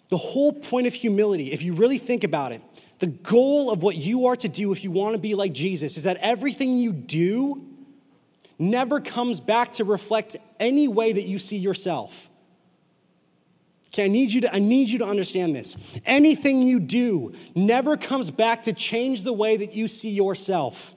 The 0.08 0.16
whole 0.16 0.52
point 0.52 0.86
of 0.86 0.94
humility, 0.94 1.52
if 1.52 1.62
you 1.62 1.74
really 1.74 1.98
think 1.98 2.24
about 2.24 2.52
it, 2.52 2.62
the 2.98 3.08
goal 3.08 3.72
of 3.72 3.82
what 3.82 3.96
you 3.96 4.26
are 4.26 4.36
to 4.36 4.48
do 4.48 4.72
if 4.72 4.82
you 4.82 4.90
want 4.90 5.14
to 5.14 5.20
be 5.20 5.34
like 5.34 5.52
Jesus 5.52 5.96
is 5.96 6.04
that 6.04 6.16
everything 6.20 6.74
you 6.74 6.92
do 6.92 7.62
never 8.58 9.00
comes 9.00 9.40
back 9.40 9.72
to 9.74 9.84
reflect 9.84 10.36
any 10.58 10.88
way 10.88 11.12
that 11.12 11.24
you 11.24 11.38
see 11.38 11.58
yourself. 11.58 12.30
Okay, 13.88 14.06
I 14.06 14.08
need 14.08 14.32
you 14.32 14.42
to, 14.42 14.54
I 14.54 14.58
need 14.58 14.88
you 14.88 14.98
to 15.00 15.06
understand 15.06 15.54
this. 15.54 15.98
Anything 16.04 16.62
you 16.62 16.80
do 16.80 17.32
never 17.54 17.96
comes 17.96 18.30
back 18.30 18.64
to 18.64 18.72
change 18.72 19.24
the 19.24 19.32
way 19.32 19.56
that 19.56 19.74
you 19.74 19.88
see 19.88 20.10
yourself. 20.10 20.94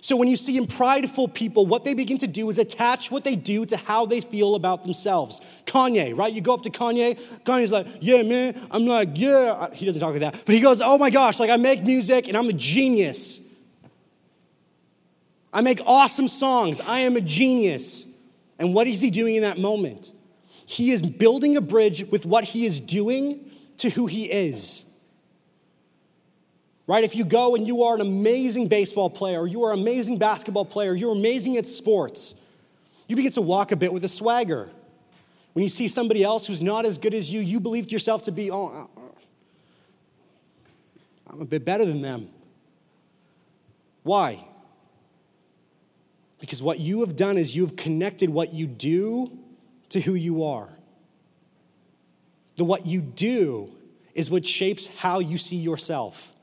So 0.00 0.16
when 0.16 0.28
you 0.28 0.36
see 0.36 0.56
in 0.56 0.66
prideful 0.66 1.28
people, 1.28 1.66
what 1.66 1.84
they 1.84 1.94
begin 1.94 2.18
to 2.18 2.26
do 2.26 2.48
is 2.50 2.58
attach 2.58 3.10
what 3.10 3.24
they 3.24 3.34
do 3.34 3.66
to 3.66 3.76
how 3.76 4.06
they 4.06 4.20
feel 4.20 4.54
about 4.54 4.82
themselves. 4.82 5.62
Kanye, 5.66 6.16
right? 6.16 6.32
You 6.32 6.40
go 6.40 6.54
up 6.54 6.62
to 6.62 6.70
Kanye, 6.70 7.20
Kanye's 7.42 7.72
like, 7.72 7.86
yeah, 8.00 8.22
man. 8.22 8.58
I'm 8.70 8.86
like, 8.86 9.10
yeah. 9.14 9.68
He 9.72 9.86
doesn't 9.86 10.00
talk 10.00 10.12
like 10.12 10.20
that. 10.20 10.42
But 10.46 10.54
he 10.54 10.60
goes, 10.60 10.80
oh 10.82 10.98
my 10.98 11.10
gosh, 11.10 11.40
like 11.40 11.50
I 11.50 11.56
make 11.56 11.82
music 11.82 12.28
and 12.28 12.36
I'm 12.36 12.48
a 12.48 12.52
genius. 12.52 13.46
I 15.52 15.60
make 15.60 15.80
awesome 15.86 16.28
songs. 16.28 16.80
I 16.80 17.00
am 17.00 17.16
a 17.16 17.20
genius. 17.20 18.28
And 18.58 18.74
what 18.74 18.86
is 18.86 19.00
he 19.00 19.10
doing 19.10 19.36
in 19.36 19.42
that 19.42 19.58
moment? 19.58 20.12
He 20.66 20.90
is 20.90 21.02
building 21.02 21.56
a 21.56 21.60
bridge 21.60 22.04
with 22.10 22.24
what 22.24 22.44
he 22.44 22.64
is 22.64 22.80
doing 22.80 23.50
to 23.78 23.90
who 23.90 24.06
he 24.06 24.26
is 24.30 24.89
right? 26.90 27.04
If 27.04 27.14
you 27.14 27.24
go 27.24 27.54
and 27.54 27.64
you 27.64 27.84
are 27.84 27.94
an 27.94 28.00
amazing 28.00 28.66
baseball 28.66 29.08
player, 29.08 29.46
you 29.46 29.62
are 29.62 29.72
an 29.72 29.78
amazing 29.78 30.18
basketball 30.18 30.64
player, 30.64 30.92
you're 30.92 31.12
amazing 31.12 31.56
at 31.56 31.64
sports, 31.64 32.58
You 33.06 33.14
begin 33.14 33.30
to 33.32 33.42
walk 33.42 33.70
a 33.70 33.76
bit 33.76 33.92
with 33.92 34.02
a 34.02 34.08
swagger. 34.08 34.68
When 35.52 35.62
you 35.62 35.68
see 35.68 35.86
somebody 35.86 36.24
else 36.24 36.48
who's 36.48 36.60
not 36.60 36.84
as 36.84 36.98
good 36.98 37.14
as 37.14 37.30
you, 37.30 37.38
you 37.38 37.60
believe 37.60 37.92
yourself 37.92 38.24
to 38.24 38.32
be, 38.32 38.50
oh, 38.50 38.66
uh, 38.66 39.00
uh, 39.00 39.10
I'm 41.28 41.40
a 41.42 41.44
bit 41.44 41.64
better 41.64 41.84
than 41.84 42.02
them. 42.02 42.28
Why? 44.02 44.44
Because 46.40 46.60
what 46.60 46.80
you 46.80 47.02
have 47.02 47.14
done 47.14 47.38
is 47.38 47.54
you 47.54 47.66
have 47.66 47.76
connected 47.76 48.30
what 48.30 48.52
you 48.52 48.66
do 48.66 49.30
to 49.90 50.00
who 50.00 50.14
you 50.14 50.42
are. 50.42 50.68
The 52.56 52.64
what 52.64 52.84
you 52.84 53.00
do 53.00 53.70
is 54.12 54.28
what 54.28 54.44
shapes 54.44 54.88
how 54.98 55.20
you 55.20 55.38
see 55.38 55.56
yourself. 55.56 56.34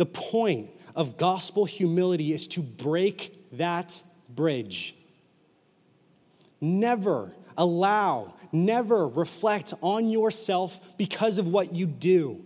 The 0.00 0.06
point 0.06 0.70
of 0.96 1.18
gospel 1.18 1.66
humility 1.66 2.32
is 2.32 2.48
to 2.48 2.62
break 2.62 3.36
that 3.58 4.02
bridge. 4.30 4.94
Never 6.58 7.34
allow, 7.58 8.32
never 8.50 9.06
reflect 9.06 9.74
on 9.82 10.08
yourself 10.08 10.96
because 10.96 11.38
of 11.38 11.48
what 11.48 11.74
you 11.74 11.84
do. 11.84 12.42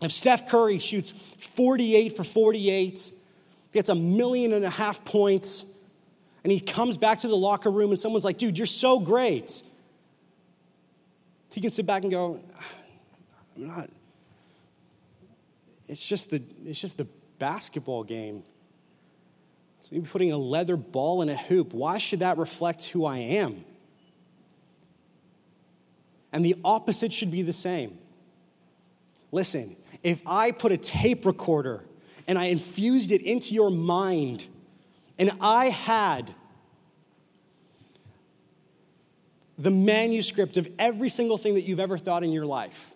If 0.00 0.12
Steph 0.12 0.48
Curry 0.48 0.78
shoots 0.78 1.10
48 1.10 2.16
for 2.16 2.24
48, 2.24 3.12
gets 3.74 3.90
a 3.90 3.94
million 3.94 4.54
and 4.54 4.64
a 4.64 4.70
half 4.70 5.04
points, 5.04 5.92
and 6.42 6.50
he 6.50 6.58
comes 6.58 6.96
back 6.96 7.18
to 7.18 7.28
the 7.28 7.36
locker 7.36 7.70
room 7.70 7.90
and 7.90 8.00
someone's 8.00 8.24
like, 8.24 8.38
dude, 8.38 8.56
you're 8.56 8.66
so 8.66 8.98
great. 8.98 9.62
He 11.52 11.60
can 11.60 11.68
sit 11.68 11.84
back 11.84 12.02
and 12.02 12.10
go, 12.10 12.40
I'm 13.56 13.66
not. 13.66 13.90
It's 15.88 16.08
just 16.08 16.30
the, 16.30 16.42
it's 16.64 16.80
just 16.80 16.98
the 16.98 17.06
basketball 17.38 18.04
game. 18.04 18.42
So 19.82 19.90
maybe 19.92 20.06
putting 20.06 20.32
a 20.32 20.36
leather 20.36 20.76
ball 20.76 21.22
in 21.22 21.28
a 21.28 21.36
hoop. 21.36 21.72
Why 21.72 21.98
should 21.98 22.18
that 22.18 22.38
reflect 22.38 22.86
who 22.88 23.04
I 23.04 23.18
am? 23.18 23.64
And 26.32 26.44
the 26.44 26.56
opposite 26.64 27.12
should 27.12 27.30
be 27.30 27.42
the 27.42 27.52
same. 27.52 27.96
Listen, 29.30 29.76
if 30.02 30.22
I 30.26 30.50
put 30.50 30.72
a 30.72 30.76
tape 30.76 31.24
recorder 31.24 31.84
and 32.26 32.38
I 32.38 32.46
infused 32.46 33.12
it 33.12 33.22
into 33.22 33.54
your 33.54 33.70
mind, 33.70 34.46
and 35.18 35.30
I 35.40 35.66
had 35.66 36.32
the 39.56 39.70
manuscript 39.70 40.56
of 40.56 40.68
every 40.78 41.08
single 41.08 41.38
thing 41.38 41.54
that 41.54 41.62
you've 41.62 41.80
ever 41.80 41.96
thought 41.96 42.24
in 42.24 42.32
your 42.32 42.44
life, 42.44 42.92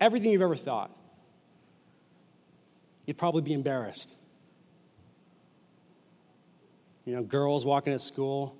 everything 0.00 0.30
you've 0.32 0.42
ever 0.42 0.56
thought, 0.56 0.90
you'd 3.06 3.18
probably 3.18 3.42
be 3.42 3.52
embarrassed. 3.52 4.14
You 7.04 7.14
know, 7.16 7.22
girls 7.22 7.64
walking 7.64 7.92
at 7.92 8.00
school. 8.00 8.56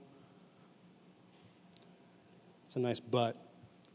It's 2.66 2.76
a 2.76 2.78
nice 2.78 3.00
butt. 3.00 3.36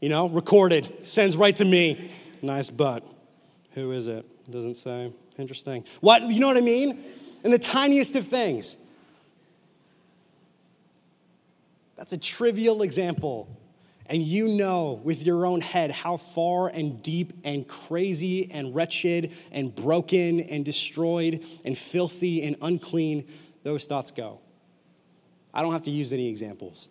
You 0.00 0.08
know, 0.08 0.28
recorded, 0.28 1.06
sends 1.06 1.36
right 1.36 1.56
to 1.56 1.64
me. 1.64 2.10
Nice 2.42 2.70
butt. 2.70 3.04
Who 3.74 3.92
is 3.92 4.08
it? 4.08 4.26
Doesn't 4.50 4.76
say. 4.76 5.12
Interesting. 5.38 5.84
What? 6.00 6.22
You 6.22 6.40
know 6.40 6.48
what 6.48 6.56
I 6.56 6.60
mean? 6.60 7.02
In 7.44 7.50
the 7.50 7.58
tiniest 7.58 8.16
of 8.16 8.26
things. 8.26 8.76
That's 11.96 12.12
a 12.12 12.18
trivial 12.18 12.82
example. 12.82 13.48
And 14.06 14.22
you 14.22 14.48
know 14.48 15.00
with 15.04 15.24
your 15.24 15.46
own 15.46 15.60
head 15.60 15.90
how 15.90 16.16
far 16.16 16.68
and 16.68 17.02
deep 17.02 17.32
and 17.44 17.66
crazy 17.66 18.50
and 18.50 18.74
wretched 18.74 19.32
and 19.52 19.74
broken 19.74 20.40
and 20.40 20.64
destroyed 20.64 21.44
and 21.64 21.78
filthy 21.78 22.42
and 22.44 22.56
unclean 22.60 23.26
those 23.62 23.86
thoughts 23.86 24.10
go. 24.10 24.40
I 25.54 25.62
don't 25.62 25.72
have 25.72 25.82
to 25.82 25.90
use 25.90 26.12
any 26.12 26.28
examples. 26.28 26.88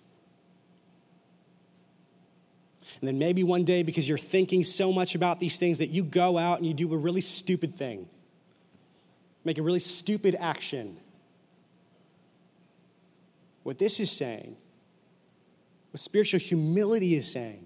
And 2.99 3.07
then 3.07 3.17
maybe 3.17 3.43
one 3.43 3.63
day, 3.63 3.83
because 3.83 4.07
you're 4.07 4.17
thinking 4.17 4.63
so 4.63 4.91
much 4.91 5.15
about 5.15 5.39
these 5.39 5.57
things, 5.57 5.79
that 5.79 5.87
you 5.87 6.03
go 6.03 6.37
out 6.37 6.57
and 6.57 6.65
you 6.65 6.73
do 6.73 6.93
a 6.93 6.97
really 6.97 7.21
stupid 7.21 7.73
thing, 7.73 8.07
make 9.43 9.57
a 9.57 9.61
really 9.61 9.79
stupid 9.79 10.35
action. 10.39 10.97
What 13.63 13.79
this 13.79 13.99
is 13.99 14.11
saying, 14.11 14.55
what 15.91 15.99
spiritual 15.99 16.39
humility 16.39 17.15
is 17.15 17.31
saying, 17.31 17.65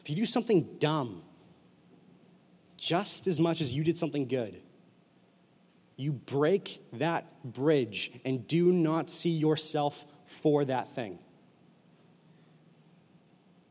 if 0.00 0.10
you 0.10 0.16
do 0.16 0.26
something 0.26 0.76
dumb, 0.78 1.22
just 2.76 3.26
as 3.26 3.40
much 3.40 3.60
as 3.60 3.74
you 3.74 3.84
did 3.84 3.96
something 3.96 4.26
good, 4.26 4.60
you 5.96 6.12
break 6.12 6.80
that 6.94 7.24
bridge 7.44 8.10
and 8.24 8.46
do 8.48 8.72
not 8.72 9.08
see 9.08 9.30
yourself 9.30 10.04
for 10.26 10.64
that 10.64 10.88
thing. 10.88 11.18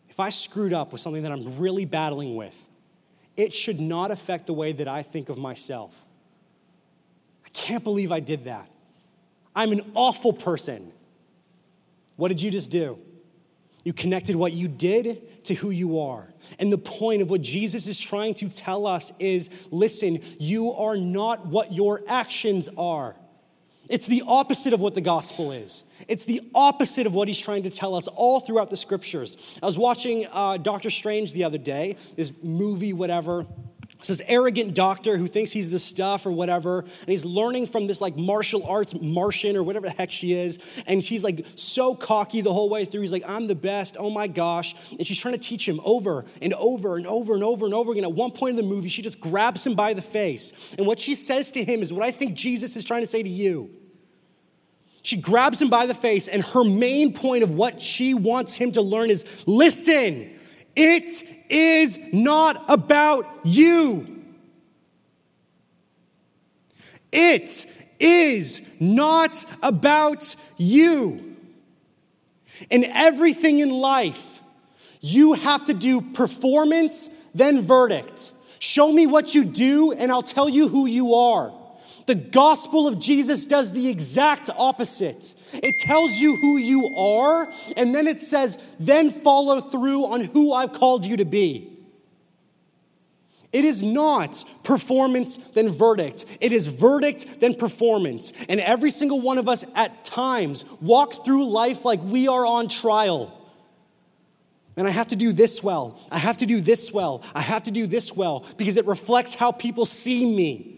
If 0.09 0.19
I 0.19 0.29
screwed 0.29 0.73
up 0.73 0.91
with 0.91 1.01
something 1.01 1.23
that 1.23 1.31
I'm 1.31 1.57
really 1.57 1.85
battling 1.85 2.35
with, 2.35 2.69
it 3.35 3.53
should 3.53 3.79
not 3.79 4.11
affect 4.11 4.45
the 4.45 4.53
way 4.53 4.71
that 4.71 4.87
I 4.87 5.01
think 5.01 5.29
of 5.29 5.37
myself. 5.37 6.05
I 7.45 7.49
can't 7.49 7.83
believe 7.83 8.11
I 8.11 8.19
did 8.19 8.45
that. 8.45 8.69
I'm 9.55 9.71
an 9.71 9.91
awful 9.95 10.33
person. 10.33 10.91
What 12.15 12.27
did 12.29 12.41
you 12.41 12.51
just 12.51 12.71
do? 12.71 12.97
You 13.83 13.93
connected 13.93 14.35
what 14.35 14.53
you 14.53 14.67
did 14.67 15.45
to 15.45 15.53
who 15.53 15.69
you 15.69 15.99
are. 15.99 16.33
And 16.59 16.71
the 16.71 16.77
point 16.77 17.21
of 17.21 17.29
what 17.29 17.41
Jesus 17.41 17.87
is 17.87 17.99
trying 17.99 18.33
to 18.35 18.49
tell 18.49 18.87
us 18.87 19.11
is 19.19 19.67
listen, 19.71 20.19
you 20.39 20.71
are 20.71 20.95
not 20.97 21.47
what 21.47 21.73
your 21.73 22.01
actions 22.07 22.69
are. 22.77 23.15
It's 23.89 24.07
the 24.07 24.23
opposite 24.25 24.73
of 24.73 24.79
what 24.79 24.95
the 24.95 25.01
gospel 25.01 25.51
is. 25.51 25.83
It's 26.07 26.23
the 26.25 26.41
opposite 26.55 27.05
of 27.05 27.13
what 27.13 27.27
he's 27.27 27.39
trying 27.39 27.63
to 27.63 27.69
tell 27.69 27.95
us 27.95 28.07
all 28.07 28.39
throughout 28.39 28.69
the 28.69 28.77
scriptures. 28.77 29.59
I 29.61 29.65
was 29.65 29.77
watching 29.77 30.25
uh, 30.31 30.57
Doctor 30.57 30.89
Strange 30.89 31.33
the 31.33 31.43
other 31.43 31.57
day, 31.57 31.97
this 32.15 32.43
movie, 32.43 32.93
whatever. 32.93 33.45
It's 34.03 34.09
this 34.09 34.21
arrogant 34.27 34.75
doctor 34.75 35.15
who 35.15 35.27
thinks 35.27 35.53
he's 35.53 35.71
the 35.71 35.79
stuff 35.79 36.25
or 36.25 36.31
whatever, 36.33 36.79
and 36.79 37.07
he's 37.07 37.23
learning 37.23 37.67
from 37.67 37.87
this 37.87 38.01
like 38.01 38.17
martial 38.17 38.65
arts 38.67 38.99
Martian 38.99 39.55
or 39.55 39.63
whatever 39.63 39.85
the 39.85 39.93
heck 39.93 40.11
she 40.11 40.33
is, 40.33 40.83
and 40.87 41.01
she's 41.01 41.23
like 41.23 41.45
so 41.55 41.95
cocky 41.95 42.41
the 42.41 42.51
whole 42.51 42.69
way 42.69 42.83
through. 42.83 42.99
He's 42.99 43.13
like, 43.13 43.23
I'm 43.25 43.45
the 43.45 43.55
best, 43.55 43.95
oh 43.97 44.09
my 44.09 44.27
gosh. 44.27 44.91
And 44.91 45.07
she's 45.07 45.21
trying 45.21 45.35
to 45.35 45.39
teach 45.39 45.65
him 45.65 45.79
over 45.85 46.25
and 46.41 46.53
over 46.55 46.97
and 46.97 47.07
over 47.07 47.33
and 47.33 47.45
over 47.45 47.63
and 47.63 47.73
over 47.73 47.93
again. 47.93 48.03
At 48.03 48.11
one 48.11 48.31
point 48.31 48.49
in 48.49 48.55
the 48.57 48.69
movie, 48.69 48.89
she 48.89 49.01
just 49.01 49.21
grabs 49.21 49.65
him 49.65 49.73
by 49.73 49.93
the 49.93 50.01
face. 50.01 50.75
And 50.77 50.85
what 50.85 50.99
she 50.99 51.15
says 51.15 51.51
to 51.51 51.63
him 51.63 51.81
is 51.81 51.93
what 51.93 52.03
I 52.03 52.11
think 52.11 52.33
Jesus 52.33 52.75
is 52.75 52.83
trying 52.83 53.03
to 53.03 53.07
say 53.07 53.23
to 53.23 53.29
you. 53.29 53.69
She 55.01 55.21
grabs 55.21 55.61
him 55.61 55.69
by 55.69 55.85
the 55.85 55.93
face, 55.93 56.27
and 56.27 56.43
her 56.43 56.65
main 56.65 57.13
point 57.13 57.43
of 57.43 57.53
what 57.53 57.81
she 57.81 58.13
wants 58.13 58.55
him 58.55 58.73
to 58.73 58.81
learn 58.81 59.09
is 59.09 59.45
listen, 59.47 60.29
it 60.75 61.23
is 61.49 62.13
not 62.13 62.63
about 62.67 63.25
you. 63.43 64.07
It 67.11 67.65
is 67.99 68.77
not 68.81 69.45
about 69.61 70.35
you. 70.57 71.35
In 72.69 72.85
everything 72.85 73.59
in 73.59 73.69
life, 73.69 74.41
you 74.99 75.33
have 75.33 75.65
to 75.65 75.73
do 75.73 76.01
performance, 76.01 77.07
then 77.35 77.61
verdict. 77.61 78.31
Show 78.59 78.91
me 78.91 79.05
what 79.05 79.35
you 79.35 79.43
do, 79.43 79.91
and 79.91 80.11
I'll 80.11 80.21
tell 80.21 80.49
you 80.49 80.67
who 80.69 80.85
you 80.85 81.13
are. 81.13 81.51
The 82.05 82.15
gospel 82.15 82.87
of 82.87 82.99
Jesus 82.99 83.47
does 83.47 83.71
the 83.71 83.89
exact 83.89 84.49
opposite. 84.57 85.35
It 85.53 85.75
tells 85.79 86.19
you 86.19 86.35
who 86.35 86.57
you 86.57 86.95
are, 86.97 87.51
and 87.77 87.95
then 87.95 88.07
it 88.07 88.19
says, 88.19 88.75
then 88.79 89.09
follow 89.09 89.61
through 89.61 90.05
on 90.05 90.21
who 90.21 90.53
I've 90.53 90.73
called 90.73 91.05
you 91.05 91.17
to 91.17 91.25
be. 91.25 91.69
It 93.53 93.65
is 93.65 93.83
not 93.83 94.43
performance 94.63 95.37
then 95.51 95.69
verdict. 95.69 96.25
It 96.41 96.51
is 96.51 96.67
verdict 96.67 97.39
then 97.39 97.53
performance. 97.53 98.33
And 98.49 98.59
every 98.59 98.89
single 98.89 99.21
one 99.21 99.37
of 99.37 99.47
us 99.47 99.63
at 99.75 100.03
times 100.03 100.65
walk 100.81 101.23
through 101.23 101.51
life 101.51 101.85
like 101.85 102.01
we 102.01 102.27
are 102.27 102.45
on 102.45 102.67
trial. 102.67 103.39
And 104.75 104.87
I 104.87 104.89
have 104.89 105.09
to 105.09 105.15
do 105.15 105.33
this 105.33 105.63
well. 105.63 106.01
I 106.11 106.17
have 106.17 106.37
to 106.37 106.47
do 106.47 106.61
this 106.61 106.91
well. 106.91 107.23
I 107.35 107.41
have 107.41 107.61
to 107.63 107.71
do 107.71 107.85
this 107.85 108.15
well 108.15 108.43
because 108.57 108.75
it 108.75 108.87
reflects 108.87 109.35
how 109.35 109.51
people 109.51 109.85
see 109.85 110.35
me. 110.35 110.72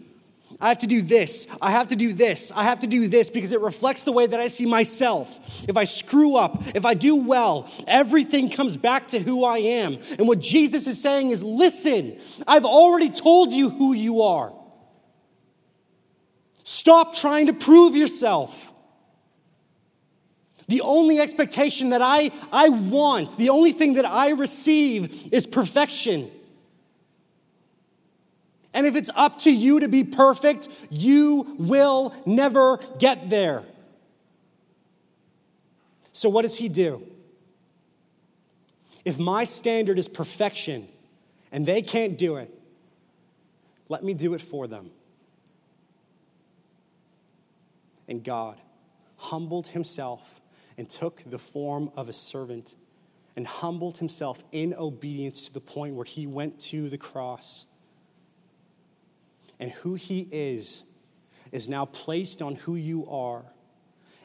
I 0.60 0.68
have 0.68 0.78
to 0.78 0.86
do 0.86 1.02
this. 1.02 1.56
I 1.60 1.70
have 1.70 1.88
to 1.88 1.96
do 1.96 2.12
this. 2.12 2.50
I 2.52 2.62
have 2.62 2.80
to 2.80 2.86
do 2.86 3.08
this 3.08 3.28
because 3.28 3.52
it 3.52 3.60
reflects 3.60 4.04
the 4.04 4.12
way 4.12 4.26
that 4.26 4.40
I 4.40 4.48
see 4.48 4.64
myself. 4.64 5.68
If 5.68 5.76
I 5.76 5.84
screw 5.84 6.36
up, 6.36 6.62
if 6.74 6.86
I 6.86 6.94
do 6.94 7.16
well, 7.16 7.70
everything 7.86 8.48
comes 8.48 8.76
back 8.76 9.08
to 9.08 9.18
who 9.18 9.44
I 9.44 9.58
am. 9.58 9.98
And 10.18 10.26
what 10.26 10.38
Jesus 10.38 10.86
is 10.86 11.00
saying 11.00 11.30
is 11.30 11.44
listen, 11.44 12.18
I've 12.46 12.64
already 12.64 13.10
told 13.10 13.52
you 13.52 13.68
who 13.68 13.92
you 13.92 14.22
are. 14.22 14.52
Stop 16.62 17.14
trying 17.14 17.46
to 17.46 17.52
prove 17.52 17.94
yourself. 17.94 18.72
The 20.68 20.80
only 20.80 21.20
expectation 21.20 21.90
that 21.90 22.02
I, 22.02 22.30
I 22.50 22.70
want, 22.70 23.36
the 23.36 23.50
only 23.50 23.72
thing 23.72 23.94
that 23.94 24.04
I 24.04 24.30
receive 24.30 25.32
is 25.32 25.46
perfection. 25.46 26.28
And 28.76 28.86
if 28.86 28.94
it's 28.94 29.08
up 29.16 29.38
to 29.40 29.50
you 29.50 29.80
to 29.80 29.88
be 29.88 30.04
perfect, 30.04 30.68
you 30.90 31.56
will 31.58 32.14
never 32.26 32.78
get 32.98 33.30
there. 33.30 33.64
So, 36.12 36.28
what 36.28 36.42
does 36.42 36.58
he 36.58 36.68
do? 36.68 37.02
If 39.02 39.18
my 39.18 39.44
standard 39.44 39.98
is 39.98 40.08
perfection 40.08 40.86
and 41.50 41.64
they 41.64 41.80
can't 41.80 42.18
do 42.18 42.36
it, 42.36 42.52
let 43.88 44.04
me 44.04 44.12
do 44.12 44.34
it 44.34 44.42
for 44.42 44.66
them. 44.66 44.90
And 48.08 48.22
God 48.22 48.60
humbled 49.16 49.68
himself 49.68 50.42
and 50.76 50.86
took 50.86 51.22
the 51.24 51.38
form 51.38 51.90
of 51.96 52.10
a 52.10 52.12
servant 52.12 52.74
and 53.36 53.46
humbled 53.46 53.96
himself 53.98 54.44
in 54.52 54.74
obedience 54.74 55.46
to 55.46 55.54
the 55.54 55.60
point 55.60 55.94
where 55.94 56.04
he 56.04 56.26
went 56.26 56.60
to 56.60 56.90
the 56.90 56.98
cross. 56.98 57.72
And 59.58 59.70
who 59.70 59.94
he 59.94 60.28
is 60.30 60.92
is 61.52 61.68
now 61.68 61.84
placed 61.86 62.42
on 62.42 62.56
who 62.56 62.74
you 62.74 63.06
are. 63.08 63.44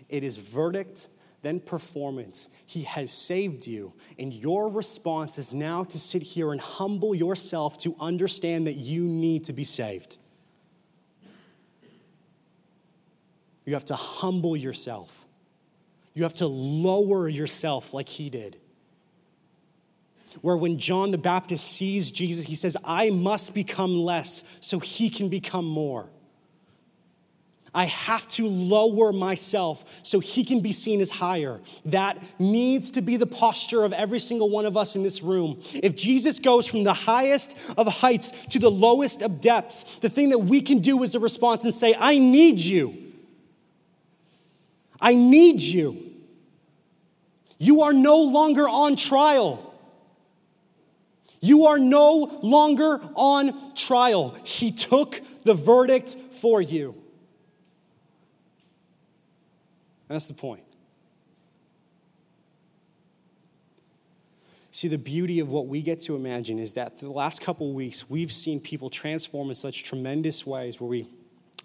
It 0.10 0.24
is 0.24 0.38
verdict, 0.38 1.08
then 1.42 1.60
performance. 1.60 2.50
He 2.68 2.84
has 2.84 3.12
saved 3.12 3.66
you. 3.66 3.94
And 4.20 4.34
your 4.34 4.70
response 4.70 5.38
is 5.38 5.54
now 5.54 5.84
to 5.86 5.98
sit 5.98 6.22
here 6.22 6.52
and 6.52 6.60
humble 6.60 7.16
yourself 7.16 7.78
to 7.80 7.96
understand 8.00 8.68
that 8.68 8.74
you 8.74 9.04
need 9.04 9.46
to 9.46 9.54
be 9.54 9.64
saved. 9.64 10.18
You 13.66 13.74
have 13.74 13.86
to 13.86 13.96
humble 13.96 14.58
yourself. 14.58 15.26
You 16.14 16.24
have 16.24 16.34
to 16.36 16.48
lower 16.48 17.30
yourself 17.30 17.94
like 17.94 18.10
he 18.10 18.30
did. 18.30 18.58
Where 20.42 20.58
when 20.58 20.78
John 20.78 21.12
the 21.12 21.18
Baptist 21.18 21.66
sees 21.66 22.12
Jesus, 22.12 22.46
he 22.46 22.56
says, 22.56 22.78
I 22.86 23.10
must 23.10 23.54
become 23.54 24.00
less 24.00 24.60
so 24.62 24.80
he 24.80 25.10
can 25.10 25.30
become 25.30 25.66
more. 25.66 26.10
I 27.74 27.86
have 27.86 28.28
to 28.30 28.48
lower 28.48 29.14
myself 29.14 30.02
so 30.04 30.20
he 30.20 30.44
can 30.44 30.60
be 30.60 30.74
seen 30.74 31.00
as 31.00 31.10
higher. 31.10 31.62
That 31.86 32.22
needs 32.38 32.92
to 32.92 33.02
be 33.02 33.16
the 33.16 33.26
posture 33.26 33.84
of 33.84 33.94
every 33.94 34.20
single 34.20 34.50
one 34.50 34.66
of 34.66 34.76
us 34.76 34.98
in 34.98 35.04
this 35.04 35.24
room. 35.24 35.58
If 35.76 35.96
Jesus 35.96 36.40
goes 36.40 36.68
from 36.68 36.84
the 36.84 36.94
highest 36.94 37.74
of 37.78 37.88
heights 37.88 38.48
to 38.48 38.60
the 38.60 38.70
lowest 38.70 39.22
of 39.22 39.40
depths, 39.42 40.00
the 40.00 40.10
thing 40.10 40.30
that 40.30 40.40
we 40.40 40.62
can 40.62 40.80
do 40.80 41.02
is 41.04 41.16
a 41.16 41.20
response 41.20 41.64
and 41.64 41.74
say, 41.74 41.96
I 41.98 42.18
need 42.18 42.60
you. 42.60 42.94
I 45.00 45.16
need 45.16 45.62
you. 45.62 45.96
You 47.58 47.84
are 47.84 47.94
no 47.94 48.22
longer 48.24 48.68
on 48.68 48.98
trial. 48.98 49.71
You 51.42 51.66
are 51.66 51.80
no 51.80 52.40
longer 52.44 53.02
on 53.16 53.74
trial. 53.74 54.36
He 54.44 54.72
took 54.72 55.20
the 55.44 55.56
verdict 55.56 56.16
for 56.16 56.62
you. 56.62 56.96
That's 60.08 60.28
the 60.28 60.36
point. 60.36 60.64
See, 64.70 64.88
the 64.88 64.98
beauty 64.98 65.40
of 65.40 65.52
what 65.52 65.68
we 65.68 65.82
get 65.82 66.00
to 66.02 66.16
imagine 66.16 66.60
is 66.60 66.76
that 66.76 67.00
the 67.00 67.10
last 67.10 67.42
couple 67.42 67.74
weeks, 67.74 68.10
we've 68.10 68.32
seen 68.32 68.60
people 68.60 68.90
transform 68.90 69.50
in 69.50 69.56
such 69.56 69.84
tremendous 69.84 70.46
ways 70.46 70.80
where 70.80 70.90
we 70.90 71.08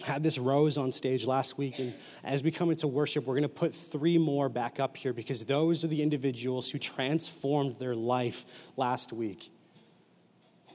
had 0.04 0.22
this 0.22 0.38
rose 0.38 0.76
on 0.76 0.90
stage 0.92 1.26
last 1.26 1.58
week 1.58 1.78
and 1.78 1.94
as 2.22 2.42
we 2.42 2.50
come 2.50 2.70
into 2.70 2.86
worship 2.86 3.26
we're 3.26 3.32
going 3.32 3.42
to 3.42 3.48
put 3.48 3.74
three 3.74 4.18
more 4.18 4.50
back 4.50 4.78
up 4.78 4.94
here 4.94 5.14
because 5.14 5.46
those 5.46 5.84
are 5.84 5.88
the 5.88 6.02
individuals 6.02 6.70
who 6.70 6.78
transformed 6.78 7.72
their 7.78 7.94
life 7.94 8.70
last 8.76 9.10
week 9.14 9.48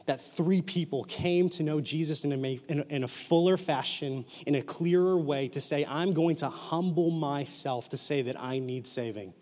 that 0.06 0.20
three 0.20 0.62
people 0.62 1.04
came 1.04 1.50
to 1.50 1.64
know 1.64 1.80
Jesus 1.80 2.26
in 2.26 2.34
a, 2.34 2.60
in 2.68 3.04
a, 3.04 3.08
fuller 3.08 3.58
fashion, 3.58 4.26
in 4.48 4.56
a 4.56 4.62
clearer 4.62 5.18
way, 5.18 5.48
to 5.50 5.62
say, 5.62 5.86
I'm 5.88 6.14
going 6.14 6.36
to 6.38 6.50
humble 6.50 7.12
myself 7.12 7.90
to 7.90 7.98
say 7.98 8.22
that 8.24 8.40
I 8.40 8.60
need 8.60 8.88
saving. 8.88 9.34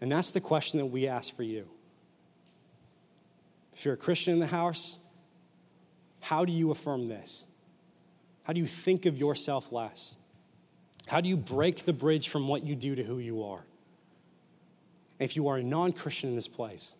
And 0.00 0.10
that's 0.10 0.32
the 0.32 0.40
question 0.40 0.78
that 0.80 0.86
we 0.86 1.06
ask 1.06 1.34
for 1.34 1.42
you. 1.42 1.66
If 3.72 3.84
you're 3.84 3.94
a 3.94 3.98
Christian 3.98 4.34
in 4.34 4.40
the 4.40 4.46
house, 4.46 5.14
how 6.20 6.44
do 6.44 6.52
you 6.52 6.70
affirm 6.70 7.08
this? 7.08 7.46
How 8.44 8.52
do 8.52 8.60
you 8.60 8.66
think 8.66 9.06
of 9.06 9.18
yourself 9.18 9.72
less? 9.72 10.16
How 11.06 11.20
do 11.20 11.28
you 11.28 11.36
break 11.36 11.84
the 11.84 11.92
bridge 11.92 12.28
from 12.28 12.48
what 12.48 12.64
you 12.64 12.74
do 12.74 12.94
to 12.94 13.02
who 13.02 13.18
you 13.18 13.44
are? 13.44 13.64
If 15.18 15.36
you 15.36 15.48
are 15.48 15.56
a 15.56 15.62
non 15.62 15.92
Christian 15.92 16.30
in 16.30 16.36
this 16.36 16.48
place, 16.48 16.94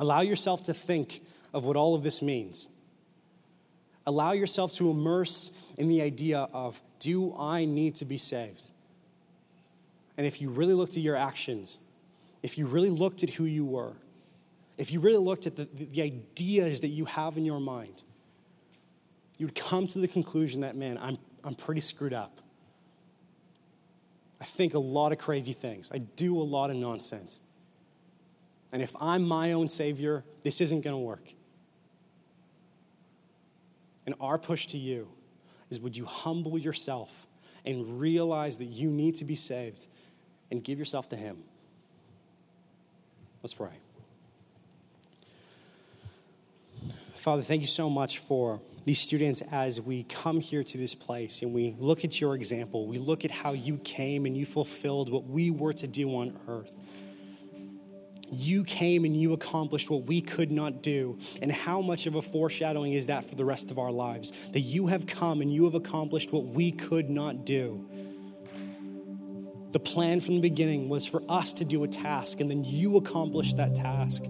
Allow 0.00 0.22
yourself 0.22 0.64
to 0.64 0.72
think 0.72 1.20
of 1.52 1.66
what 1.66 1.76
all 1.76 1.94
of 1.94 2.02
this 2.02 2.22
means. 2.22 2.74
Allow 4.06 4.32
yourself 4.32 4.72
to 4.76 4.90
immerse 4.90 5.70
in 5.76 5.88
the 5.88 6.00
idea 6.00 6.48
of 6.54 6.80
do 6.98 7.36
I 7.38 7.66
need 7.66 7.96
to 7.96 8.06
be 8.06 8.16
saved? 8.16 8.70
And 10.16 10.26
if 10.26 10.40
you 10.40 10.48
really 10.48 10.72
looked 10.72 10.96
at 10.96 11.02
your 11.02 11.16
actions, 11.16 11.78
if 12.42 12.56
you 12.56 12.66
really 12.66 12.88
looked 12.88 13.22
at 13.22 13.28
who 13.28 13.44
you 13.44 13.66
were, 13.66 13.92
if 14.78 14.90
you 14.90 15.00
really 15.00 15.22
looked 15.22 15.46
at 15.46 15.56
the, 15.56 15.68
the 15.74 16.00
ideas 16.00 16.80
that 16.80 16.88
you 16.88 17.04
have 17.04 17.36
in 17.36 17.44
your 17.44 17.60
mind, 17.60 18.02
you 19.36 19.44
would 19.44 19.54
come 19.54 19.86
to 19.88 19.98
the 19.98 20.08
conclusion 20.08 20.62
that, 20.62 20.76
man, 20.76 20.96
I'm, 20.96 21.18
I'm 21.44 21.54
pretty 21.54 21.82
screwed 21.82 22.14
up. 22.14 22.40
I 24.40 24.44
think 24.44 24.72
a 24.72 24.78
lot 24.78 25.12
of 25.12 25.18
crazy 25.18 25.52
things. 25.52 25.92
I 25.92 25.98
do 25.98 26.38
a 26.38 26.42
lot 26.42 26.70
of 26.70 26.76
nonsense. 26.76 27.42
And 28.72 28.82
if 28.82 28.94
I'm 29.00 29.24
my 29.24 29.52
own 29.52 29.68
Savior, 29.68 30.24
this 30.42 30.60
isn't 30.60 30.82
going 30.82 30.94
to 30.94 30.98
work. 30.98 31.32
And 34.06 34.14
our 34.20 34.38
push 34.38 34.66
to 34.68 34.78
you 34.78 35.08
is 35.70 35.80
would 35.80 35.96
you 35.96 36.04
humble 36.04 36.58
yourself 36.58 37.26
and 37.64 38.00
realize 38.00 38.58
that 38.58 38.66
you 38.66 38.90
need 38.90 39.14
to 39.16 39.24
be 39.24 39.34
saved 39.34 39.86
and 40.50 40.62
give 40.62 40.78
yourself 40.78 41.08
to 41.10 41.16
Him? 41.16 41.38
Let's 43.42 43.54
pray. 43.54 43.70
Father, 47.14 47.42
thank 47.42 47.60
you 47.60 47.66
so 47.66 47.90
much 47.90 48.18
for 48.18 48.60
these 48.84 48.98
students 48.98 49.42
as 49.52 49.80
we 49.80 50.04
come 50.04 50.40
here 50.40 50.64
to 50.64 50.78
this 50.78 50.94
place 50.94 51.42
and 51.42 51.52
we 51.52 51.74
look 51.78 52.02
at 52.02 52.18
your 52.20 52.34
example. 52.34 52.86
We 52.86 52.98
look 52.98 53.24
at 53.26 53.30
how 53.30 53.52
you 53.52 53.76
came 53.78 54.24
and 54.24 54.36
you 54.36 54.46
fulfilled 54.46 55.12
what 55.12 55.26
we 55.26 55.50
were 55.50 55.74
to 55.74 55.86
do 55.86 56.08
on 56.16 56.38
earth 56.48 56.78
you 58.32 58.64
came 58.64 59.04
and 59.04 59.16
you 59.16 59.32
accomplished 59.32 59.90
what 59.90 60.04
we 60.04 60.20
could 60.20 60.50
not 60.50 60.82
do. 60.82 61.18
And 61.42 61.50
how 61.50 61.80
much 61.80 62.06
of 62.06 62.14
a 62.14 62.22
foreshadowing 62.22 62.92
is 62.92 63.06
that 63.08 63.24
for 63.24 63.34
the 63.34 63.44
rest 63.44 63.70
of 63.70 63.78
our 63.78 63.90
lives? 63.90 64.50
That 64.50 64.60
you 64.60 64.86
have 64.88 65.06
come 65.06 65.40
and 65.40 65.52
you 65.52 65.64
have 65.64 65.74
accomplished 65.74 66.32
what 66.32 66.46
we 66.46 66.70
could 66.70 67.10
not 67.10 67.44
do. 67.44 67.88
The 69.72 69.80
plan 69.80 70.20
from 70.20 70.36
the 70.36 70.40
beginning 70.40 70.88
was 70.88 71.06
for 71.06 71.22
us 71.28 71.52
to 71.54 71.64
do 71.64 71.84
a 71.84 71.88
task, 71.88 72.40
and 72.40 72.50
then 72.50 72.64
you 72.64 72.96
accomplished 72.96 73.56
that 73.58 73.76
task 73.76 74.24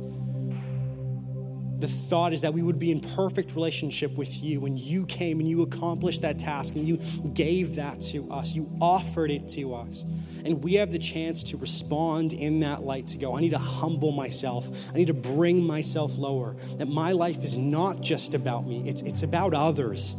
the 1.81 1.89
thought 1.89 2.35
is 2.35 2.43
that 2.43 2.53
we 2.53 2.63
would 2.63 2.79
be 2.79 2.91
in 2.91 3.01
perfect 3.01 3.55
relationship 3.55 4.17
with 4.19 4.43
you 4.43 4.61
when 4.61 4.77
you 4.77 5.07
came 5.07 5.41
and 5.41 5.49
you 5.49 5.63
accomplished 5.63 6.23
that 6.23 6.39
task 6.39 6.77
and 6.77 6.87
you 6.87 6.99
gave 7.33 7.77
that 7.77 8.01
to 8.01 8.31
us. 8.31 8.55
You 8.55 8.69
offered 8.83 9.31
it 9.31 9.49
to 9.51 9.75
us. 9.75 10.05
And 10.45 10.63
we 10.63 10.75
have 10.75 10.93
the 10.93 10.99
chance 10.99 11.43
to 11.45 11.57
respond 11.57 12.35
in 12.35 12.61
that 12.61 12.83
light 12.83 13.07
to 13.09 13.19
go 13.19 13.37
i 13.37 13.41
need 13.41 13.51
to 13.51 13.59
humble 13.59 14.13
myself. 14.13 14.91
I 14.93 14.99
need 14.99 15.07
to 15.07 15.15
bring 15.15 15.67
myself 15.67 16.19
lower. 16.19 16.55
That 16.77 16.89
my 16.89 17.13
life 17.13 17.43
is 17.43 17.57
not 17.57 18.03
just 18.03 18.35
about 18.35 18.67
me. 18.67 18.87
It's, 18.87 19.01
it's 19.03 19.23
about 19.23 19.55
others. 19.55 20.15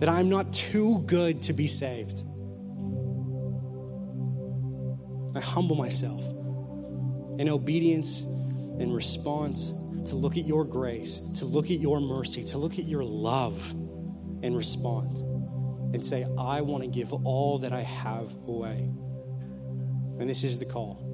That 0.00 0.08
i'm 0.08 0.28
not 0.28 0.52
too 0.52 1.02
good 1.06 1.42
to 1.42 1.52
be 1.52 1.68
saved. 1.68 2.24
I 5.36 5.40
humble 5.40 5.76
myself 5.76 6.20
in 7.38 7.48
obedience 7.48 8.22
and 8.80 8.92
response 8.94 9.79
to 10.06 10.16
look 10.16 10.36
at 10.36 10.44
your 10.44 10.64
grace, 10.64 11.20
to 11.38 11.44
look 11.44 11.66
at 11.66 11.78
your 11.78 12.00
mercy, 12.00 12.42
to 12.44 12.58
look 12.58 12.78
at 12.78 12.84
your 12.84 13.04
love 13.04 13.70
and 14.42 14.56
respond 14.56 15.18
and 15.94 16.04
say, 16.04 16.24
I 16.38 16.60
want 16.60 16.84
to 16.84 16.88
give 16.88 17.12
all 17.12 17.58
that 17.58 17.72
I 17.72 17.82
have 17.82 18.34
away. 18.46 18.90
And 20.18 20.28
this 20.28 20.44
is 20.44 20.58
the 20.58 20.66
call. 20.66 21.06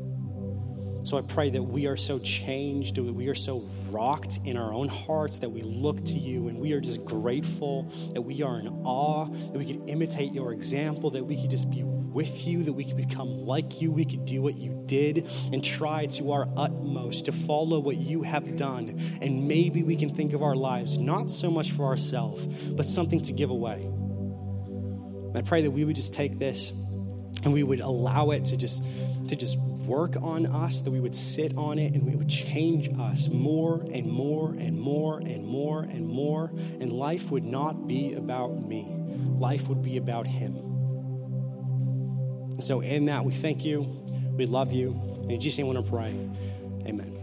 So 1.04 1.16
I 1.16 1.22
pray 1.22 1.50
that 1.50 1.62
we 1.62 1.86
are 1.86 1.96
so 1.96 2.18
changed, 2.18 2.98
we 2.98 3.28
are 3.28 3.34
so 3.34 3.62
rocked 3.90 4.40
in 4.44 4.56
our 4.56 4.74
own 4.74 4.88
hearts, 4.88 5.38
that 5.38 5.48
we 5.48 5.62
look 5.62 6.04
to 6.04 6.18
you 6.18 6.48
and 6.48 6.58
we 6.58 6.72
are 6.72 6.80
just 6.80 7.04
grateful, 7.04 7.84
that 8.12 8.22
we 8.22 8.42
are 8.42 8.58
in 8.58 8.66
awe, 8.84 9.26
that 9.26 9.56
we 9.56 9.64
can 9.64 9.88
imitate 9.88 10.32
your 10.32 10.52
example, 10.52 11.10
that 11.10 11.24
we 11.24 11.40
could 11.40 11.50
just 11.50 11.70
be 11.70 11.82
with 12.16 12.46
you, 12.46 12.62
that 12.62 12.72
we 12.72 12.82
could 12.82 12.96
become 12.96 13.44
like 13.44 13.82
you, 13.82 13.92
we 13.92 14.06
could 14.06 14.24
do 14.24 14.40
what 14.40 14.54
you 14.56 14.82
did 14.86 15.28
and 15.52 15.62
try 15.62 16.06
to 16.06 16.32
our 16.32 16.48
utmost 16.56 17.26
to 17.26 17.32
follow 17.32 17.78
what 17.78 17.98
you 17.98 18.22
have 18.22 18.56
done. 18.56 18.98
And 19.20 19.46
maybe 19.46 19.82
we 19.82 19.96
can 19.96 20.08
think 20.08 20.32
of 20.32 20.42
our 20.42 20.56
lives 20.56 20.98
not 20.98 21.28
so 21.28 21.50
much 21.50 21.72
for 21.72 21.84
ourselves, 21.84 22.70
but 22.70 22.86
something 22.86 23.20
to 23.20 23.34
give 23.34 23.50
away. 23.50 23.82
And 23.82 25.36
I 25.36 25.42
pray 25.42 25.60
that 25.60 25.70
we 25.70 25.84
would 25.84 25.94
just 25.94 26.14
take 26.14 26.38
this 26.38 26.70
and 27.44 27.52
we 27.52 27.62
would 27.62 27.80
allow 27.80 28.30
it 28.30 28.46
to 28.46 28.56
just 28.56 29.28
to 29.28 29.36
just 29.36 29.58
work 29.84 30.16
on 30.22 30.46
us, 30.46 30.80
that 30.82 30.90
we 30.90 31.00
would 31.00 31.14
sit 31.14 31.54
on 31.58 31.78
it, 31.78 31.94
and 31.94 32.06
we 32.06 32.16
would 32.16 32.30
change 32.30 32.88
us 32.98 33.28
more 33.28 33.84
and 33.92 34.10
more 34.10 34.52
and 34.52 34.80
more 34.80 35.18
and 35.18 35.46
more 35.46 35.82
and 35.82 36.08
more. 36.08 36.50
And 36.80 36.90
life 36.90 37.30
would 37.30 37.44
not 37.44 37.86
be 37.86 38.14
about 38.14 38.66
me, 38.66 38.86
life 39.38 39.68
would 39.68 39.82
be 39.82 39.98
about 39.98 40.26
Him. 40.26 40.65
And 42.56 42.64
so, 42.64 42.80
in 42.80 43.04
that, 43.04 43.22
we 43.22 43.32
thank 43.32 43.66
you, 43.66 43.82
we 44.34 44.46
love 44.46 44.72
you, 44.72 44.92
and 45.20 45.30
in 45.30 45.38
Jesus' 45.38 45.58
name, 45.58 45.66
want 45.66 45.84
to 45.84 45.90
pray. 45.90 46.16
Amen. 46.86 47.15